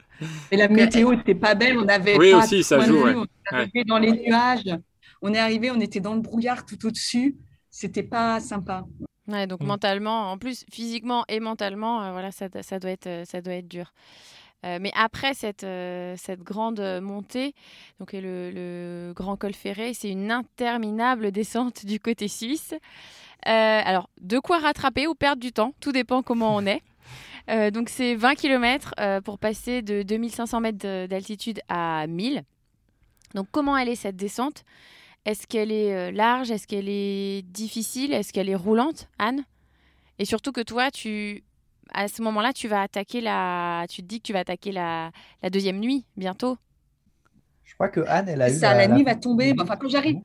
[0.51, 2.97] Et la météo n'était pas belle, on avait oui, aussi, ça joue.
[2.97, 4.75] On est arrivé dans les nuages,
[5.21, 7.37] on est arrivé, on était dans le brouillard tout au-dessus.
[7.69, 8.85] C'était pas sympa.
[9.27, 9.67] Ouais, donc mm.
[9.67, 13.67] mentalement, en plus physiquement et mentalement, euh, voilà, ça, ça, doit être, ça doit être
[13.67, 13.93] dur.
[14.67, 17.53] Euh, mais après cette, euh, cette grande montée,
[17.99, 22.73] donc le, le grand col ferré, c'est une interminable descente du côté suisse.
[22.73, 26.81] Euh, alors, de quoi rattraper ou perdre du temps, tout dépend comment on est.
[27.71, 28.93] donc, c'est 20 km
[29.23, 32.43] pour passer de 2500 mètres d'altitude à 1000.
[33.35, 34.65] Donc, comment elle est cette descente?
[35.23, 36.51] Est-ce qu'elle est large?
[36.51, 38.11] Est-ce qu'elle est difficile?
[38.11, 39.45] Est-ce qu'elle est roulante, Anne?
[40.19, 41.43] Et surtout que toi, tu
[41.93, 43.85] à ce moment-là, tu vas attaquer la.
[43.89, 45.11] Tu te dis que tu vas attaquer la,
[45.41, 46.57] la deuxième nuit bientôt.
[47.63, 48.53] Je crois que Anne, elle a eu.
[48.53, 49.53] Ça, la, nuit va tomber.
[49.59, 50.19] Enfin, quand j'arrive.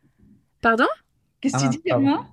[0.61, 0.87] Pardon?
[1.41, 2.27] Qu'est-ce que tu ah, dis, moi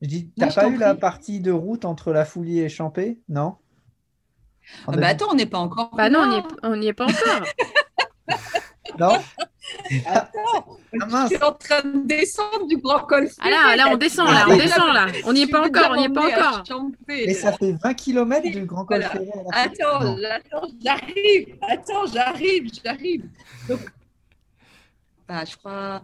[0.00, 3.20] Je dis, t'as pas eu la partie de route entre la Foulie et Champé?
[3.28, 3.56] Non?
[4.86, 5.90] Ah bah attends, on n'est pas encore.
[5.96, 6.20] Bah non,
[6.62, 7.46] on n'y est, est, pas encore.
[8.98, 9.18] non?
[10.06, 13.28] Attends, ah, je suis en train de descendre du grand col.
[13.40, 15.06] Ah là, là, on descend, là, on descend, là.
[15.24, 16.62] On n'y est pas encore, on n'y est pas encore.
[17.08, 19.02] Mais ça fait 20 km du grand col.
[19.52, 21.56] Attends, attends, j'arrive.
[21.62, 23.24] Attends, j'arrive, j'arrive.
[23.68, 23.80] Donc,
[25.28, 26.02] bah, je crois.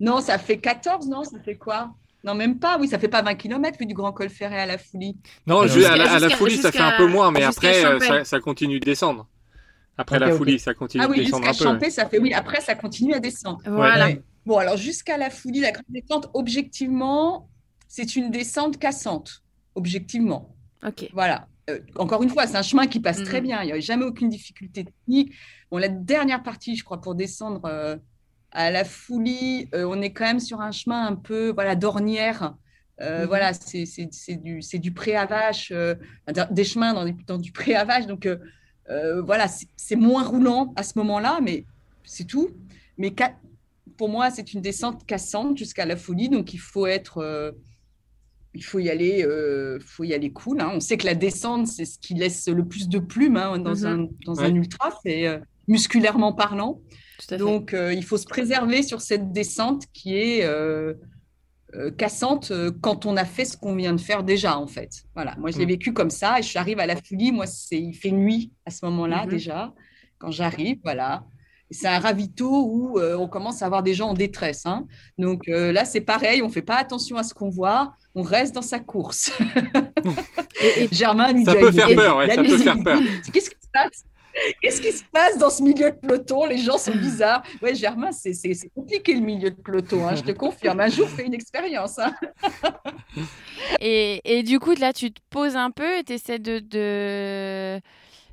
[0.00, 1.90] Non, ça fait 14, non Ça fait quoi?
[2.24, 2.78] Non, même pas.
[2.78, 5.16] Oui, ça fait pas 20 km vu du Grand Col Ferré à la Foulie.
[5.46, 8.24] Non, à, la, à la Foulie, ça fait un peu moins, mais après, euh, ça,
[8.24, 9.26] ça, continue de descendre.
[9.98, 11.64] Après la folie, ça continue ah oui, descendre un peu.
[11.64, 12.32] Champé, ça fait oui.
[12.32, 13.60] Après, ça continue à descendre.
[13.66, 14.10] Voilà.
[14.46, 17.50] Bon, alors jusqu'à la folie, la grande descente, objectivement,
[17.88, 19.42] c'est une descente cassante.
[19.74, 20.54] Objectivement.
[20.86, 21.10] Ok.
[21.12, 21.48] Voilà.
[21.68, 23.44] Euh, encore une fois, c'est un chemin qui passe très mm.
[23.44, 23.62] bien.
[23.62, 25.34] Il n'y a jamais aucune difficulté technique.
[25.70, 27.96] Bon, la dernière partie, je crois, pour descendre euh,
[28.52, 32.54] à la folie, euh, on est quand même sur un chemin un peu, voilà, d'ornière.
[33.00, 33.26] Mm-hmm.
[33.26, 35.72] Voilà, c'est du, du pré à vache,
[36.50, 38.06] des chemins dans, dans du pré à vache.
[38.06, 38.38] Donc, euh,
[39.24, 41.64] voilà, c'est moins roulant à ce moment-là, mais
[42.04, 42.50] c'est tout.
[42.96, 43.14] Mais
[43.96, 47.52] pour moi, c'est une descente cassante jusqu'à la folie, donc il faut être, euh,
[48.54, 50.60] il faut y aller, euh, faut y aller cool.
[50.60, 50.70] Hein.
[50.74, 53.74] On sait que la descente, c'est ce qui laisse le plus de plumes hein, dans,
[53.74, 53.86] mm-hmm.
[53.86, 56.80] un, dans un ultra, c'est musculairement parlant.
[57.38, 60.94] Donc, il faut se préserver sur cette descente qui est euh,
[61.90, 65.04] cassante euh, quand on a fait ce qu'on vient de faire déjà, en fait.
[65.14, 65.70] Voilà, moi, je l'ai mm.
[65.70, 67.32] vécu comme ça et je arrive à la folie.
[67.32, 69.30] Moi, c'est, il fait nuit à ce moment-là mm-hmm.
[69.30, 69.74] déjà,
[70.18, 71.24] quand j'arrive, voilà.
[71.70, 74.64] C'est un ravito où euh, on commence à avoir des gens en détresse.
[74.64, 74.86] Hein.
[75.18, 78.54] Donc là, c'est pareil, on ne fait pas attention à ce qu'on voit, on reste
[78.54, 79.30] dans sa course.
[80.62, 82.26] et, Germain peut ça peut faire peur.
[82.26, 84.04] Qu'est-ce qui se passe?
[84.60, 86.46] Qu'est-ce qui se passe dans ce milieu de peloton?
[86.46, 87.42] Les gens sont bizarres.
[87.62, 88.32] Ouais, Germain, c'est
[88.74, 90.80] compliqué le milieu de peloton, hein, je te confirme.
[90.80, 91.98] Un jour, fais une expérience.
[91.98, 92.14] Hein.
[93.80, 97.80] et, et, du coup, là, tu te poses un peu et tu essaies de, de,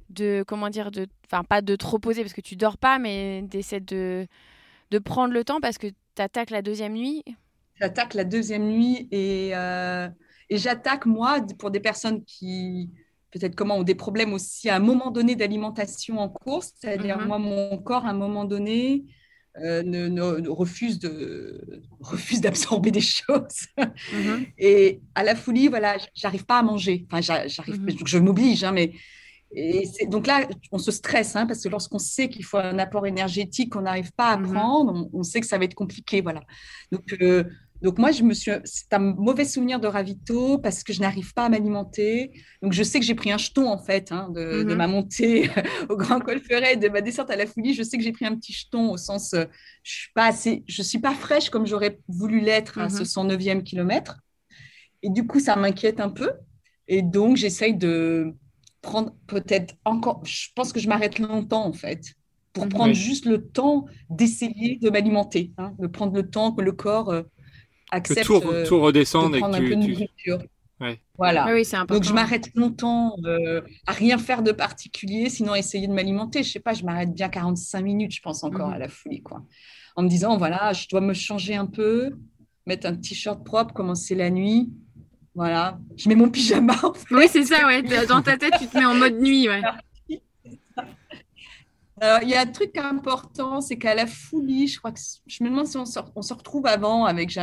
[0.10, 3.42] de, comment dire, de, enfin, pas de trop poser parce que tu dors pas, mais
[3.44, 4.28] d'essayer de,
[4.92, 7.24] de prendre le temps parce que tu attaques la deuxième nuit?
[7.80, 10.08] J'attaque la deuxième nuit et, euh,
[10.50, 12.90] et j'attaque, moi, pour des personnes qui
[13.36, 17.28] peut-être comment ont des problèmes aussi à un moment donné d'alimentation en course, c'est-à-dire mhm.
[17.28, 19.04] moi mon corps à un moment donné
[19.62, 24.46] euh, ne, refuse de refuse d'absorber des choses mhm.
[24.58, 28.06] et à la folie voilà j'arrive pas à manger enfin j'arrive mhm.
[28.06, 28.94] je m'oblige hein, mais
[29.58, 33.06] et donc là, on se stresse hein, parce que lorsqu'on sait qu'il faut un apport
[33.08, 36.20] énergétique qu'on n'arrive pas à prendre, on, sait que ça va être compliqué.
[36.20, 36.42] Voilà.
[36.92, 37.46] Donc, euh,
[37.82, 41.34] donc moi, je me suis, c'est un mauvais souvenir de ravito parce que je n'arrive
[41.34, 42.32] pas à m'alimenter.
[42.62, 44.76] Donc je sais que j'ai pris un jeton en fait hein, de, de, mhm.
[44.76, 45.50] ma montée
[45.90, 47.74] au Grand Colferet, de ma descente à la Foulie.
[47.74, 49.46] Je sais que j'ai pris un petit jeton au sens, euh,
[49.84, 53.56] je suis pas assez, je suis pas fraîche comme j'aurais voulu l'être à ce 109e
[53.56, 53.64] mhm.
[53.64, 54.20] kilomètre.
[55.04, 56.32] Et du coup, ça m'inquiète un peu.
[56.88, 58.34] Et donc j'essaye de
[58.82, 60.22] prendre peut-être encore.
[60.26, 62.16] Je pense que je m'arrête longtemps en fait
[62.54, 62.72] pour mhm.
[62.72, 67.10] prendre juste le temps d'essayer de m'alimenter, hein, de prendre le temps que le corps
[67.10, 67.24] euh,
[67.92, 70.40] accepte que tout, euh, tout redescende et que un peu de nourriture.
[71.18, 71.48] Voilà.
[71.54, 76.44] Oui, Donc je m'arrête longtemps euh, à rien faire de particulier, sinon essayer de m'alimenter.
[76.44, 78.74] Je sais pas, je m'arrête bien 45 minutes, je pense encore mhm.
[78.74, 79.44] à la folie, quoi.
[79.96, 82.12] En me disant voilà, je dois me changer un peu,
[82.66, 84.70] mettre un t-shirt propre, commencer la nuit.
[85.34, 86.76] Voilà, je mets mon pyjama.
[87.12, 87.82] Oui, c'est ça, ouais.
[88.08, 89.62] Dans ta tête, tu te mets en mode nuit, ouais.
[92.02, 95.44] Alors, il y a un truc important, c'est qu'à la folie, je crois que je
[95.44, 97.40] me demande si on se, on se retrouve avant avec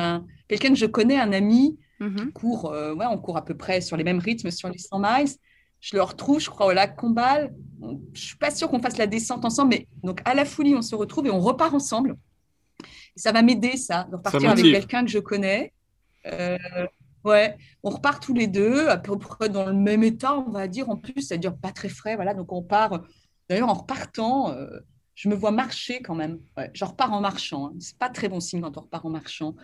[0.49, 2.17] quelqu'un que je connais, un ami, mhm.
[2.17, 4.79] qui court, euh, ouais, on court à peu près sur les mêmes rythmes sur les
[4.79, 5.31] 100 miles.
[5.81, 7.55] Je le retrouve, je crois, au lac Combal.
[8.13, 10.83] Je suis pas sûre qu'on fasse la descente ensemble, mais donc à la folie, on
[10.83, 12.17] se retrouve et on repart ensemble.
[13.17, 15.73] ça va m'aider, ça, de repartir avec quelqu'un que je connais.
[16.27, 16.59] Euh,
[17.25, 20.69] ouais, on repart tous les deux, à peu près dans le même état, on va
[20.69, 23.01] dire, en plus, c'est-à-dire pas très frais, voilà, donc on part
[23.53, 24.67] D'ailleurs, en repartant, euh,
[25.15, 26.39] je me vois marcher quand même.
[26.57, 27.67] Ouais, je repars en marchant.
[27.67, 27.75] Hein.
[27.81, 29.55] C'est pas très bon signe quand on repart en marchant.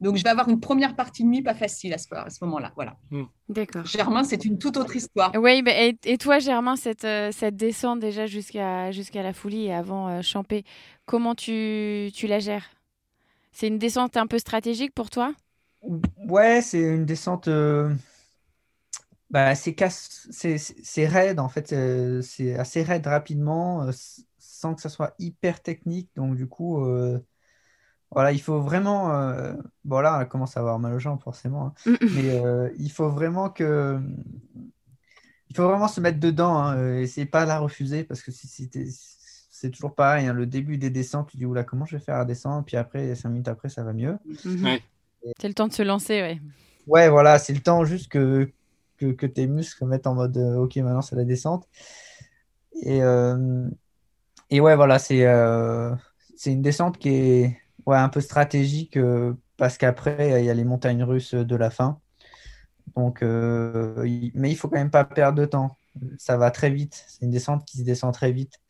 [0.00, 2.70] Donc, je vais avoir une première partie de nuit pas facile à ce, ce moment-là.
[2.76, 2.96] Voilà.
[3.10, 3.24] Hmm.
[3.48, 3.84] D'accord.
[3.86, 5.32] Germain, c'est une toute autre histoire.
[5.34, 9.74] Oui, bah, et, toi, Germain, cette, euh, cette descente déjà jusqu'à jusqu'à la folie et
[9.74, 10.64] avant euh, Champé,
[11.06, 12.70] comment tu, tu la gères?
[13.50, 15.32] C'est une descente un peu stratégique pour toi?
[16.28, 17.48] Ouais, c'est une descente.
[19.34, 19.74] Bah, c'est
[20.30, 21.74] c'est raide en fait,
[22.22, 23.90] c'est assez raide rapidement euh,
[24.38, 26.08] sans que ça soit hyper technique.
[26.14, 27.18] Donc du coup, euh,
[28.12, 29.54] voilà, il faut vraiment, euh,
[29.84, 31.72] bon là, elle commence à avoir mal aux jambes forcément, hein.
[31.84, 32.10] mm, mm.
[32.14, 33.98] mais il faut vraiment que,
[35.50, 38.70] il faut vraiment se mettre dedans, hein, et pas la refuser parce que si,
[39.50, 42.18] c'est toujours pareil, hein, le début des descentes, tu dis oula comment je vais faire
[42.18, 44.16] la descente, puis après cinq minutes après ça va mieux.
[44.28, 44.80] Mm-hmm.
[45.40, 46.40] C'est le temps de se lancer, ouais.
[46.86, 48.48] Ouais, voilà, c'est le temps juste que
[49.12, 51.68] que, tes muscles mettent en mode euh, ok, maintenant c'est la descente.
[52.82, 53.68] Et, euh,
[54.50, 55.94] et ouais, voilà, c'est euh,
[56.36, 58.98] c'est une descente qui est ouais, un peu stratégique
[59.56, 62.00] parce qu'après, il y a les montagnes russes de la fin.
[62.96, 65.76] Donc, mais il faut quand même pas perdre de temps.
[66.18, 67.04] Ça va très vite.
[67.08, 68.60] C'est une descente qui se descend très vite.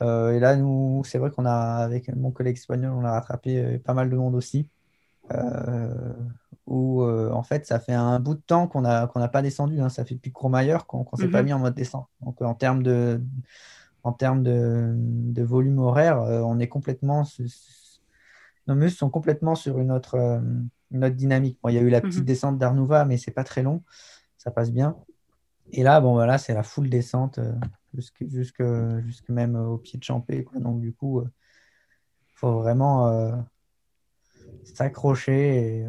[0.00, 3.94] et là, nous, c'est vrai qu'on a, avec mon collègue espagnol, on a rattrapé pas
[3.94, 4.68] mal de monde aussi.
[6.70, 9.80] Où euh, en fait ça fait un bout de temps qu'on n'a qu'on pas descendu,
[9.80, 9.88] hein.
[9.88, 11.46] ça fait depuis Courmayeur qu'on ne s'est pas mhm.
[11.46, 12.08] mis en mode descente.
[12.20, 13.20] Donc en termes de,
[14.04, 17.26] en termes de, de volume horaire, euh, on est complètement
[18.68, 20.40] nos muscles sont complètement sur une autre,
[20.92, 21.58] une autre dynamique.
[21.60, 22.24] Bon, il y a eu la petite mhm.
[22.24, 23.82] descente d'Arnouva, mais c'est pas très long,
[24.38, 24.96] ça passe bien.
[25.72, 27.40] Et là, bon, voilà, c'est la full descente
[27.94, 28.62] jusque, jusque,
[29.06, 30.44] jusque, même au pied de Champé.
[30.44, 30.60] Quoi.
[30.60, 33.42] Donc, du coup, il faut vraiment
[34.64, 35.80] s'accrocher.
[35.80, 35.88] Et,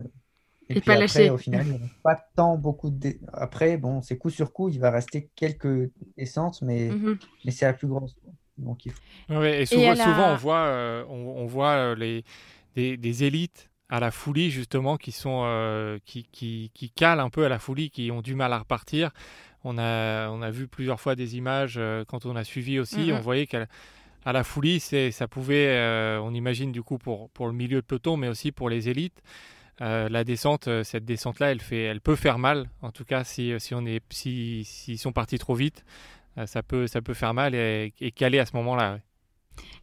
[0.76, 1.30] et, pas lâcher.
[1.30, 3.16] Au final, il pas tant beaucoup de.
[3.34, 7.18] Après, bon, c'est coup sur coup, il va rester quelques essences, mais, mhm.
[7.46, 8.16] mais c'est la plus grosse.
[8.58, 9.44] Donc, il faut...
[9.44, 12.24] et souvent, souvent on voit, euh, on, voit euh, les,
[12.76, 17.30] des, des, élites à la folie, justement, qui, sont, euh, qui, qui, qui, calent un
[17.30, 19.12] peu à la folie, qui ont du mal à repartir.
[19.64, 23.12] On a, on a vu plusieurs fois des images quand on a suivi aussi.
[23.12, 23.18] Mhm.
[23.18, 23.68] On voyait qu'elle
[24.26, 27.82] à la folie, c'est, ça pouvait, euh, on imagine du coup pour, pour le milieu
[27.82, 29.22] de peloton, mais aussi pour les élites.
[29.82, 32.70] Euh, la descente, euh, cette descente-là, elle, fait, elle peut faire mal.
[32.82, 35.84] En tout cas, si, si on est, si, s'ils sont partis trop vite,
[36.46, 39.00] ça peut, ça peut faire mal et, caler à ce moment-là.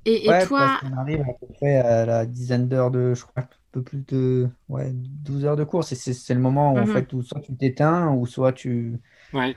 [0.06, 3.42] Et, et toi, on arrive à peu près à la dizaine d'heures de, je crois,
[3.42, 5.92] un peu plus de, ouais, 12 heures de course.
[5.92, 6.92] Et c'est, le moment où en mhm.
[6.92, 8.98] fait, où soit tu t'éteins, ou soit tu,
[9.34, 9.56] ouais.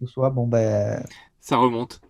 [0.00, 1.04] ou soit bon ben,
[1.40, 2.00] ça remonte.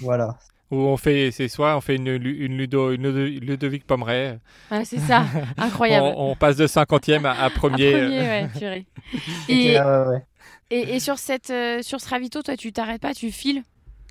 [0.00, 0.38] Voilà.
[0.70, 4.38] Où on fait, c'est soit on fait une, une, Ludo, une Ludovic Pomeray.
[4.70, 5.24] Ah, c'est ça,
[5.56, 6.12] incroyable.
[6.16, 7.94] on, passe de 50e à, premier.
[7.94, 8.86] à premier, ouais, purée.
[9.48, 9.76] Et,
[10.70, 13.62] et, et, sur, cette, euh, sur ce ravito, toi, tu t'arrêtes pas, tu files?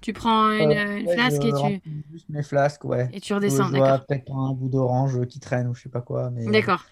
[0.02, 1.82] Tu prends une, euh, flasque et tu.
[2.12, 3.10] Juste mes flasques, ouais.
[3.12, 4.06] Et tu redescends, d'accord.
[4.06, 6.30] Peut-être un bout d'orange qui traîne ou je sais pas quoi.
[6.30, 6.46] Mais...
[6.46, 6.86] D'accord.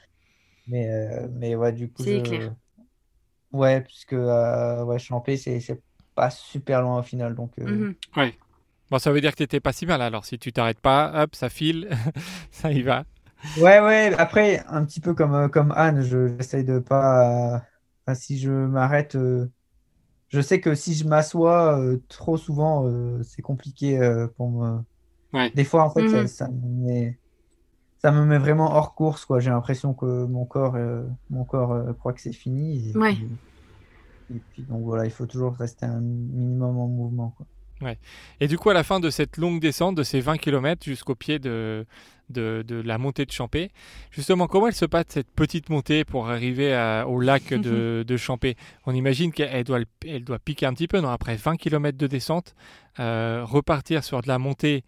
[0.68, 2.04] Mais, euh, mais ouais, du coup.
[2.04, 2.54] C'est clair.
[3.54, 5.82] Ouais, puisque ouais, Champé, c'est
[6.16, 7.36] pas super loin au final.
[7.36, 7.96] Donc, mhm.
[8.18, 8.34] Ouais.
[8.94, 10.24] Bon, ça veut dire que tu n'étais pas si mal alors.
[10.24, 11.90] Si tu t'arrêtes pas, hop, ça file,
[12.52, 13.06] ça y va.
[13.58, 14.14] Ouais, ouais.
[14.20, 17.64] Après, un petit peu comme, comme Anne, j'essaye de pas
[18.14, 19.50] si je m'arrête, euh,
[20.28, 23.98] je sais que si je m'assois euh, trop souvent, euh, c'est compliqué
[24.38, 24.80] pour me.
[25.56, 26.28] Des fois, en fait, mhm.
[26.28, 27.18] ça, me met,
[27.98, 29.26] ça, me met, vraiment hors course.
[29.40, 30.78] J'ai l'impression que mon corps,
[31.32, 32.92] mon corps croit que c'est fini.
[32.92, 33.18] Et, ouais.
[34.30, 37.34] et, puis, donc voilà, il faut toujours rester un minimum en mouvement.
[37.36, 37.48] Quoi.
[37.84, 37.98] Ouais.
[38.40, 41.16] Et du coup, à la fin de cette longue descente, de ces 20 km jusqu'au
[41.16, 41.86] pied de,
[42.30, 43.72] de, de, la montée de Champé,
[44.10, 46.74] justement, comment elle se passe cette petite montée pour arriver
[47.08, 48.56] au lac de, de Champé?
[48.86, 51.10] On imagine qu'elle doit, elle doit piquer un petit peu, non?
[51.10, 52.56] Après 20 km de descente,
[53.00, 54.86] euh, repartir sur de la montée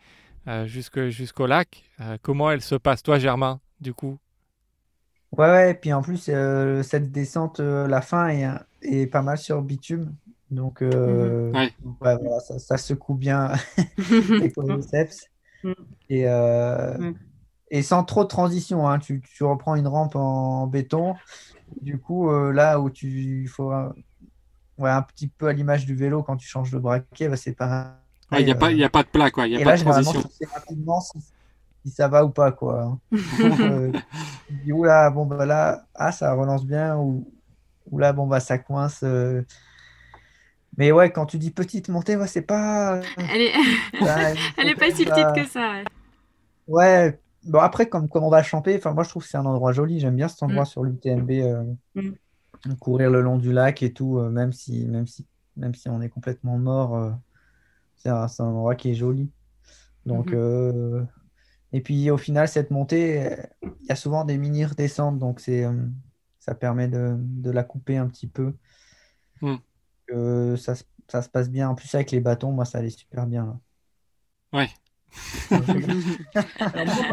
[0.48, 3.04] euh, jusqu'au lac, euh, comment elle se passe?
[3.04, 4.18] Toi, Germain, du coup?
[5.34, 6.32] Ouais, ouais, et puis en plus,
[6.84, 8.48] cette descente, la fin est,
[8.84, 10.16] est pas mal sur bitume.
[10.52, 12.40] Donc, euh, mhm.
[12.60, 13.54] ça, secoue bien
[14.30, 15.28] les quadriceps.
[15.64, 15.74] Mm.
[16.10, 17.14] Et, euh,
[17.72, 21.16] et sans trop de transition, hein, tu, tu, reprends une rampe en béton.
[21.82, 23.08] Du coup, euh, là où tu
[23.42, 23.74] il faut
[24.78, 27.54] ouais, un petit peu à l'image du vélo quand tu changes de braquet, bah, c'est
[27.54, 27.88] pareil.
[28.38, 29.48] Il n'y a, pas, a pas de plat, quoi.
[29.48, 30.24] Y a et pas là, de transition.
[30.54, 33.00] rapidement si, ça va ou pas, quoi.
[33.12, 33.96] Donc,
[34.48, 37.28] tu dis, oula, bon, bah là, ah, ça relance bien, ou,
[37.90, 39.04] ou là, bon, bah, ça coince.
[40.78, 43.02] Mais ouais, quand tu dis petite montée, c'est pas.
[43.18, 43.54] Elle est,
[44.58, 45.84] Elle est pas si petite que ça.
[46.68, 47.20] Ouais.
[47.44, 49.72] Bon, après, comme, comme on va champer, enfin, moi je trouve que c'est un endroit
[49.72, 50.00] joli.
[50.00, 50.68] J'aime bien cet endroit mm.
[50.68, 51.32] sur l'UTMB.
[51.32, 51.64] Euh,
[51.96, 52.14] mm.
[52.80, 56.02] Courir le long du lac et tout, euh, même, si, même, si, même si on
[56.02, 57.12] est complètement mort, euh,
[57.96, 59.30] c'est un, un, endroit qui est joli.
[60.08, 61.06] Donc, mm-hmm.
[61.74, 65.66] et puis au final, cette montée, il y a souvent des mini redescentes, donc c'est,
[66.40, 68.54] ça permet de, de, la couper un petit peu.
[70.08, 70.74] Que ça,
[71.08, 71.70] ça, se passe bien.
[71.70, 73.46] En plus, avec les bâtons, moi, ça allait super bien.
[73.46, 74.60] Là.
[74.60, 74.70] Ouais.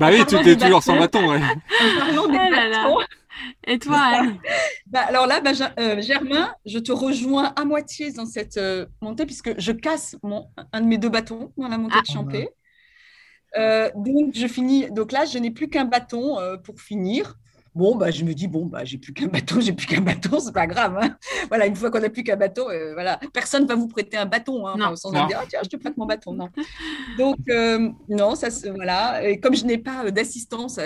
[0.00, 1.28] bah oui, tu es toujours sans bâton.
[1.28, 1.40] Ouais.
[1.40, 2.96] Ah
[3.66, 4.38] Et toi, Anne
[4.86, 9.26] bah, Alors là, bah, euh, Germain, je te rejoins à moitié dans cette euh, montée,
[9.26, 12.12] puisque je casse mon, un de mes deux bâtons dans la montée de ah.
[12.12, 12.48] Champé.
[13.56, 14.90] Euh, donc, je finis.
[14.90, 17.36] Donc là, je n'ai plus qu'un bâton pour finir.
[17.74, 20.38] Bon, bah, je me dis, bon, bah, j'ai plus qu'un bâton, j'ai plus qu'un bâton,
[20.40, 20.98] c'est pas grave.
[21.00, 21.16] Hein.
[21.48, 24.26] Voilà, une fois qu'on n'a plus qu'un bâton, euh, voilà, personne va vous prêter un
[24.26, 26.34] bâton, hein, non, sans dire, ah, tiens, je te prête mon bâton.
[26.34, 26.50] Non.
[27.18, 29.26] Donc, euh, non, ça, voilà.
[29.26, 30.76] Et comme je n'ai pas euh, d'assistance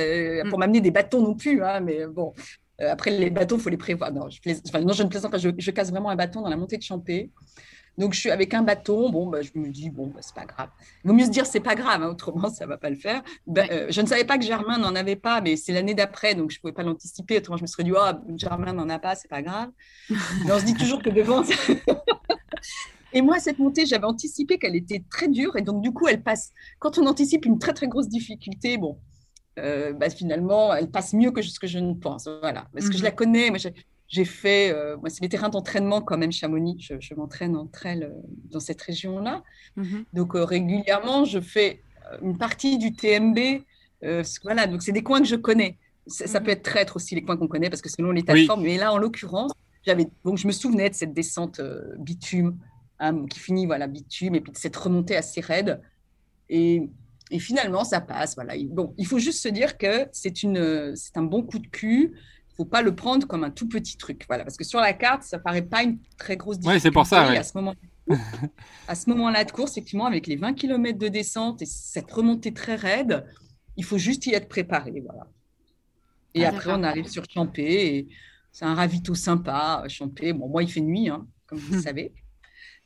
[0.49, 0.61] pour mm.
[0.61, 2.33] m'amener des bâtons non plus, hein, mais bon,
[2.79, 4.13] après, les bâtons, il faut les prévoir.
[4.13, 4.39] Non, je,
[4.81, 6.83] non, je ne plaisante pas, je, je, casse vraiment un bâton dans la montée de
[6.83, 7.33] Champé.
[7.99, 9.11] Donc, je suis avec un bâton.
[9.11, 10.69] Bon, bah, je me dis, bon, bah, c'est pas grave.
[11.05, 13.23] Il vaut mieux se dire, c'est pas grave, hein, autrement, ça va pas le faire.
[13.47, 16.35] Ben, euh, je ne savais pas que Germain n'en avait pas, mais c'est l'année d'après,
[16.35, 17.39] donc je pouvais pas l'anticiper.
[17.39, 19.71] Autrement, je me serais dit, oh, Germain n'en a pas, c'est pas grave.
[20.11, 21.43] mais on se dit toujours que devant.
[23.13, 25.57] Et moi, cette montée, j'avais anticipé qu'elle était très dure.
[25.57, 26.53] Et donc, du coup, elle passe.
[26.79, 28.99] Quand on anticipe une très, très grosse difficulté, bon,
[29.59, 32.29] euh, bah, finalement, elle passe mieux que ce que je ne pense.
[32.43, 32.67] Voilà.
[32.75, 33.05] Parce que je mhm.
[33.05, 33.49] la connais.
[33.49, 33.59] Moi,
[34.09, 36.77] j'ai fait, euh, moi, c'est mes terrains d'entraînement quand même, Chamonix.
[36.79, 38.11] Je, m'entraîne en trail euh,
[38.51, 39.43] dans cette région-là.
[39.77, 40.05] Mhm.
[40.13, 41.83] Donc, euh, régulièrement, je fais
[42.23, 43.63] une partie du TMB.
[44.45, 45.79] voilà, donc c'est des coins que je connais.
[46.07, 46.53] Ça peut mhm.
[46.53, 48.63] être traître aussi, les coins qu'on connaît, parce que selon l'état de forme.
[48.63, 49.51] Mais là, en l'occurrence,
[49.85, 51.61] j'avais, donc je me souvenais de cette descente
[51.99, 52.57] bitume,
[53.01, 55.81] hein, qui finit, voilà, bitume, et puis de cette remontée assez raide.
[56.49, 56.89] Et,
[57.33, 58.37] et finalement, ça passe.
[58.37, 58.55] Voilà.
[58.69, 62.15] Bon, il faut juste se dire que c'est, une, c'est un bon coup de cul
[62.57, 64.25] faut pas le prendre comme un tout petit truc.
[64.29, 66.77] Voilà, parce que sur la carte, ça paraît pas une très grosse difficulté.
[66.77, 67.23] Oui, c'est pour ça.
[67.23, 67.75] À ce moment
[68.89, 72.53] à ce moment-là de course, effectivement, avec les 20 km de descente et cette remontée
[72.53, 73.25] très raide,
[73.77, 75.03] il faut juste y être préparé.
[75.05, 75.27] Voilà.
[76.35, 78.09] Et ah, après, on arrive sur Champé et
[78.53, 79.85] c'est un ravito sympa.
[79.89, 82.13] Champé, bon, moi, il fait nuit, hein, comme vous le savez.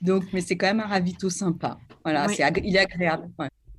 [0.01, 1.79] Donc, mais c'est quand même un ravito sympa.
[2.03, 3.31] Voilà, c'est il est agréable.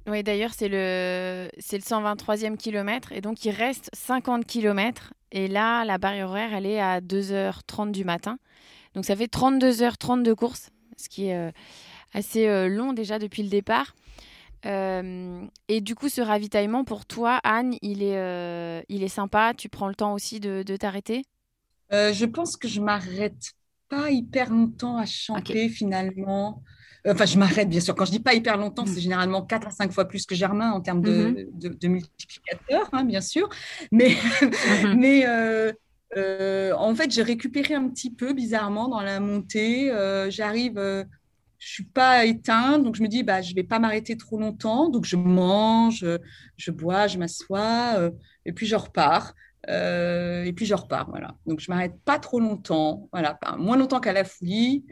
[0.07, 5.85] Oui, d'ailleurs, c'est le, le 123e kilomètre et donc il reste 50 km et là,
[5.85, 8.37] la barrière horaire, elle est à 2h30 du matin.
[8.93, 11.51] Donc ça fait 32h30 de course, ce qui est euh,
[12.13, 13.95] assez euh, long déjà depuis le départ.
[14.65, 19.53] Euh, et du coup, ce ravitaillement pour toi, Anne, il est, il est sympa?
[19.55, 21.23] Tu prends le temps aussi de t'arrêter?
[21.91, 23.53] Je pense que je m'arrête
[23.91, 26.63] pas hyper longtemps à chanter finalement.
[27.05, 27.93] Enfin, je m'arrête, bien sûr.
[27.93, 30.71] Quand je dis pas hyper longtemps, c'est généralement 4 à 5 fois plus que Germain
[30.71, 31.79] en termes de, mm-hmm.
[31.79, 33.49] de, multiplicateurs, hein, bien sûr.
[33.91, 34.95] Mais, mm-hmm.
[34.97, 35.73] mais euh,
[36.15, 39.91] euh, en fait, j'ai récupéré un petit peu bizarrement dans la montée.
[39.91, 40.75] Euh, j'arrive,
[41.57, 44.87] je suis pas éteinte, donc je me dis, bah, je vais pas m'arrêter trop longtemps.
[44.89, 46.05] Donc je mange,
[46.55, 48.11] je bois, je m'assois,
[48.45, 49.33] et puis je repars.
[49.67, 51.35] Et puis je repars, voilà.
[51.45, 54.85] Donc je m'arrête pas trop longtemps, voilà, moins longtemps qu'à la folie.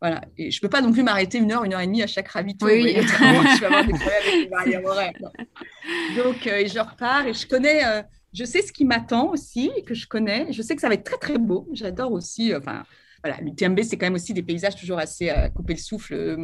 [0.00, 0.20] Voilà.
[0.36, 2.06] Et je ne peux pas non plus m'arrêter une heure, une heure et demie à
[2.06, 2.66] chaque ravito.
[2.66, 6.22] Oui, je vais avoir des problèmes avec les.
[6.22, 8.02] Donc, euh, je repars et je connais, euh,
[8.32, 10.52] je sais ce qui m'attend aussi, que je connais.
[10.52, 11.66] Je sais que ça va être très, très beau.
[11.72, 12.84] J'adore aussi, euh, enfin,
[13.24, 16.36] voilà, l'UTMB, c'est quand même aussi des paysages toujours assez à couper le souffle.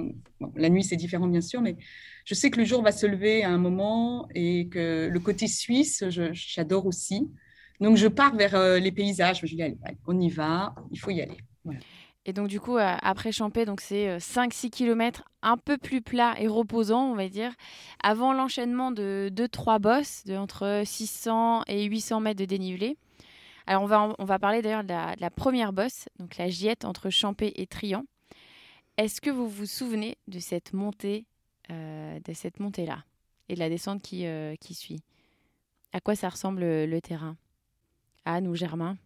[0.57, 1.77] la nuit, c'est différent, bien sûr, mais
[2.25, 5.47] je sais que le jour va se lever à un moment et que le côté
[5.47, 7.31] suisse, j'adore aussi.
[7.81, 9.41] Donc, je pars vers les paysages.
[9.43, 9.77] Je dis, allez,
[10.07, 11.39] on y va, il faut y aller.
[12.25, 16.03] Et donc, du coup, euh, après Champé, donc c'est 5-6 euh, km un peu plus
[16.03, 17.53] plat et reposant, on va dire,
[18.03, 22.97] avant l'enchaînement de 2-3 bosses de entre 600 et 800 mètres de dénivelé.
[23.67, 27.11] Alors, on va, on va parler d'ailleurs de, la, première bosse, donc la Giette entre
[27.11, 28.05] Champé et Trian.
[28.99, 31.32] Est-ce que vous vous souvenez de cette montée, euh,
[31.69, 33.05] de cette montée-là
[33.49, 34.27] et de la descente qui,
[34.61, 35.03] qui suit
[35.93, 37.37] À quoi ça ressemble le, terrain?
[38.25, 38.97] Anne ou Germain?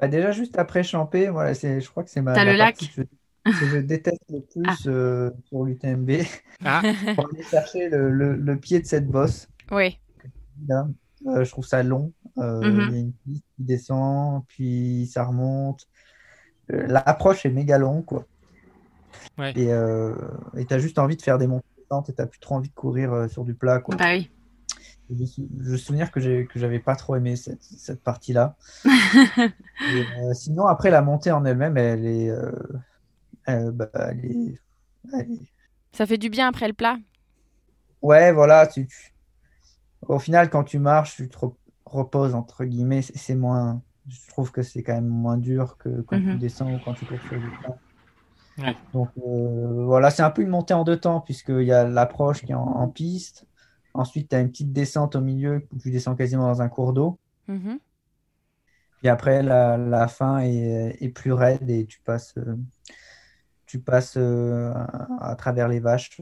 [0.00, 2.76] Bah, déjà, juste après Champé, voilà, c'est, je crois que c'est ma, T'as le lac?
[2.76, 4.76] que je, déteste le plus ah.
[4.86, 6.10] euh, sur l'UTMB.
[6.64, 6.82] Ah.
[7.14, 9.48] Pour aller chercher le, le, pied de cette bosse.
[9.70, 9.98] Oui.
[10.70, 12.12] Euh, je trouve ça long.
[12.38, 12.88] Euh, mhm.
[12.88, 15.86] Il y a une piste qui descend, puis ça remonte.
[16.68, 18.26] L'approche est méga longue, quoi.
[19.38, 19.50] Ouais.
[19.50, 22.68] Et tu as juste envie de faire des montées et tu n'as plus trop envie
[22.68, 23.96] de courir sur du plat, quoi.
[23.96, 24.30] Bah oui.
[25.10, 25.42] Je,
[25.72, 26.20] me souvenir que
[26.54, 28.56] j'avais pas trop aimé cette, cette partie-là.
[29.80, 34.58] Euh, sinon, après, la montée en elle-même, elle est, euh, bah, elle est,
[35.92, 36.96] Ça fait du bien après le plat
[38.02, 38.66] Ouais, voilà.
[38.66, 38.88] Tu,
[40.02, 41.38] Au final, quand tu marches, tu te
[41.86, 43.02] reposes, entre guillemets.
[43.02, 43.80] C'est moins.
[44.08, 46.38] Je trouve que c'est quand même moins dur que quand tu mhm.
[46.38, 47.78] descends ou quand tu cours sur du plat.
[48.92, 52.44] Donc euh, voilà, c'est un peu une montée en deux temps, puisqu'il y a l'approche
[52.44, 53.46] qui est en piste.
[53.94, 56.92] Ensuite, tu as une petite descente au milieu où tu descends quasiment dans un cours
[56.92, 57.18] d'eau.
[57.48, 57.78] Mm-hmm.
[58.98, 62.56] Puis après, la, fin est, plus raide et tu passes, euh,
[63.66, 64.72] tu passes euh,
[65.20, 66.20] à, travers les vaches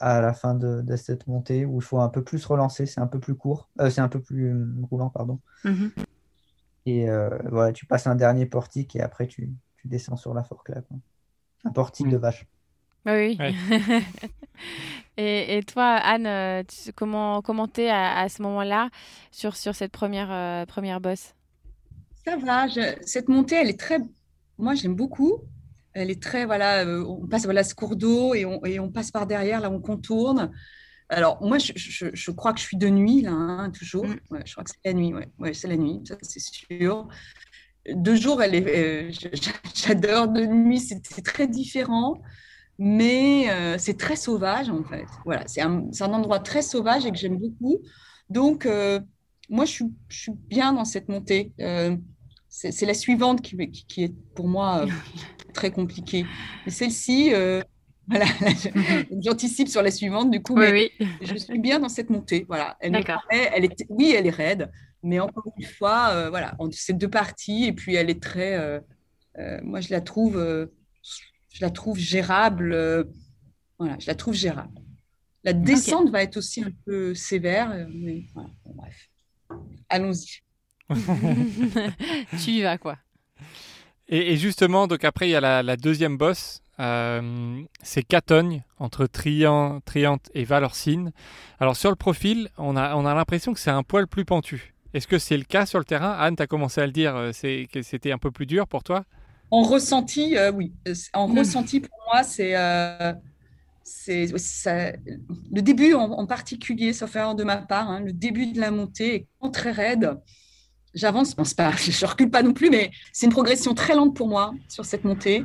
[0.00, 2.86] à la, fin de, cette montée où il faut un peu plus relancer.
[2.86, 3.68] C'est un peu plus court.
[3.90, 4.54] c'est un peu plus
[4.90, 5.40] roulant, pardon.
[5.64, 5.90] Mm-hmm.
[6.86, 7.06] Et
[7.50, 9.52] voilà, tu passes un dernier portique et après, tu,
[9.84, 10.70] descends sur la forque
[11.64, 12.46] Un portique de vache.
[13.06, 13.38] Oui.
[15.16, 16.62] et, et, toi, Anne, euh,
[16.94, 18.90] comment comment t'es à, à, ce moment-là
[19.30, 21.34] sur, sur cette première, euh, première bosse?
[22.24, 22.66] Ça va.
[23.04, 23.98] cette montée, elle est très.
[24.58, 25.38] Moi, j'aime beaucoup.
[25.92, 26.44] Elle est très.
[26.46, 29.60] Voilà, euh, on passe voilà, ce cours d'eau et on, et on passe par derrière,
[29.60, 30.52] là, on contourne.
[31.08, 34.06] Alors, moi, je, je, je crois que je suis de nuit, là, hein, toujours.
[34.06, 34.16] Mm.
[34.30, 35.12] Ouais, je crois que c'est la nuit.
[35.12, 37.08] Ouais, ouais c'est la nuit, ça, c'est sûr.
[37.88, 39.10] De jour, elle est.
[39.74, 40.28] J'adore.
[40.28, 42.20] De nuit, c'est très différent
[42.78, 45.06] mais euh, c'est très sauvage en fait.
[45.24, 47.78] Voilà, c'est un, un, endroit très sauvage et que j'aime beaucoup.
[48.28, 48.98] Donc, euh,
[49.48, 51.52] moi, je suis, je suis, bien dans cette montée.
[51.60, 51.96] Euh,
[52.48, 54.84] c'est la suivante qui, qui, est pour moi
[55.54, 56.26] très compliquée.
[56.66, 57.30] Mais celle-ci,
[58.08, 58.26] voilà,
[59.20, 61.08] j'anticipe sur la suivante du coup, mais oui.
[61.22, 62.44] je suis bien dans cette montée.
[62.48, 63.00] Voilà, elle,
[63.30, 64.70] elle est, oui, elle est raide,
[65.02, 68.80] mais encore une fois, voilà, c'est deux parties et puis elle est très,
[69.62, 70.68] moi je la trouve
[71.52, 72.72] je la trouve gérable.
[72.72, 73.04] Euh,
[73.78, 74.80] voilà, je la trouve gérable.
[75.44, 78.24] La descente va être aussi un peu sévère, euh, mais
[78.66, 79.08] bref.
[79.88, 80.40] Allons-y.
[82.42, 82.98] tu y vas, quoi.
[84.08, 86.62] Et, justement, donc après, il y a la, deuxième bosse.
[86.78, 91.12] Euh, c'est Catogne, entre Triant, Triante et Valorcine.
[91.60, 94.74] Alors, sur le profil, on a, on a l'impression que c'est un poil plus pentu.
[94.94, 96.12] Est-ce que c'est le cas sur le terrain?
[96.12, 98.82] Anne, tu as commencé à le dire, c'est que c'était un peu plus dur pour
[98.82, 99.04] toi?
[99.52, 100.72] En ressenti, euh, oui.
[101.12, 101.38] En hmm.
[101.38, 103.12] ressenti, pour moi, c'est euh,
[104.08, 109.28] le début en, particulier, sauf erreur de ma part, hein, le début de la montée
[109.44, 110.18] est très raide.
[110.94, 114.16] J'avance, je pense pas, je recule pas non plus, mais c'est une progression très lente
[114.16, 115.44] pour moi sur cette montée.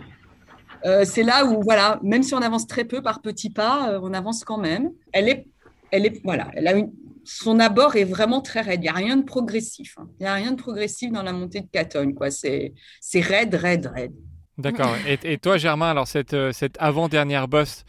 [0.85, 4.13] Euh, c'est là où, voilà, même si on avance très peu par petits pas, on
[4.13, 4.89] avance quand même.
[5.11, 5.47] Elle est,
[5.91, 6.93] elle est, voilà, elle a une,
[7.27, 8.79] son abord est vraiment très raide.
[8.79, 9.95] Il n'y a rien de progressif.
[9.97, 10.07] Hein.
[10.19, 12.15] Il n'y a rien de progressif dans la montée de Catogne.
[12.29, 14.13] C'est, c'est raide, raide, raide.
[14.57, 14.95] D'accord.
[15.05, 17.83] Et, toi, Germain, alors cette, euh, cette avant-dernière bosse,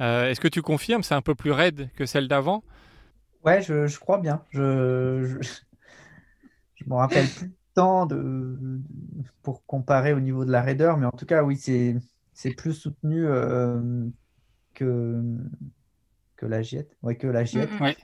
[0.00, 2.62] euh, est-ce que tu confirmes C'est un peu plus raide que celle d'avant?
[3.44, 4.44] Ouais, je, crois bien.
[4.50, 5.38] Je,
[6.74, 8.58] je, me rappelle plus temps de,
[9.42, 13.24] pour comparer au niveau de la raideur, mais en tout cas, oui, c'est plus soutenu
[13.26, 14.06] euh,
[14.74, 15.22] que,
[16.36, 16.94] que la Giette.
[17.02, 17.70] Ouais, que la Giette.
[17.80, 17.96] Ouais.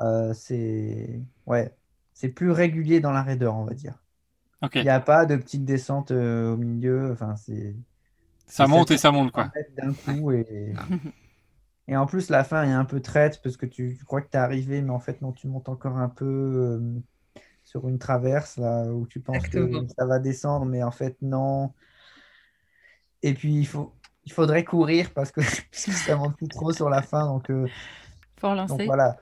[0.00, 1.74] Euh, c'est ouais,
[2.14, 3.94] c'est plus régulier dans la raideur, on va dire.
[4.74, 7.12] Il n'y a pas de petite descente euh, au milieu.
[7.12, 7.74] Enfin, c'est
[8.46, 9.50] Ça monte et ça monte, quoi.
[9.54, 10.74] mètres d'un coup et
[11.88, 14.28] et en plus la fin est un peu traite parce que tu, tu crois que
[14.30, 16.80] tu es arrivé, mais en fait non, tu montes encore un peu euh,
[17.64, 19.84] sur une traverse là où tu penses Exactement.
[19.86, 21.72] que ça va descendre, mais en fait non.
[23.22, 23.92] Et puis il faut
[24.24, 25.40] il faudrait courir parce que,
[25.70, 27.66] parce que ça monte plus trop sur la fin, donc euh,
[28.40, 29.16] Faut donc voilà.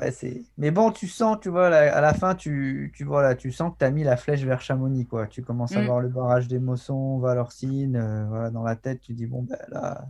[0.00, 0.42] Ouais.
[0.58, 3.72] Mais bon, tu sens, tu vois, là, à la fin, tu, tu, voilà, tu sens
[3.72, 5.26] que tu as mis la flèche vers Chamonix, quoi.
[5.26, 5.86] Tu commences à Mm.
[5.86, 9.58] voir le barrage des Mossons, Valorcine, euh, voilà, dans la tête, tu dis, bon, ben
[9.68, 10.06] là,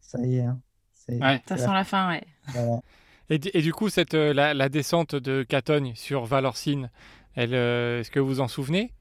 [0.00, 0.60] ça y est, hein.
[0.92, 1.42] C'est, Ouais.
[1.48, 2.22] Ça sent la- fin, ouais.
[2.54, 2.80] voilà.
[3.28, 6.90] Et, du- et du coup, cette, euh, la, la descente de Catogne sur Valorcine,
[7.34, 8.92] elle, euh, est-ce que vous vous en souvenez?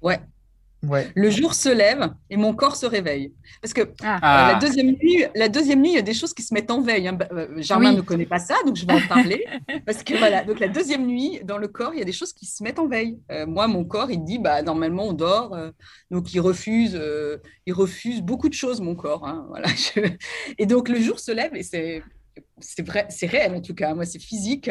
[0.00, 0.20] Ouais.
[0.84, 1.10] Ouais.
[1.14, 3.32] Le jour se lève et mon corps se réveille.
[3.60, 4.52] Parce que Ah, Euh, Ah.
[4.54, 6.80] la deuxième nuit, la deuxième nuit, il y a des choses qui se mettent en
[6.80, 7.06] veille.
[7.06, 7.12] hein.
[7.12, 7.96] Bah, euh, Germain Oui.
[7.96, 9.44] ne connaît pas ça, donc je vais en parler.
[9.86, 12.32] Parce que voilà, donc la deuxième nuit, dans le corps, il y a des choses
[12.32, 13.20] qui se mettent en veille.
[13.30, 15.70] Euh, moi, mon corps, il dit, bah normalement on dort, euh,
[16.10, 19.24] donc il refuse, euh, il refuse beaucoup de choses, mon corps.
[19.26, 19.46] hein.
[19.50, 19.68] voilà.
[19.76, 20.10] je-
[20.58, 22.02] Et donc le jour se lève et c'est,
[22.58, 23.94] c'est vrai, c'est réel en tout cas.
[23.94, 24.68] Moi, c'est physique.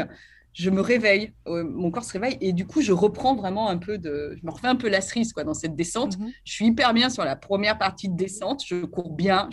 [0.53, 3.77] Je me réveille, euh, mon corps se réveille et du coup, je reprends vraiment un
[3.77, 6.17] peu de, je me refais un peu la cerise quoi dans cette descente.
[6.17, 6.31] mhm.
[6.43, 8.63] Je suis hyper bien sur la première partie de descente.
[8.65, 9.49] Je cours bien.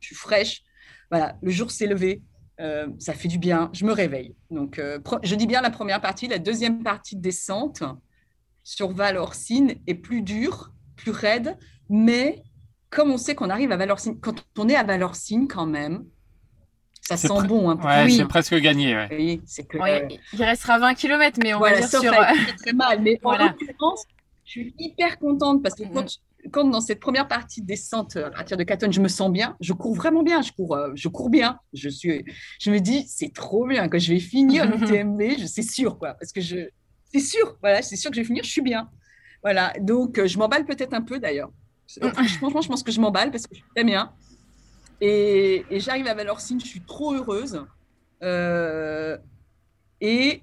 [0.00, 0.62] Je suis fraîche.
[1.10, 2.22] Voilà, le jour s'est levé.
[2.60, 3.70] euh, ça fait du bien.
[3.72, 4.34] Je me réveille.
[4.50, 6.28] Donc, euh, je dis bien la première partie.
[6.28, 7.82] La deuxième partie de descente
[8.62, 11.56] sur Valorcine est plus dure, plus raide.
[11.88, 12.42] Mais
[12.90, 16.04] comme on sait qu'on arrive à Valorcine, quand on est à Valorcine quand même,
[17.00, 17.86] ça sent pre- bon un peu.
[17.86, 18.16] Ouais, Oui.
[18.16, 18.94] c'est presque gagné.
[18.94, 19.40] ouais.
[19.46, 19.78] C'est que.
[19.78, 22.12] Ouais, il restera 20 km, mais on voilà, va dire sur.
[22.12, 23.00] avec très, mal.
[23.02, 23.44] Mais Voilà.
[23.44, 24.04] en l'occurrence,
[24.44, 26.06] je suis hyper contente parce que quand,
[26.52, 29.30] quand dans cette première partie de descente euh, à partir de Catone, je me sens
[29.30, 31.58] bien, je cours vraiment bien, je cours, euh, je cours bien.
[31.72, 32.24] Je, suis,
[32.60, 36.14] je me dis, c'est trop bien, que je vais finir l'UTMB, je- c'est sûr, quoi,
[36.14, 36.68] parce que je,
[37.12, 38.88] c'est sûr, voilà, c'est sûr que je vais finir, je suis bien.
[39.42, 41.50] Voilà, donc euh, je m'emballe peut-être un peu d'ailleurs.
[42.02, 44.12] Euh, Franchement, je pense que je m'emballe parce que je suis très bien.
[45.00, 47.64] Et, et j'arrive à Valorcine, je suis trop heureuse.
[48.22, 49.16] Euh,
[50.00, 50.42] et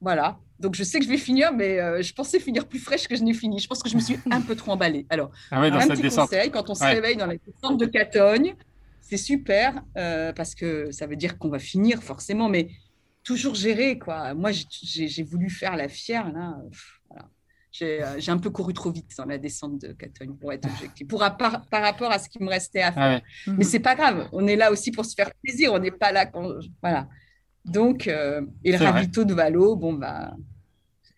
[0.00, 0.38] voilà.
[0.60, 3.16] Donc, je sais que je vais finir, mais euh, je pensais finir plus fraîche que
[3.16, 3.58] je n'ai fini.
[3.58, 5.04] Je pense que je me suis un peu trop emballée.
[5.10, 6.30] Alors, Ah ouais, dans un cette petit descente.
[6.30, 6.92] conseil, quand on se Ouais.
[6.94, 8.54] réveille dans la descente de Catogne,
[9.00, 12.68] c'est super euh, parce que ça veut dire qu'on va finir forcément, mais
[13.24, 14.34] toujours gérer, quoi.
[14.34, 16.56] Moi, j'ai- voulu faire la fière, là.
[16.70, 16.93] Pff.
[17.76, 20.64] J'ai euh, j'ai un peu couru trop vite dans la descente de Catogne, pour être
[20.66, 23.02] objectif, pour, par, par rapport à ce qui me restait à faire.
[23.02, 23.22] Ah ouais.
[23.48, 23.56] Mhm.
[23.58, 26.12] Mais c'est pas grave, on est là aussi pour se faire plaisir, on n'est pas
[26.12, 26.48] là quand.
[26.82, 27.08] Voilà.
[27.64, 28.90] Donc, euh, et le vrai.
[28.90, 30.36] ravito de Valo, bon, bah,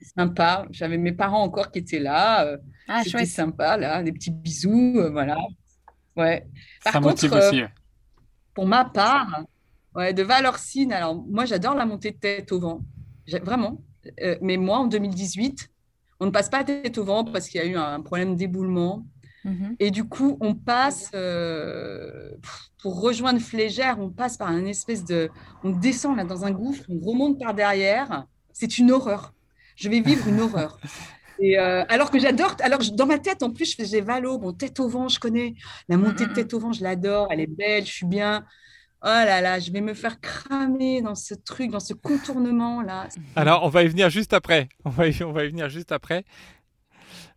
[0.01, 0.65] c'est sympa.
[0.71, 2.47] J'avais mes parents encore qui étaient là.
[2.47, 2.57] euh,
[2.89, 5.37] Ah, C'était sympa, là, des petits bisous, euh, voilà.
[6.17, 6.47] Ouais.
[6.85, 7.61] Par Ça contre, euh, aussi.
[8.55, 9.45] pour ma part,
[9.95, 12.81] ouais, de Valorcine, alors moi j'adore la montée de tête au vent,
[13.43, 13.83] vraiment.
[14.23, 15.69] Euh, mais moi en 2018,
[16.21, 19.07] on ne passe pas tête au vent parce qu'il y a eu un problème d'éboulement.
[19.45, 19.77] Mhm.
[19.79, 22.31] Et du coup, on passe, euh,
[22.83, 25.29] pour rejoindre Flégère, on passe par un espèce de.
[25.63, 28.27] On descend là dans un gouffre, on remonte par derrière.
[28.53, 29.35] C'est une horreur.
[29.77, 30.79] Je vais vivre une horreur.
[31.39, 34.39] Et euh, alors que j'adore, alors je- dans ma tête, en plus, je faisais Valo,
[34.39, 35.55] bon, tête au vent, je connais.
[35.89, 36.35] La montée de Mhm.
[36.35, 38.45] tête au vent, je l'adore, elle est belle, je suis bien.
[39.03, 43.09] Oh là là, je vais me faire cramer dans ce truc, dans ce contournement là.
[43.37, 44.69] Alors, on va y venir juste après.
[44.85, 46.25] On va y, on va y venir juste après.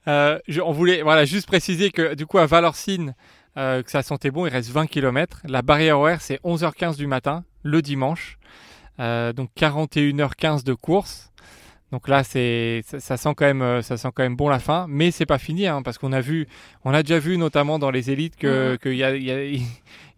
[0.07, 3.14] Euh, je- on voulait voilà, juste préciser que du coup, à Valorcine,
[3.57, 5.41] euh, que ça sentait bon, il reste 20 km.
[5.45, 8.38] La barrière horaire, c'est 11h15 du matin, le dimanche.
[8.99, 11.31] Euh, donc 41h15 de course.
[11.91, 14.60] Donc là, c'est ça, ça sent quand même, euh, ça sent quand même bon la
[14.60, 16.48] fin, mais c'est pas fini hein, parce qu'on a vu,
[16.86, 18.77] on a déjà vu notamment dans les élites que Mhm.
[18.77, 19.60] qu'il y a, il y, a,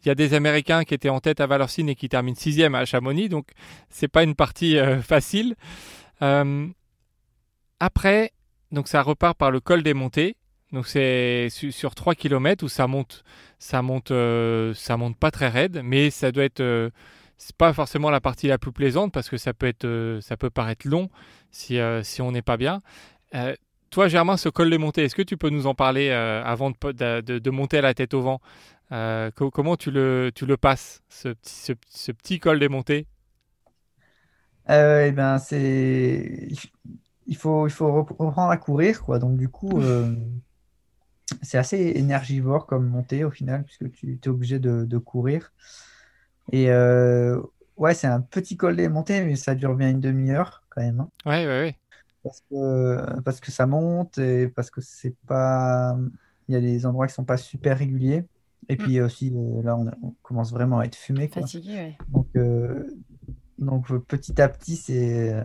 [0.04, 2.76] il y a des Américains qui étaient en tête à Valorcine et qui terminent sixième
[2.76, 3.48] à Chamonix, donc
[3.90, 5.56] c'est pas une partie euh, facile.
[6.22, 6.68] Euh,
[7.80, 8.32] après,
[8.72, 10.36] donc ça repart par le col des montées.
[10.72, 13.24] Donc c'est su- sur 3 km où ça monte,
[13.60, 16.92] ça monte, euh, ça monte pas très raide, mais ça doit être,
[17.38, 20.50] c'est pas forcément la partie la plus plaisante parce que ça peut être, ça peut
[20.50, 21.10] paraître long
[21.52, 22.82] si si on n'est pas bien.
[23.90, 27.22] Toi, Germain, ce col des montées, est-ce que tu peux nous en parler avant de-
[27.40, 28.40] de monter à la tête au vent?
[28.92, 32.70] Euh, co- Comment tu le, tu le passes, ce petit, ce, ce petit col des
[32.70, 33.08] montées?
[34.70, 36.50] Euh, eh ben, c'est...
[37.28, 39.20] Il faut, il faut rep- reprendre à courir, quoi.
[39.20, 40.16] Donc, du coup, euh,
[41.42, 45.52] c'est assez énergivore comme montée au final, puisque tu es obligé de, de courir.
[46.52, 46.70] Et
[47.78, 51.00] ouais, c'est un petit col des montées, mais ça dure bien une demi-heure quand même.
[51.02, 51.10] hein.
[51.26, 51.76] Ouais, ouais, ouais.
[52.24, 55.98] parce que, parce que ça monte et parce que c'est pas.
[56.48, 58.26] Il y a des endroits qui sont pas super réguliers.
[58.70, 59.04] Et puis mm.
[59.04, 61.28] aussi, euh, là, on, commence vraiment à être fumé.
[61.28, 62.88] Fatigué, Donc, euh,
[63.58, 65.36] donc, petit à petit, c'est.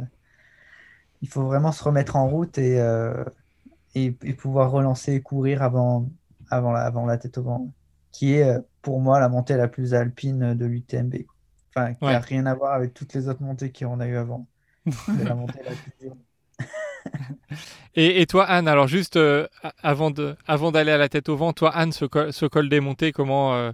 [1.22, 2.78] il faut vraiment se remettre en route et,
[3.94, 6.08] et, pouvoir relancer et courir avant,
[6.50, 7.72] avant, la, avant la tête au vent,
[8.12, 11.14] qui est pour moi la montée la plus alpine de l'UTMB.
[11.74, 14.46] Enfin, qui n'a rien à voir avec toutes les autres montées qu'on a eu avant.
[14.90, 16.16] C'est la montée la plus dure.
[17.94, 19.46] Et, et, toi, Anne, alors juste euh,
[19.82, 22.68] avant de, avant d'aller à la tête au vent, toi, Anne, ce, col, ce col
[22.68, 23.72] démonté, comment, euh,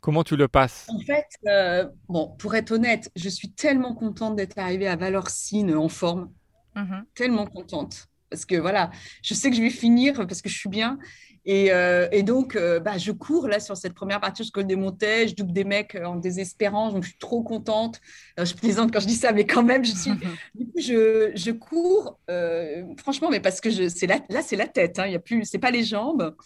[0.00, 0.86] comment tu le passes?
[0.88, 5.74] En fait, euh, bon, pour être honnête, je suis tellement contente d'être arrivée à Valorcine
[5.74, 6.30] en forme,
[6.76, 7.02] mm-hmm.
[7.14, 8.90] tellement contente parce que voilà,
[9.22, 10.98] je sais que je vais finir parce que je suis bien.
[11.50, 14.76] Et, euh, donc, euh, bah, je cours là sur cette première partie je col des
[14.76, 18.02] montées, je double des mecs en désespérance, donc je suis trop contente.
[18.36, 20.10] je plaisante quand je dis ça, mais quand même, je suis.
[20.54, 24.56] du coup, je, je cours, euh, franchement, mais parce que je, c'est là, là c'est
[24.56, 26.36] la tête, hein, il y a plus, c'est pas les jambes.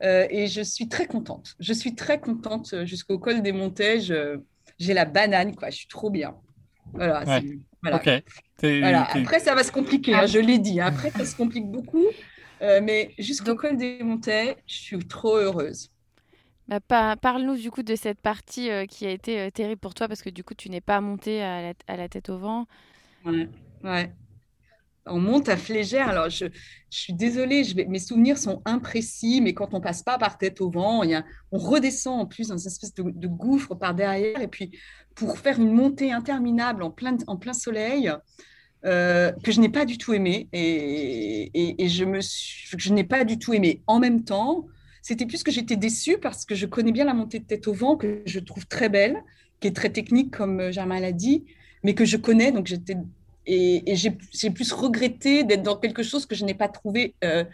[0.00, 1.56] et je suis très contente.
[1.58, 3.98] Je suis très contente jusqu'au col des montées.
[4.78, 5.70] J'ai la banane, quoi.
[5.70, 6.36] Je suis trop bien.
[6.92, 7.24] Voilà.
[7.24, 9.02] voilà.
[9.10, 10.80] Après, ça va se compliquer, hein, je l'ai dit.
[10.80, 10.86] Hein.
[10.86, 12.06] Après, ça se complique beaucoup.
[12.64, 15.90] Euh, mais jusqu'au col des montées, je suis trop heureuse.
[16.66, 16.80] Bah,
[17.16, 20.22] Parle-nous du coup de cette partie euh, qui a été euh, terrible pour toi parce
[20.22, 22.66] que du coup, tu n'es pas monté à la, à la, tête au vent.
[23.26, 23.50] Ouais,
[23.82, 24.12] ouais.
[25.04, 26.08] On monte à Flégère.
[26.08, 30.02] Alors, je, je suis désolée, je vais, mes souvenirs sont imprécis, mais quand on passe
[30.02, 31.22] pas par tête au vent, il y a,
[31.52, 34.40] on redescend en plus dans une espèce de, de, gouffre par derrière.
[34.40, 34.70] Et puis,
[35.14, 38.10] pour faire une montée interminable en plein, en plein soleil,
[38.84, 40.48] euh, que je n'ai pas du tout aimé.
[40.52, 43.82] Et, et, je, me je n'ai pas du tout aimé.
[43.86, 44.66] En même temps,
[45.02, 47.72] c'était plus que j'étais déçue parce que je connais bien la montée de tête au
[47.72, 49.22] vent, que je trouve très belle,
[49.60, 51.44] qui est très technique, comme euh, Germain l'a dit,
[51.82, 52.52] mais que je connais.
[52.52, 52.96] Donc j'étais.
[53.46, 57.44] Et, et j'ai plus regretté d'être dans quelque chose que je n'ai pas trouvé euh,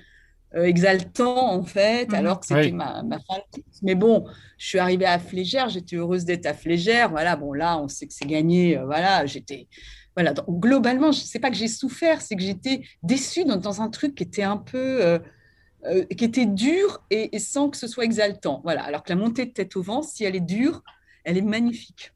[0.54, 2.14] exaltant, en fait, mhm.
[2.14, 3.38] alors que c'était ma, ma fin.
[3.82, 4.24] Mais bon,
[4.58, 7.10] je suis arrivée à Flégère, j'étais heureuse d'être à Flégère.
[7.10, 8.76] Voilà, bon, là, on sait que c'est gagné.
[8.84, 9.68] voilà, j'étais
[10.16, 14.14] voilà, globalement, je sais pas que j'ai souffert, c'est que j'étais déçue dans, un truc
[14.16, 15.18] qui était un peu, euh,
[15.86, 18.60] euh, qui était dur et, sans que ce soit exaltant.
[18.64, 20.82] Voilà, alors que la montée de tête au vent, si elle est dure,
[21.24, 22.12] elle est magnifique.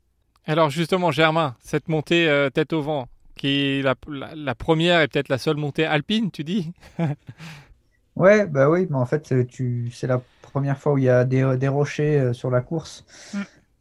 [0.46, 5.28] Alors justement, Germain, cette montée euh, tête au vent, qui est la, première et peut-être
[5.28, 6.72] la seule montée alpine, tu dis?
[8.16, 11.66] Ouais, bah oui, mais en fait, c'est la première fois où il y a des,
[11.66, 13.04] rochers sur la course.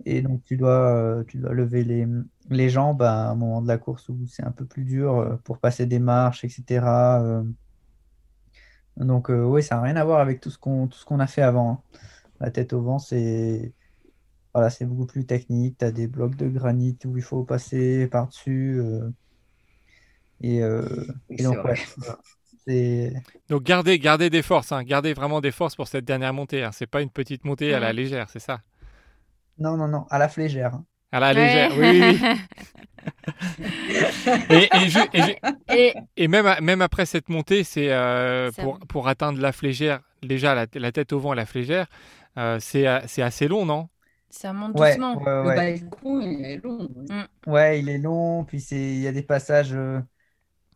[0.06, 2.08] Et donc, tu dois, tu dois lever les,
[2.50, 5.36] les jambes à un moment de la course où c'est un peu plus dur euh,
[5.44, 6.86] pour passer des marches, etc.
[7.22, 7.44] Euh.
[8.98, 11.20] Donc euh, oui, ça n'a rien à voir avec tout ce qu'on tout ce qu'on
[11.20, 11.72] a fait avant.
[11.72, 12.00] Hein.
[12.40, 13.74] La tête au vent, c'est
[14.54, 15.78] voilà, c'est beaucoup plus technique.
[15.80, 18.82] Tu as des blocs de granit où il faut passer par-dessus.
[20.42, 20.62] et,
[21.42, 21.76] donc, ouais,
[23.50, 24.84] donc gardez, gardez des forces, hein.
[24.84, 26.64] gardez vraiment des forces pour cette dernière montée.
[26.64, 26.72] Hein.
[26.72, 28.62] C'est pas une petite montée à la légère, c'est ça?
[29.58, 30.80] Non, non, non, à la flégère.
[31.12, 32.20] À la légère, oui, oui.
[36.18, 40.92] et, même, même après cette montée, c'est euh, pour, pour, atteindre la flégère, déjà la,
[40.92, 41.88] tête au vent et la flégère,
[42.38, 43.90] euh, euh, c'est assez long, non?
[44.30, 45.22] Ça monte doucement.
[45.46, 46.90] Ouais, il est long.
[47.10, 47.52] Mm.
[47.52, 49.76] Ouais, il est long, puis il y a des passages.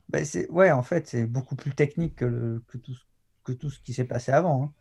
[0.09, 2.95] Bah, ouais, en fait, c'est beaucoup plus technique que, le, que, tout,
[3.43, 4.63] que tout ce qui s'est passé avant.
[4.65, 4.73] Hein.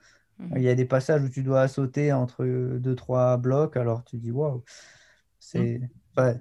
[0.55, 4.19] Il y a des passages où tu dois sauter entre deux, trois blocs, alors tu
[4.19, 4.63] dis waouh.
[5.39, 5.81] C'est.
[6.19, 6.35] Mmh.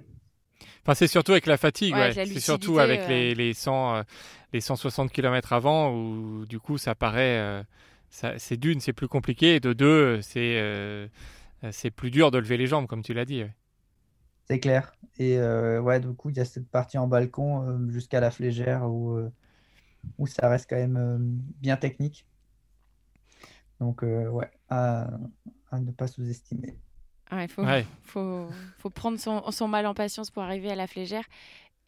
[0.82, 4.02] Enfin, c'est surtout avec la fatigue, c'est surtout avec les, les, 100,
[4.52, 7.38] les 160 km avant où du coup ça paraît.
[7.38, 7.62] Euh,
[8.38, 11.08] c'est d'une, c'est plus compliqué, et de deux, c'est euh,
[11.70, 13.42] c'est plus dur de lever les jambes, comme tu l'as dit.
[14.48, 14.92] C'est clair.
[15.18, 18.88] Et euh, ouais, du coup, il y a cette partie en balcon jusqu'à la flégère
[18.88, 19.18] où,
[20.18, 22.26] où ça reste quand même bien technique.
[23.80, 25.08] Donc, ouais, à,
[25.70, 26.76] à ne pas sous-estimer.
[27.32, 27.64] Il faut,
[28.04, 28.46] faut,
[28.78, 31.24] faut, prendre son, son, mal en patience pour arriver à la flégère.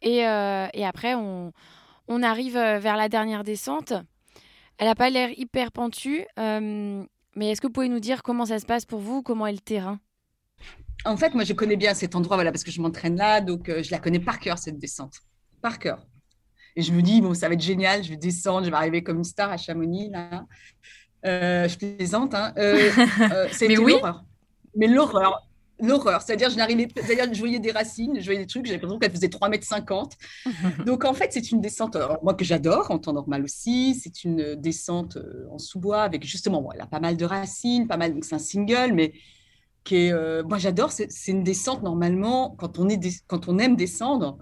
[0.01, 1.53] Et, euh, et après, on,
[2.07, 3.93] on, arrive euh, vers la dernière descente.
[4.77, 7.03] Elle n'a pas l'air hyper pentue, euh,
[7.35, 9.53] mais est-ce que vous pouvez nous dire comment ça se passe pour vous Comment est
[9.53, 9.99] le terrain?
[11.05, 13.67] En fait, moi, je connais bien cet endroit voilà, parce que je m'entraîne là, donc
[13.69, 15.19] je la connais par cœur, cette descente.
[15.61, 16.05] Par cœur.
[16.75, 19.03] Et je me dis, bon, ça va être génial, je vais descendre, je vais arriver
[19.03, 20.09] comme une star à Chamonix.
[20.09, 20.45] Là.
[21.23, 22.33] Je plaisante.
[22.33, 22.53] Hein.
[23.61, 23.95] mais oui
[24.75, 25.45] mais l'horreur.
[25.81, 28.99] L'horreur, c'est-à-dire je n'arrivais, c'est-à-dire je voyais des racines, je voyais des trucs, j'avais l'impression
[28.99, 30.17] qu'elle faisait 3 mètres 50.
[30.85, 34.55] Donc en fait, c'est une descente, moi que j'adore, en temps normal aussi, c'est une
[34.55, 38.13] descente euh, en sous-bois avec justement, bon, elle a pas mal de racines, pas mal,
[38.13, 39.13] donc c'est un single, mais
[39.85, 43.77] qui est, euh, moi j'adore, c'est, une descente normalement, quand on, est quand on aime
[43.77, 44.37] descendre,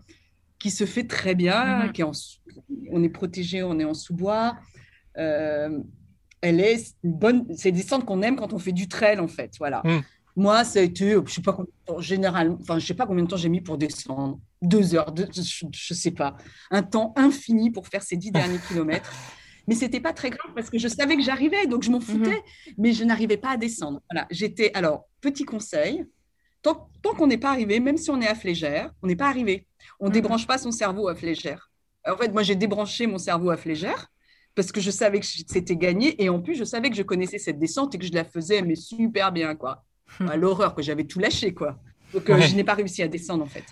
[0.58, 1.92] qui se fait très bien, Mhm.
[1.92, 2.14] qui est en
[2.92, 4.56] on est protégé, on est en sous-bois.
[6.42, 9.28] Elle est une bonne, c'est des descentes qu'on aime quand on fait du trail en
[9.28, 9.82] fait, voilà.
[9.86, 10.04] Mhm.
[10.36, 13.08] Moi, ça a été, je sais pas combien de temps, généralement, enfin, je sais pas
[13.08, 16.38] combien de temps j'ai mis pour descendre, deux heures, deux- je, je sais pas,
[16.70, 19.12] un temps infini pour faire ces dix derniers kilomètres.
[19.68, 22.42] Mais c'était pas très grave parce que je savais que j'arrivais, donc je m'en foutais,
[22.78, 24.00] mais je n'arrivais pas à descendre.
[24.10, 24.72] Voilà, j'étais.
[24.76, 26.06] Alors, petit conseil,
[26.62, 29.28] tant, tant qu'on n'est pas arrivé, même si on est à flégère, on n'est pas
[29.28, 29.68] arrivé.
[30.00, 30.14] On Mhm.
[30.14, 31.70] débranche pas son cerveau à flégère.
[32.08, 34.08] En fait, moi, j'ai débranché mon cerveau à flégère
[34.58, 37.38] parce que je savais que c'était gagné et en plus, je savais que je connaissais
[37.38, 39.86] cette descente et que je la faisais mais super bien, quoi.
[40.20, 41.80] À l'horreur, que j'avais tout lâché, quoi.
[42.14, 42.42] Donc, euh, Ouais.
[42.48, 43.64] je n'ai pas réussi à descendre, en fait.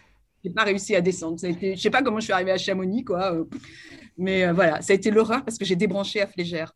[0.43, 1.39] Je n'ai pas réussi à descendre.
[1.39, 1.75] Ça a été...
[1.75, 3.33] Je sais pas comment je suis arrivée à Chamonix, quoi.
[3.33, 3.45] euh,
[4.17, 6.73] Mais euh, voilà, ça a été l'horreur parce que j'ai débranché à flégère.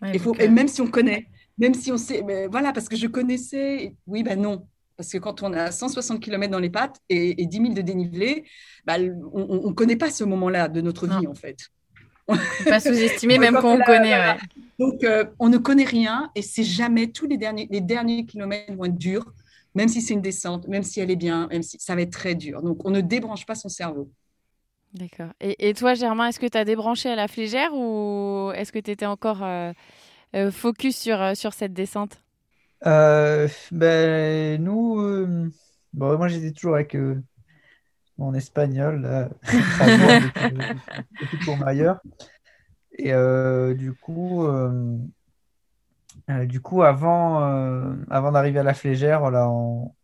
[0.00, 1.26] Ouais, faut, et même si on connaît,
[1.58, 4.66] même si on sait, mais voilà, parce que je connaissais, oui, ben non.
[4.96, 7.80] Parce que quand on a 160 km dans les pattes et, et 10 000 de
[7.82, 8.44] dénivelé,
[8.86, 8.98] bah,
[9.32, 11.56] on ne connaît pas ce moment-là de notre vie, en fait.
[12.58, 14.18] Faut pas sous-estimer, même Quand on la- connaît.
[14.18, 14.40] ouais.
[14.78, 18.72] Donc, euh, on ne connaît rien et c'est jamais, tous les derniers, les derniers kilomètres
[18.74, 19.32] vont être durs,
[19.74, 22.12] même si c'est une descente, même si elle est bien, même si ça va être
[22.12, 22.62] très dur.
[22.62, 24.10] Donc, on ne débranche pas son cerveau.
[24.94, 25.32] D'accord.
[25.40, 28.78] Et, et toi, Germain, est-ce que tu as débranché à la flégère ou est-ce que
[28.78, 29.72] tu étais encore euh,
[30.36, 32.20] euh, focus sur, sur cette descente?
[32.86, 35.50] Euh, ben, nous, euh,
[35.92, 37.22] bon, moi j'étais toujours avec euh,
[38.18, 39.28] mon espagnol, là,
[41.20, 42.00] depuis, Courmayeur.
[42.98, 44.98] Et euh, du coup, euh,
[46.30, 49.94] euh, du coup avant, euh, avant d'arriver à la Flégère, voilà, on,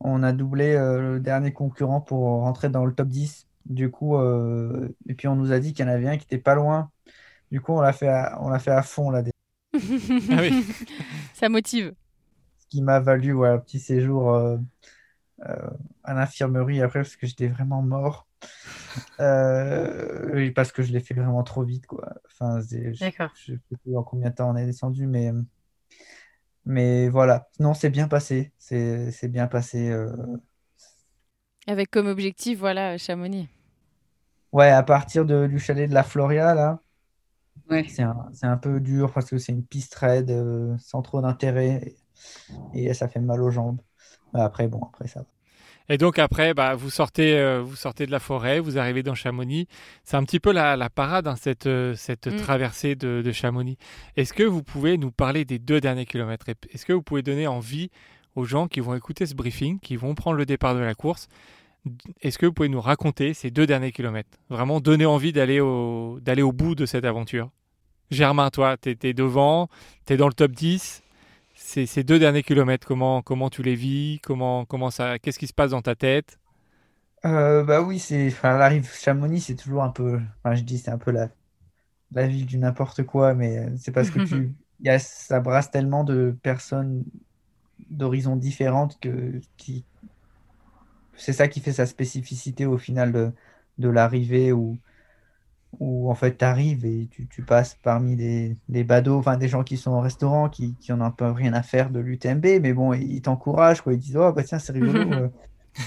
[0.00, 3.48] on a doublé euh, le dernier concurrent pour rentrer dans le top 10.
[3.66, 6.24] Du coup, euh, et puis on nous a dit qu'il y en avait un qui
[6.24, 6.90] était pas loin.
[7.50, 9.22] Du coup, on l'a fait à, on l'a fait à fond là,
[10.30, 10.64] Ah oui.
[11.34, 11.94] Ça motive.
[12.58, 14.34] ce qui m'a valu ouais, un petit séjour
[16.04, 18.26] à l'infirmerie après parce que j'étais vraiment mort.
[19.20, 22.14] Euh, parce que je l'ai fait vraiment trop vite quoi.
[22.26, 25.32] Enfin, je je sais plus en combien de temps on est descendu, mais
[26.64, 27.48] mais voilà.
[27.58, 28.52] Non, c'est bien passé.
[28.58, 29.90] C'est bien passé.
[29.90, 30.12] euh.
[31.66, 33.48] Avec comme objectif, voilà, Chamonix.
[34.52, 36.80] Ouais, à partir de, du chalet de la Floria là,
[37.70, 37.86] Ouais.
[37.88, 41.96] c'est un, peu dur parce que c'est une piste raide euh, sans trop d'intérêt
[42.74, 43.80] et, et ça fait mal aux jambes.
[44.34, 45.26] Mais après, bon, après ça va.
[45.88, 49.16] Et donc après, bah, vous, sortez, euh, vous sortez de la forêt, vous arrivez dans
[49.16, 49.66] Chamonix.
[50.04, 52.36] C'est un petit peu la, la parade, hein, cette, euh, cette Mm.
[52.36, 53.76] traversée de, de Chamonix.
[54.16, 56.46] Est-ce que vous pouvez nous parler des deux derniers kilomètres?
[56.72, 57.90] Est-ce que vous pouvez donner envie
[58.36, 61.28] aux gens qui vont écouter ce briefing, qui vont prendre le départ de la course
[62.22, 64.30] Est-ce que vous pouvez nous raconter ces deux derniers kilomètres?
[64.50, 67.50] Vraiment donner envie d'aller au, d'aller au bout de cette aventure.
[68.10, 69.68] Germain, toi, tu es, devant,
[70.06, 71.02] tu es dans le top 10.
[71.62, 75.46] Ces, ces deux derniers kilomètres, comment, comment tu les vis comment, comment ça, Qu'est-ce qui
[75.46, 76.38] se passe dans ta tête?
[77.24, 80.90] Euh, bah oui, c'est, enfin, l'arrivée Chamonix, c'est toujours un peu, enfin, je dis, c'est
[80.90, 81.28] un peu la,
[82.12, 86.04] la ville du n'importe quoi, mais c'est parce que tu, y a, ça brasse tellement
[86.04, 87.04] de personnes
[87.90, 89.86] d'horizons différentes que, qui,
[91.16, 93.32] c'est ça qui fait sa spécificité au final de,
[93.78, 94.78] de l'arrivée où,
[95.80, 99.48] où en fait tu arrives et tu, tu passes parmi des, des badauds, enfin des
[99.48, 102.00] gens qui sont au restaurant, qui, qui en ont un peu rien à faire de
[102.00, 105.00] l'UTMB, mais bon, ils t'encouragent, quoi, ils disent, oh bah tiens, c'est rigolo.
[105.12, 105.28] euh.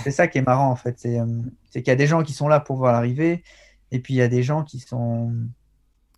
[0.04, 1.26] C'est ça qui est marrant en fait, c'est euh,
[1.70, 3.44] c'est qu'il y a des gens qui sont là pour voir l'arrivée,
[3.92, 5.32] et puis il y a des gens qui sont,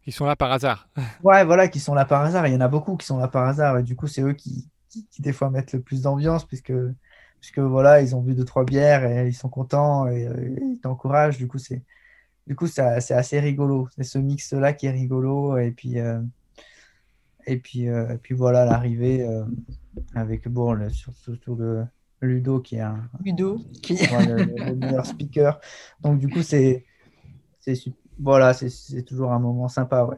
[0.05, 0.87] Ils sont là par hasard.
[1.23, 2.47] ouais, voilà, qui sont là par hasard.
[2.47, 4.33] Il y en a beaucoup qui sont là par hasard, et du coup c'est eux
[4.33, 6.71] qui, qui, qui, des fois mettent le plus d'ambiance, puisque,
[7.41, 10.79] puisque voilà, ils ont bu deux trois bières et ils sont contents et, euh, ils
[10.79, 11.37] t'encouragent.
[11.37, 11.83] Du coup c'est,
[12.47, 13.87] du coup c'est c'est assez rigolo.
[13.95, 16.21] C'est ce mix là qui est rigolo, et puis euh,
[17.45, 19.45] et puis euh, et puis voilà l'arrivée euh,
[20.15, 21.85] avec bon le, surtout le
[22.21, 23.93] Ludo qui est un, Ludo, qui...
[23.93, 25.59] ouais, le, le, meilleur speaker.
[26.01, 26.85] Donc du coup, c'est
[27.59, 27.75] c'est
[28.19, 30.17] voilà, c'est toujours un moment sympa, ouais.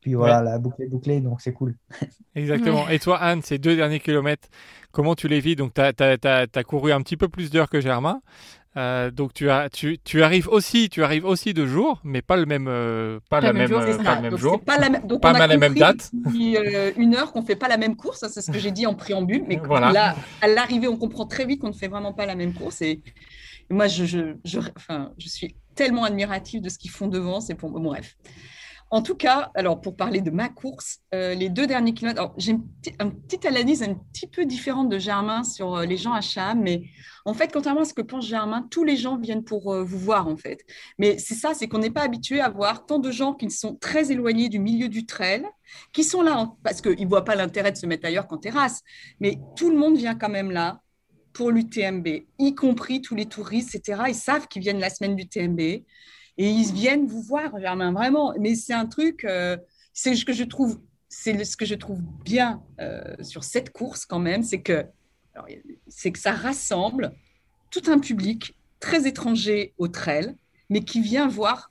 [0.00, 0.50] Puis voilà, ouais.
[0.50, 1.76] la boucle est bouclée, donc c'est cool.
[2.34, 2.88] Exactement.
[2.88, 4.48] Et toi, Anne, ces deux derniers kilomètres,
[4.90, 5.54] comment tu les vis?
[5.54, 8.20] Donc, tu as, couru un petit peu plus d'heures que Germain.
[8.76, 12.36] Euh, donc tu, as, tu, tu, arrives aussi, tu arrives aussi de jour, mais pas
[12.36, 14.78] le même, euh, pas, pas, la même, jour, euh, pas le même donc jour, pas
[14.78, 16.10] la, donc pas on a la même date.
[16.14, 16.56] Depuis,
[16.96, 19.44] une heure qu'on fait pas la même course, c'est ce que j'ai dit en préambule,
[19.46, 19.92] mais voilà.
[19.92, 22.80] là, à l'arrivée, on comprend très vite qu'on ne fait vraiment pas la même course.
[22.80, 23.02] Et,
[23.70, 27.40] et moi, je, je, je, enfin, je suis tellement admirative de ce qu'ils font devant,
[27.40, 28.16] c'est pour bon, bref.
[28.92, 32.52] En tout cas, alors pour parler de ma course, euh, les deux derniers kilomètres, j'ai
[32.52, 32.62] une,
[33.22, 36.82] petite analyse un petit peu différente de Germain sur euh, les gens à Cham, mais
[37.24, 39.98] en fait, contrairement à ce que pense Germain, tous les gens viennent pour euh, vous
[39.98, 40.60] voir en fait.
[40.98, 43.76] Mais c'est ça, c'est qu'on n'est pas habitué à voir tant de gens qui sont
[43.76, 45.46] très éloignés du milieu du trail,
[45.94, 48.82] qui sont là parce qu'ils ne voient pas l'intérêt de se mettre ailleurs qu'en terrasse,
[49.20, 50.82] mais tout le monde vient quand même là
[51.32, 52.08] pour l'UTMB,
[52.38, 54.02] y compris tous les touristes, etc.
[54.08, 55.82] Ils savent qu'ils viennent la semaine du TMB
[56.38, 58.34] et ils viennent vous voir, Germain, vraiment.
[58.38, 59.56] Mais c'est un truc, euh,
[59.92, 64.06] c'est ce que je trouve, c'est ce que je trouve bien euh, sur cette course
[64.06, 64.84] quand même, c'est que,
[65.88, 67.12] c'est que ça rassemble
[67.70, 70.34] tout un public très étranger au trail,
[70.70, 71.70] mais qui vient voir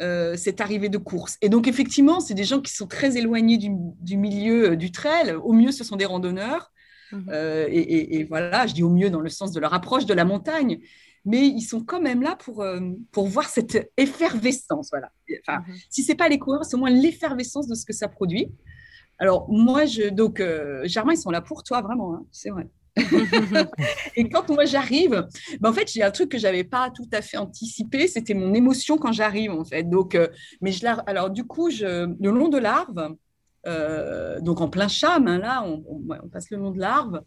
[0.00, 1.38] euh, cette arrivée de course.
[1.42, 3.70] Et donc, effectivement, c'est des gens qui sont très éloignés du,
[4.00, 5.32] du, milieu du trail.
[5.32, 6.70] Au mieux, ce sont des randonneurs.
[7.12, 7.26] Mhm.
[7.30, 10.24] Euh, et, voilà, je dis au mieux dans le sens de leur approche de la
[10.24, 10.78] montagne,
[11.24, 12.80] mais ils sont quand même là pour, euh,
[13.12, 14.88] pour voir cette effervescence.
[14.90, 15.10] Voilà.
[15.46, 15.76] Enfin, mhm.
[15.90, 18.48] Si ce n'est pas les coureurs, c'est au moins l'effervescence de ce que ça produit.
[19.18, 22.68] Alors, moi, je, donc, euh, Germain, ils sont là pour toi, vraiment, hein, c'est vrai.
[24.16, 25.28] et quand moi j'arrive,
[25.60, 28.52] ben en fait, j'ai un truc que j'avais pas tout à fait anticipé, c'était mon
[28.54, 29.84] émotion quand j'arrive, en fait.
[29.84, 30.18] Donc,
[30.60, 33.14] mais je alors du coup, je, le long de l'arve,
[33.66, 37.22] euh, donc en plein cham, hein, là, on, passe le nom de l'arve.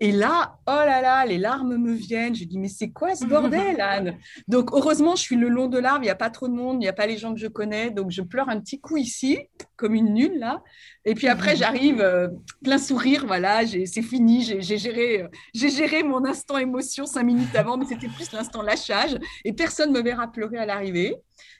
[0.00, 2.34] Et là, oh là là, les larmes me viennent.
[2.34, 4.16] Je dis, mais c'est quoi ce bordel, Anne?
[4.46, 6.76] Donc, heureusement, je suis le long de l'arbre, il n'y a pas trop de monde,
[6.76, 7.90] il n'y a pas les gens que je connais.
[7.90, 9.38] Donc, je pleure un petit coup ici,
[9.76, 10.62] comme une nulle, là.
[11.04, 12.28] Et puis après, j'arrive euh,
[12.62, 17.76] plein sourire, voilà, c'est fini, j'ai géré, euh, géré mon instant émotion cinq minutes avant,
[17.76, 19.16] mais c'était plus l'instant lâchage.
[19.44, 21.16] Et personne ne me verra pleurer à l'arrivée.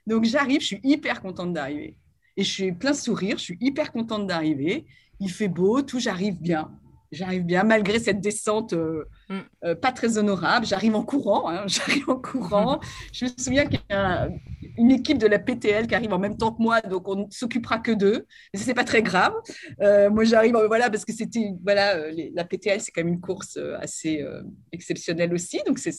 [0.06, 1.97] Donc, j'arrive, je suis hyper contente d'arriver.
[2.36, 4.86] Et je suis plein sourire, je suis hyper contente d'arriver.
[5.19, 6.70] Il fait beau, tout, j'arrive bien.
[7.10, 9.39] J'arrive bien, malgré cette descente euh, mm.
[9.64, 10.66] euh, pas très honorable.
[10.66, 12.80] J'arrive en courant, hein, j'arrive en courant.
[13.12, 14.28] Je me souviens qu'il y a
[14.76, 17.24] une équipe de la PTL qui arrive en même temps que moi, donc on ne
[17.30, 18.26] s'occupera que d'eux.
[18.52, 19.32] Mais ce n'est pas très grave.
[19.80, 23.59] Euh, moi, j'arrive, voilà, parce que c'était, voilà, la PTL, c'est quand même une course
[23.80, 24.24] assez
[24.72, 25.60] exceptionnelle aussi.
[25.66, 25.94] Donc, c'est.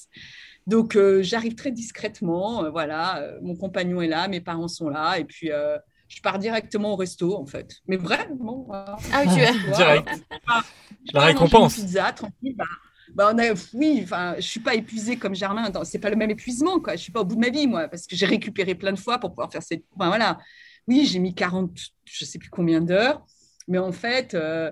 [0.67, 2.69] Donc, j'arrive très discrètement.
[2.69, 5.17] voilà, mon compagnon est là, mes parents sont là.
[5.17, 5.49] Et puis,
[6.09, 7.77] je pars directement au resto, en fait.
[7.87, 8.67] Mais vraiment.
[8.71, 10.09] Ah oui, tu es direct.
[11.13, 11.77] La récompense.
[11.77, 12.55] Une pizza, tranquille.
[12.57, 12.65] Bah,
[13.13, 15.71] bah, on a, oui, enfin, je suis pas épuisée comme Germain.
[15.83, 16.95] C'est pas le même épuisement, quoi.
[16.95, 18.99] Je suis pas au bout de ma vie, moi, parce que j'ai récupéré plein de
[18.99, 19.85] fois pour pouvoir faire cette.
[19.95, 20.37] Enfin, voilà.
[20.87, 21.71] Oui, j'ai mis 40,
[22.03, 23.23] je sais plus combien d'heures,
[23.67, 24.71] mais en fait, euh,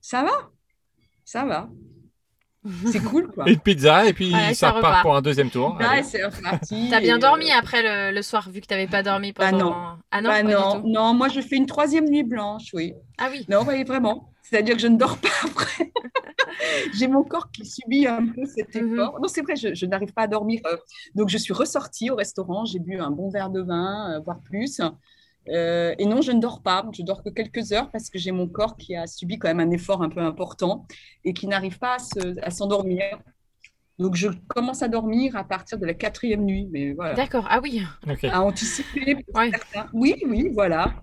[0.00, 0.50] ça va,
[1.24, 1.68] ça va.
[2.92, 3.48] C'est cool, quoi.
[3.48, 5.76] Une pizza et puis ça, repart, pour un deuxième tour.
[5.78, 6.88] Ouais, c'est reparti.
[6.90, 9.76] T'as bien dormi après le, soir, vu que t'avais pas dormi ah pendant.
[10.10, 12.94] Ah non, ah non, non, moi je fais une troisième nuit blanche, oui.
[13.18, 13.46] Ah oui.
[13.48, 14.30] Non, oui, vraiment.
[14.42, 15.92] C'est-à-dire que je ne dors pas après.
[16.94, 18.94] J'ai mon corps qui subit un peu cet mhm.
[18.94, 19.18] effort.
[19.20, 20.60] Non, c'est vrai, je, n'arrive pas à dormir.
[20.66, 20.76] Euh.
[21.14, 24.40] Donc je suis ressortie au restaurant, j'ai bu un bon verre de vin, euh, voire
[24.40, 24.80] plus.
[25.48, 26.86] Euh, et non, je ne dors pas.
[26.92, 29.60] Je dors que quelques heures parce que j'ai mon corps qui a subi quand même
[29.60, 30.86] un effort un peu important
[31.24, 31.96] et qui n'arrive pas
[32.42, 33.02] à s'endormir.
[33.98, 36.68] Donc, je commence à dormir à partir de la quatrième nuit.
[36.70, 37.14] Mais voilà.
[37.14, 37.46] D'accord.
[37.50, 37.82] Ah oui.
[38.30, 39.24] À anticiper.
[39.92, 40.94] Oui, oui, voilà.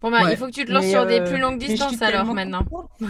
[0.00, 2.32] Bon, bah, il faut que tu te lances sur des euh, plus longues distances alors
[2.32, 2.64] maintenant.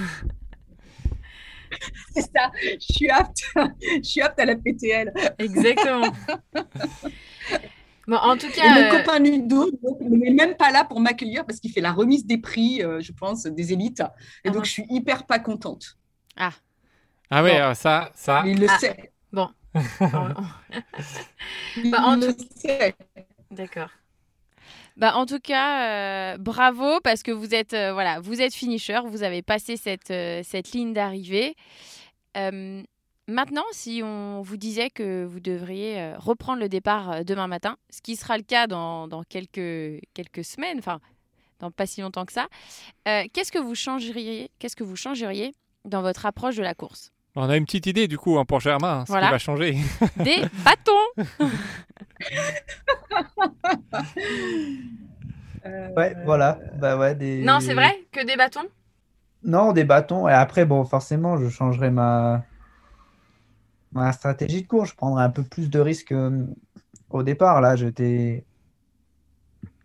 [2.14, 2.50] C'est ça.
[2.62, 3.44] Je suis apte.
[3.80, 5.12] je suis apte à la PTL.
[5.38, 6.12] Exactement.
[8.10, 8.64] en tout cas.
[8.64, 9.70] Et mon euh, copain Ludo
[10.00, 13.12] n'est même pas là pour m'accueillir parce qu'il fait la remise des prix, euh, je
[13.12, 14.02] pense, des élites.
[14.44, 14.64] Et donc, ah.
[14.64, 15.96] je suis hyper pas contente.
[16.36, 16.52] Ah.
[17.30, 18.42] Ah oui, ça, ça.
[18.46, 18.78] Il le ah.
[18.78, 19.12] sait.
[19.32, 19.48] Bon.
[21.76, 22.94] il bah, le sait.
[23.50, 23.90] D'accord.
[24.96, 29.22] Bah, en tout cas, euh, bravo parce que vous êtes, voilà, vous êtes finisher, vous
[29.22, 30.12] avez passé cette,
[30.44, 31.56] cette ligne d'arrivée.
[33.28, 37.76] Maintenant, si on vous disait que vous devriez euh, reprendre le départ euh, demain matin,
[37.88, 40.98] ce qui sera le cas dans, quelques, quelques semaines, enfin,
[41.60, 42.48] dans pas si longtemps que ça,
[43.06, 45.54] euh, qu'est-ce que vous changeriez Qu'est-ce que vous changeriez
[45.84, 47.12] dans votre approche de la course?
[47.36, 49.78] On a une petite idée du coup hein, pour Germain, ce qui va changer.
[50.16, 50.90] Des bâtons.
[55.96, 56.58] ouais, voilà.
[56.74, 57.42] Bah ouais, des...
[57.42, 58.66] Non, c'est vrai que des bâtons?
[59.44, 60.28] Non, des bâtons.
[60.28, 62.44] Et après, bon, forcément, je changerai ma
[63.92, 64.90] ma stratégie de course.
[64.90, 66.46] Je prendrais un peu plus de risques euh,
[67.10, 67.60] au départ.
[67.60, 68.44] Là, j'étais.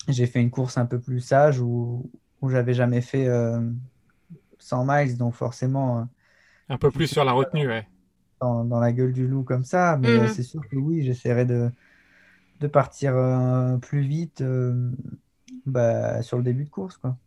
[0.07, 2.09] J'ai fait une course un peu plus sage où,
[2.41, 3.25] où j'avais jamais fait
[4.59, 5.99] 100 euh, miles, donc forcément.
[5.99, 6.03] Euh,
[6.69, 7.87] un peu plus sur la retenue, ouais.
[8.39, 10.27] Dans, dans, la gueule du loup comme ça, mais mhm.
[10.27, 11.71] c'est sûr que oui, j'essaierai de,
[12.59, 13.13] de partir
[13.81, 14.43] plus vite
[15.65, 16.97] bah, sur le début de course.
[16.97, 17.17] Quoi.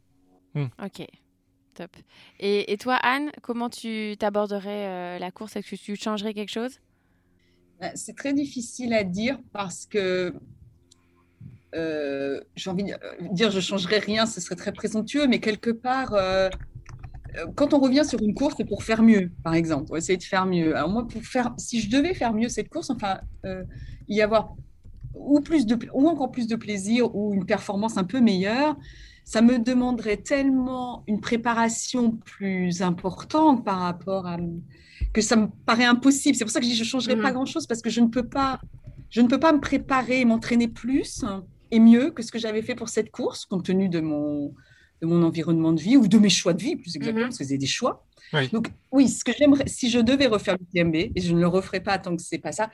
[0.55, 0.69] Hmm.
[0.83, 1.07] Ok.
[2.39, 5.57] Et, toi, Anne, comment tu t'aborderais euh, la course?
[5.57, 6.81] Est-ce que tu changerais quelque chose?
[7.81, 10.35] Bah, C'est très difficile à dire parce que
[11.75, 12.95] euh, j'ai envie de
[13.33, 16.51] dire je changerais rien, ce serait très présomptueux, mais quelque part, euh,
[17.55, 20.23] quand on revient sur une course, c'est pour faire mieux, par exemple, pour essayer de
[20.23, 20.77] faire mieux.
[20.77, 23.21] Alors moi, pour faire, si je devais faire mieux cette course, enfin,
[24.09, 24.57] y avoir
[25.15, 28.77] ou plus de, ou encore plus de plaisir ou une performance un peu meilleure,
[29.31, 34.39] ça me demanderait tellement une préparation plus importante par rapport à
[35.13, 36.35] que ça me paraît impossible.
[36.35, 37.35] C'est pour ça que je dis je changerai pas mhm.
[37.35, 38.61] grand chose parce que je ne peux pas,
[39.09, 41.25] je ne peux pas me préparer et m'entraîner plus
[41.71, 44.53] et mieux que ce que j'avais fait pour cette course compte tenu de mon
[45.01, 47.29] de mon environnement de vie ou de mes choix de vie plus exactement mhm.
[47.29, 48.05] parce que c'est des choix.
[48.53, 51.79] Donc oui, ce que j'aimerais, si je devais refaire l'UTMB et je ne le referai
[51.79, 52.69] pas tant que c'est pas ça,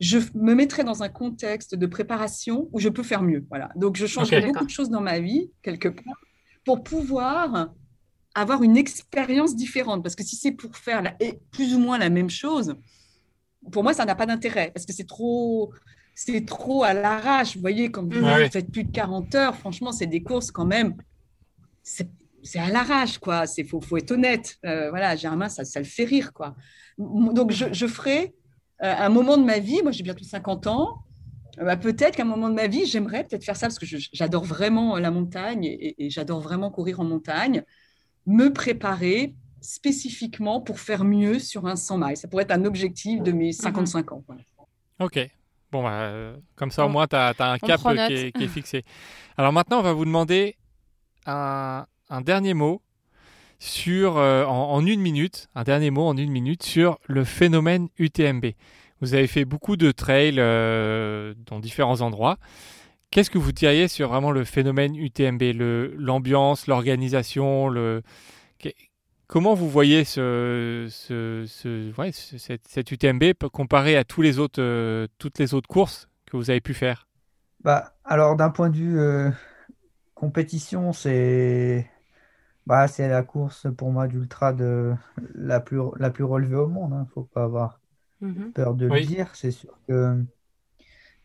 [0.00, 3.46] je me mettrais dans un contexte de préparation où je peux faire mieux.
[3.48, 3.70] Voilà.
[3.76, 6.20] Donc, je changerais beaucoup de choses dans ma vie, quelque part,
[6.64, 7.70] pour pouvoir
[8.34, 10.02] avoir une expérience différente.
[10.02, 11.16] Parce que si c'est pour faire la,
[11.50, 12.74] plus ou moins la même chose,
[13.72, 14.70] pour moi, ça n'a pas d'intérêt.
[14.74, 15.72] Parce que c'est trop,
[16.14, 17.54] c'est trop à l'arrache.
[17.54, 20.94] Vous voyez, quand vous, faites plus de 40 heures, franchement, c'est des courses quand même.
[21.82, 23.44] C'est à l'arrache, quoi.
[23.56, 24.58] Il faut, faut, être honnête.
[24.66, 26.54] Euh, voilà, Germain, ça, ça le fait rire, quoi.
[26.98, 28.34] Donc, je, je ferai
[28.82, 31.02] euh, un moment de ma vie, moi j'ai bientôt 50 ans,
[31.58, 33.86] euh, bah, peut-être qu'à un moment de ma vie, j'aimerais peut-être faire ça parce que
[33.86, 37.64] j'adore vraiment la montagne et, j'adore vraiment courir en montagne,
[38.26, 42.16] me préparer spécifiquement pour faire mieux sur un 100 miles.
[42.16, 44.24] Ça pourrait être un objectif de mes 55 ans.
[45.00, 45.18] Ok.
[45.72, 48.84] Bon, bah, euh, comme ça, au moins, tu as, un cap qui est, fixé.
[49.36, 50.56] Alors maintenant, on va vous demander
[51.26, 52.80] un, un dernier mot
[53.58, 58.46] sur, euh, en, une minute, un dernier mot en une minute sur le phénomène UTMB.
[59.00, 62.38] Vous avez fait beaucoup de trails euh, dans différents endroits.
[63.10, 65.42] Qu'est-ce que vous diriez sur vraiment le phénomène UTMB,
[65.96, 68.02] l'ambiance, l'organisation, le,
[69.26, 75.68] comment vous voyez ce, cette, UTMB comparé à tous les autres, euh, toutes les autres
[75.68, 77.06] courses que vous avez pu faire?
[77.60, 79.32] Bah, Alors d'un point de vue
[80.14, 81.88] compétition, c'est
[82.66, 84.94] bah, c'est la course pour moi d'ultra de
[85.34, 86.90] la plus, la plus relevée au monde.
[86.92, 87.06] Il hein.
[87.08, 87.80] ne faut pas avoir
[88.20, 88.52] mhm.
[88.52, 89.30] peur de le dire.
[89.34, 90.22] C'est sûr que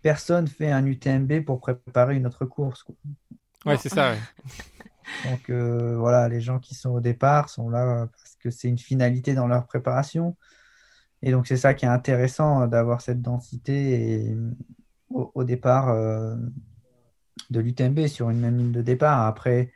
[0.01, 2.85] personne fait un UTMB pour préparer une autre course.
[3.65, 4.13] Oui, c'est ça.
[5.29, 8.77] Donc euh, voilà, les gens qui sont au départ sont là parce que c'est une
[8.77, 10.37] finalité dans leur préparation.
[11.23, 14.35] Et donc c'est ça qui est intéressant d'avoir cette densité
[15.09, 16.35] au, départ euh,
[17.49, 19.25] de l'UTMB sur une même ligne de départ.
[19.25, 19.71] Après,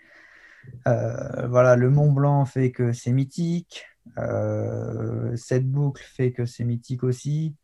[0.86, 3.86] voilà, le Mont Blanc fait que c'est mythique.
[4.18, 7.56] Euh, cette boucle fait que c'est mythique aussi.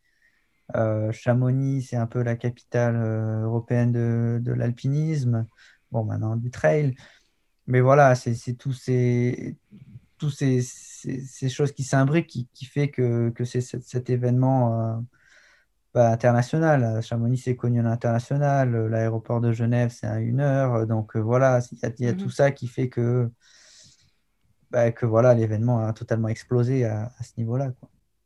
[0.75, 5.45] Euh, Chamonix, c'est un peu la capitale européenne de, l'alpinisme.
[5.91, 6.95] Bon, maintenant du trail.
[7.67, 9.57] Mais voilà, c'est tous ces,
[10.61, 15.05] ces, choses qui s'imbriquent qui, qui, fait que, que c'est cet, événement
[15.95, 17.01] international.
[17.03, 18.87] Chamonix, c'est connu à l'international.
[18.87, 20.87] L'aéroport de Genève, c'est à une heure.
[20.87, 22.31] Donc euh, voilà, il y a, tout mhm.
[22.31, 23.29] ça qui fait que,
[24.69, 27.71] bah, que voilà, l'événement a totalement explosé à, ce niveau-là.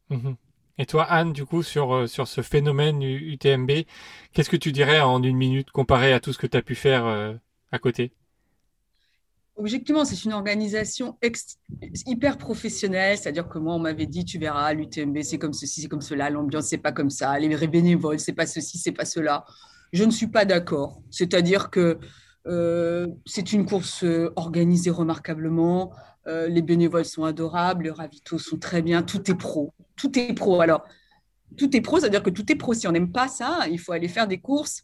[0.09, 0.35] Mhm.
[0.77, 3.71] Et toi, Anne, du coup, sur, euh, sur ce phénomène UTMB,
[4.33, 6.75] qu'est-ce que tu dirais en une minute comparé à tout ce que tu as pu
[6.75, 7.33] faire euh,
[7.71, 8.11] à côté?
[9.57, 11.17] Objectivement, c'est une organisation
[12.05, 15.87] hyper professionnelle, c'est-à-dire que moi, on m'avait dit, tu verras, l'UTMB, c'est comme ceci, c'est
[15.87, 19.45] comme cela, l'ambiance, c'est pas comme ça, les bénévoles, c'est pas ceci, c'est pas cela.
[19.93, 21.01] Je ne suis pas d'accord.
[21.09, 21.99] C'est-à-dire que
[22.47, 25.93] euh, c'est une course euh, organisée remarquablement,
[26.27, 29.73] euh, les bénévoles sont adorables, les ravitaux sont très bien, tout est pro.
[29.95, 30.59] Tout est pro.
[30.59, 30.83] Alors,
[31.57, 32.73] tout est pro, c'est-à-dire que tout est pro.
[32.73, 34.83] Si on n'aime pas ça, il faut aller faire des courses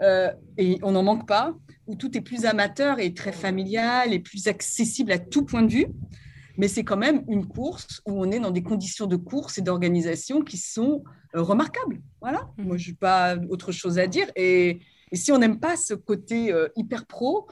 [0.00, 1.54] et on n'en manque pas
[1.86, 5.72] où tout est plus amateur et très familial et plus accessible à tout point de
[5.72, 5.86] vue.
[6.58, 9.62] Mais c'est quand même une course où on est dans des conditions de course et
[9.62, 11.04] d'organisation qui sont
[11.34, 12.00] euh, remarquables.
[12.20, 12.62] Voilà, mmh.
[12.64, 14.26] moi, je n'ai pas autre chose à dire.
[14.36, 14.80] Et,
[15.12, 17.46] si on n'aime pas ce côté euh, hyper pro,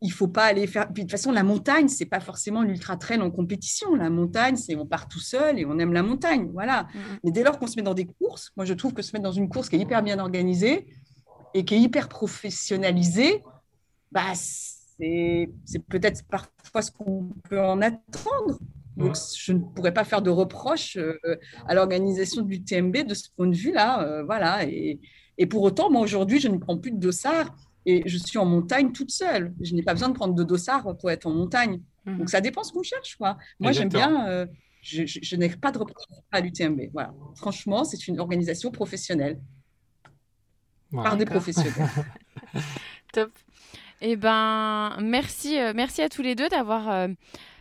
[0.00, 0.90] il faut pas aller faire.
[0.90, 3.94] Puis de toute façon, la montagne, c'est pas forcément l'ultra trail en compétition.
[3.94, 6.48] La montagne, c'est on part tout seul et on aime la montagne.
[6.54, 6.84] Voilà.
[6.84, 6.98] Mmh.
[7.24, 9.24] Mais dès lors qu'on se met dans des courses, moi je trouve que se mettre
[9.24, 10.86] dans une course qui est hyper bien organisée,
[11.54, 13.42] et qui est hyper professionnalisé,
[14.12, 15.48] bah, c'est
[15.88, 18.58] peut-être parfois ce qu'on peut en attendre.
[18.96, 21.16] Donc, je ne pourrais pas faire de reproche euh,
[21.66, 24.02] à l'organisation du TMB de ce point de vue-là.
[24.02, 24.64] Euh, voilà.
[24.64, 25.00] Et,
[25.38, 27.54] et, pour autant, moi, aujourd'hui, je ne prends plus de dossard
[27.86, 29.54] et je suis en montagne toute seule.
[29.60, 31.80] Je n'ai pas besoin de prendre de dossard pour être en montagne.
[32.04, 32.18] Mhm.
[32.18, 33.16] Donc, ça dépend ce qu'on cherche.
[33.16, 33.38] Quoi.
[33.58, 34.28] Moi, j'aime bien.
[34.28, 34.46] Euh,
[34.82, 36.90] je, je n'ai pas de reproche à l'UTMB.
[36.92, 37.14] Voilà.
[37.36, 39.40] Franchement, c'est une organisation professionnelle
[40.92, 41.88] par des professionnels.
[43.12, 43.30] Top.
[44.02, 47.08] Eh ben, merci, euh, merci à tous les deux d'avoir euh,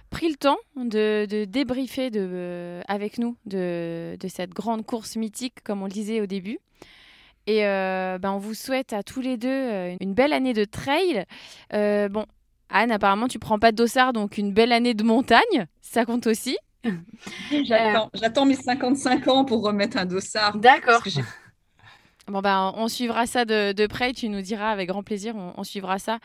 [0.09, 5.17] pris le temps de, de débriefer de, euh, avec nous de, de, cette grande course
[5.17, 6.59] mythique, comme on le disait au début.
[7.47, 11.25] Et ben, on vous souhaite à tous les deux une belle année de trail.
[11.71, 12.25] bon,
[12.69, 16.27] Anne, apparemment, tu prends pas de dossard, donc une belle année de montagne, ça compte
[16.27, 16.59] aussi.
[18.13, 20.57] J'attends mes 55 ans pour remettre un dossard.
[20.57, 21.01] D'accord.
[22.29, 24.13] Bon ben, on suivra ça de, près.
[24.13, 25.35] Tu nous diras avec grand plaisir.
[25.35, 26.19] On, suivra ça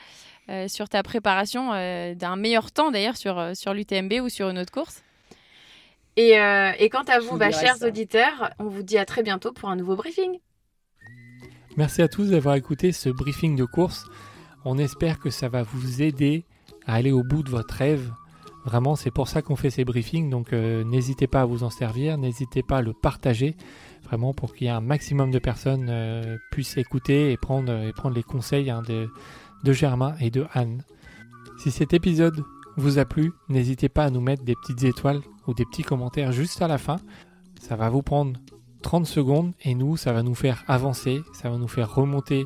[0.51, 4.51] euh, sur ta préparation euh, d'un meilleur temps d'ailleurs sur, euh, sur l'UTMB ou sur
[4.51, 5.03] une autre course.
[6.17, 6.35] Et,
[6.79, 9.75] et quant à vous, bah, chers auditeurs, on vous dit à très bientôt pour un
[9.75, 10.39] nouveau briefing.
[11.77, 14.07] Merci à tous d'avoir écouté ce briefing de course.
[14.65, 16.45] On espère que ça va vous aider
[16.87, 18.13] à aller au bout de votre rêve.
[18.65, 20.31] Vraiment, c'est pour ça qu'on fait ces briefings.
[20.31, 23.57] Donc n'hésitez pas à vous en servir, n'hésitez pas à le partager
[24.05, 27.93] vraiment pour qu'il y ait un maximum de personnes euh, puissent écouter et prendre, et
[27.93, 29.09] prendre les conseils hein, de,
[29.65, 30.83] de Germain et de Anne.
[31.59, 32.45] Si cet épisode
[32.77, 36.33] vous a plu, n'hésitez pas à nous mettre des petites étoiles ou des petits commentaires
[36.33, 36.97] juste à la fin.
[37.61, 38.39] Ça va vous prendre
[38.83, 42.45] 30 secondes et nous, ça va nous faire avancer, ça va nous faire remonter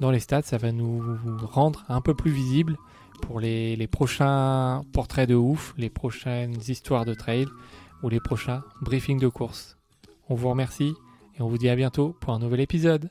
[0.00, 1.02] dans les stats, ça va nous
[1.42, 2.76] rendre un peu plus visible
[3.22, 7.46] pour les, les prochains portraits de ouf, les prochaines histoires de trail
[8.02, 9.79] ou les prochains briefings de course.
[10.30, 10.94] On vous remercie
[11.36, 13.10] et on vous dit à bientôt pour un nouvel épisode.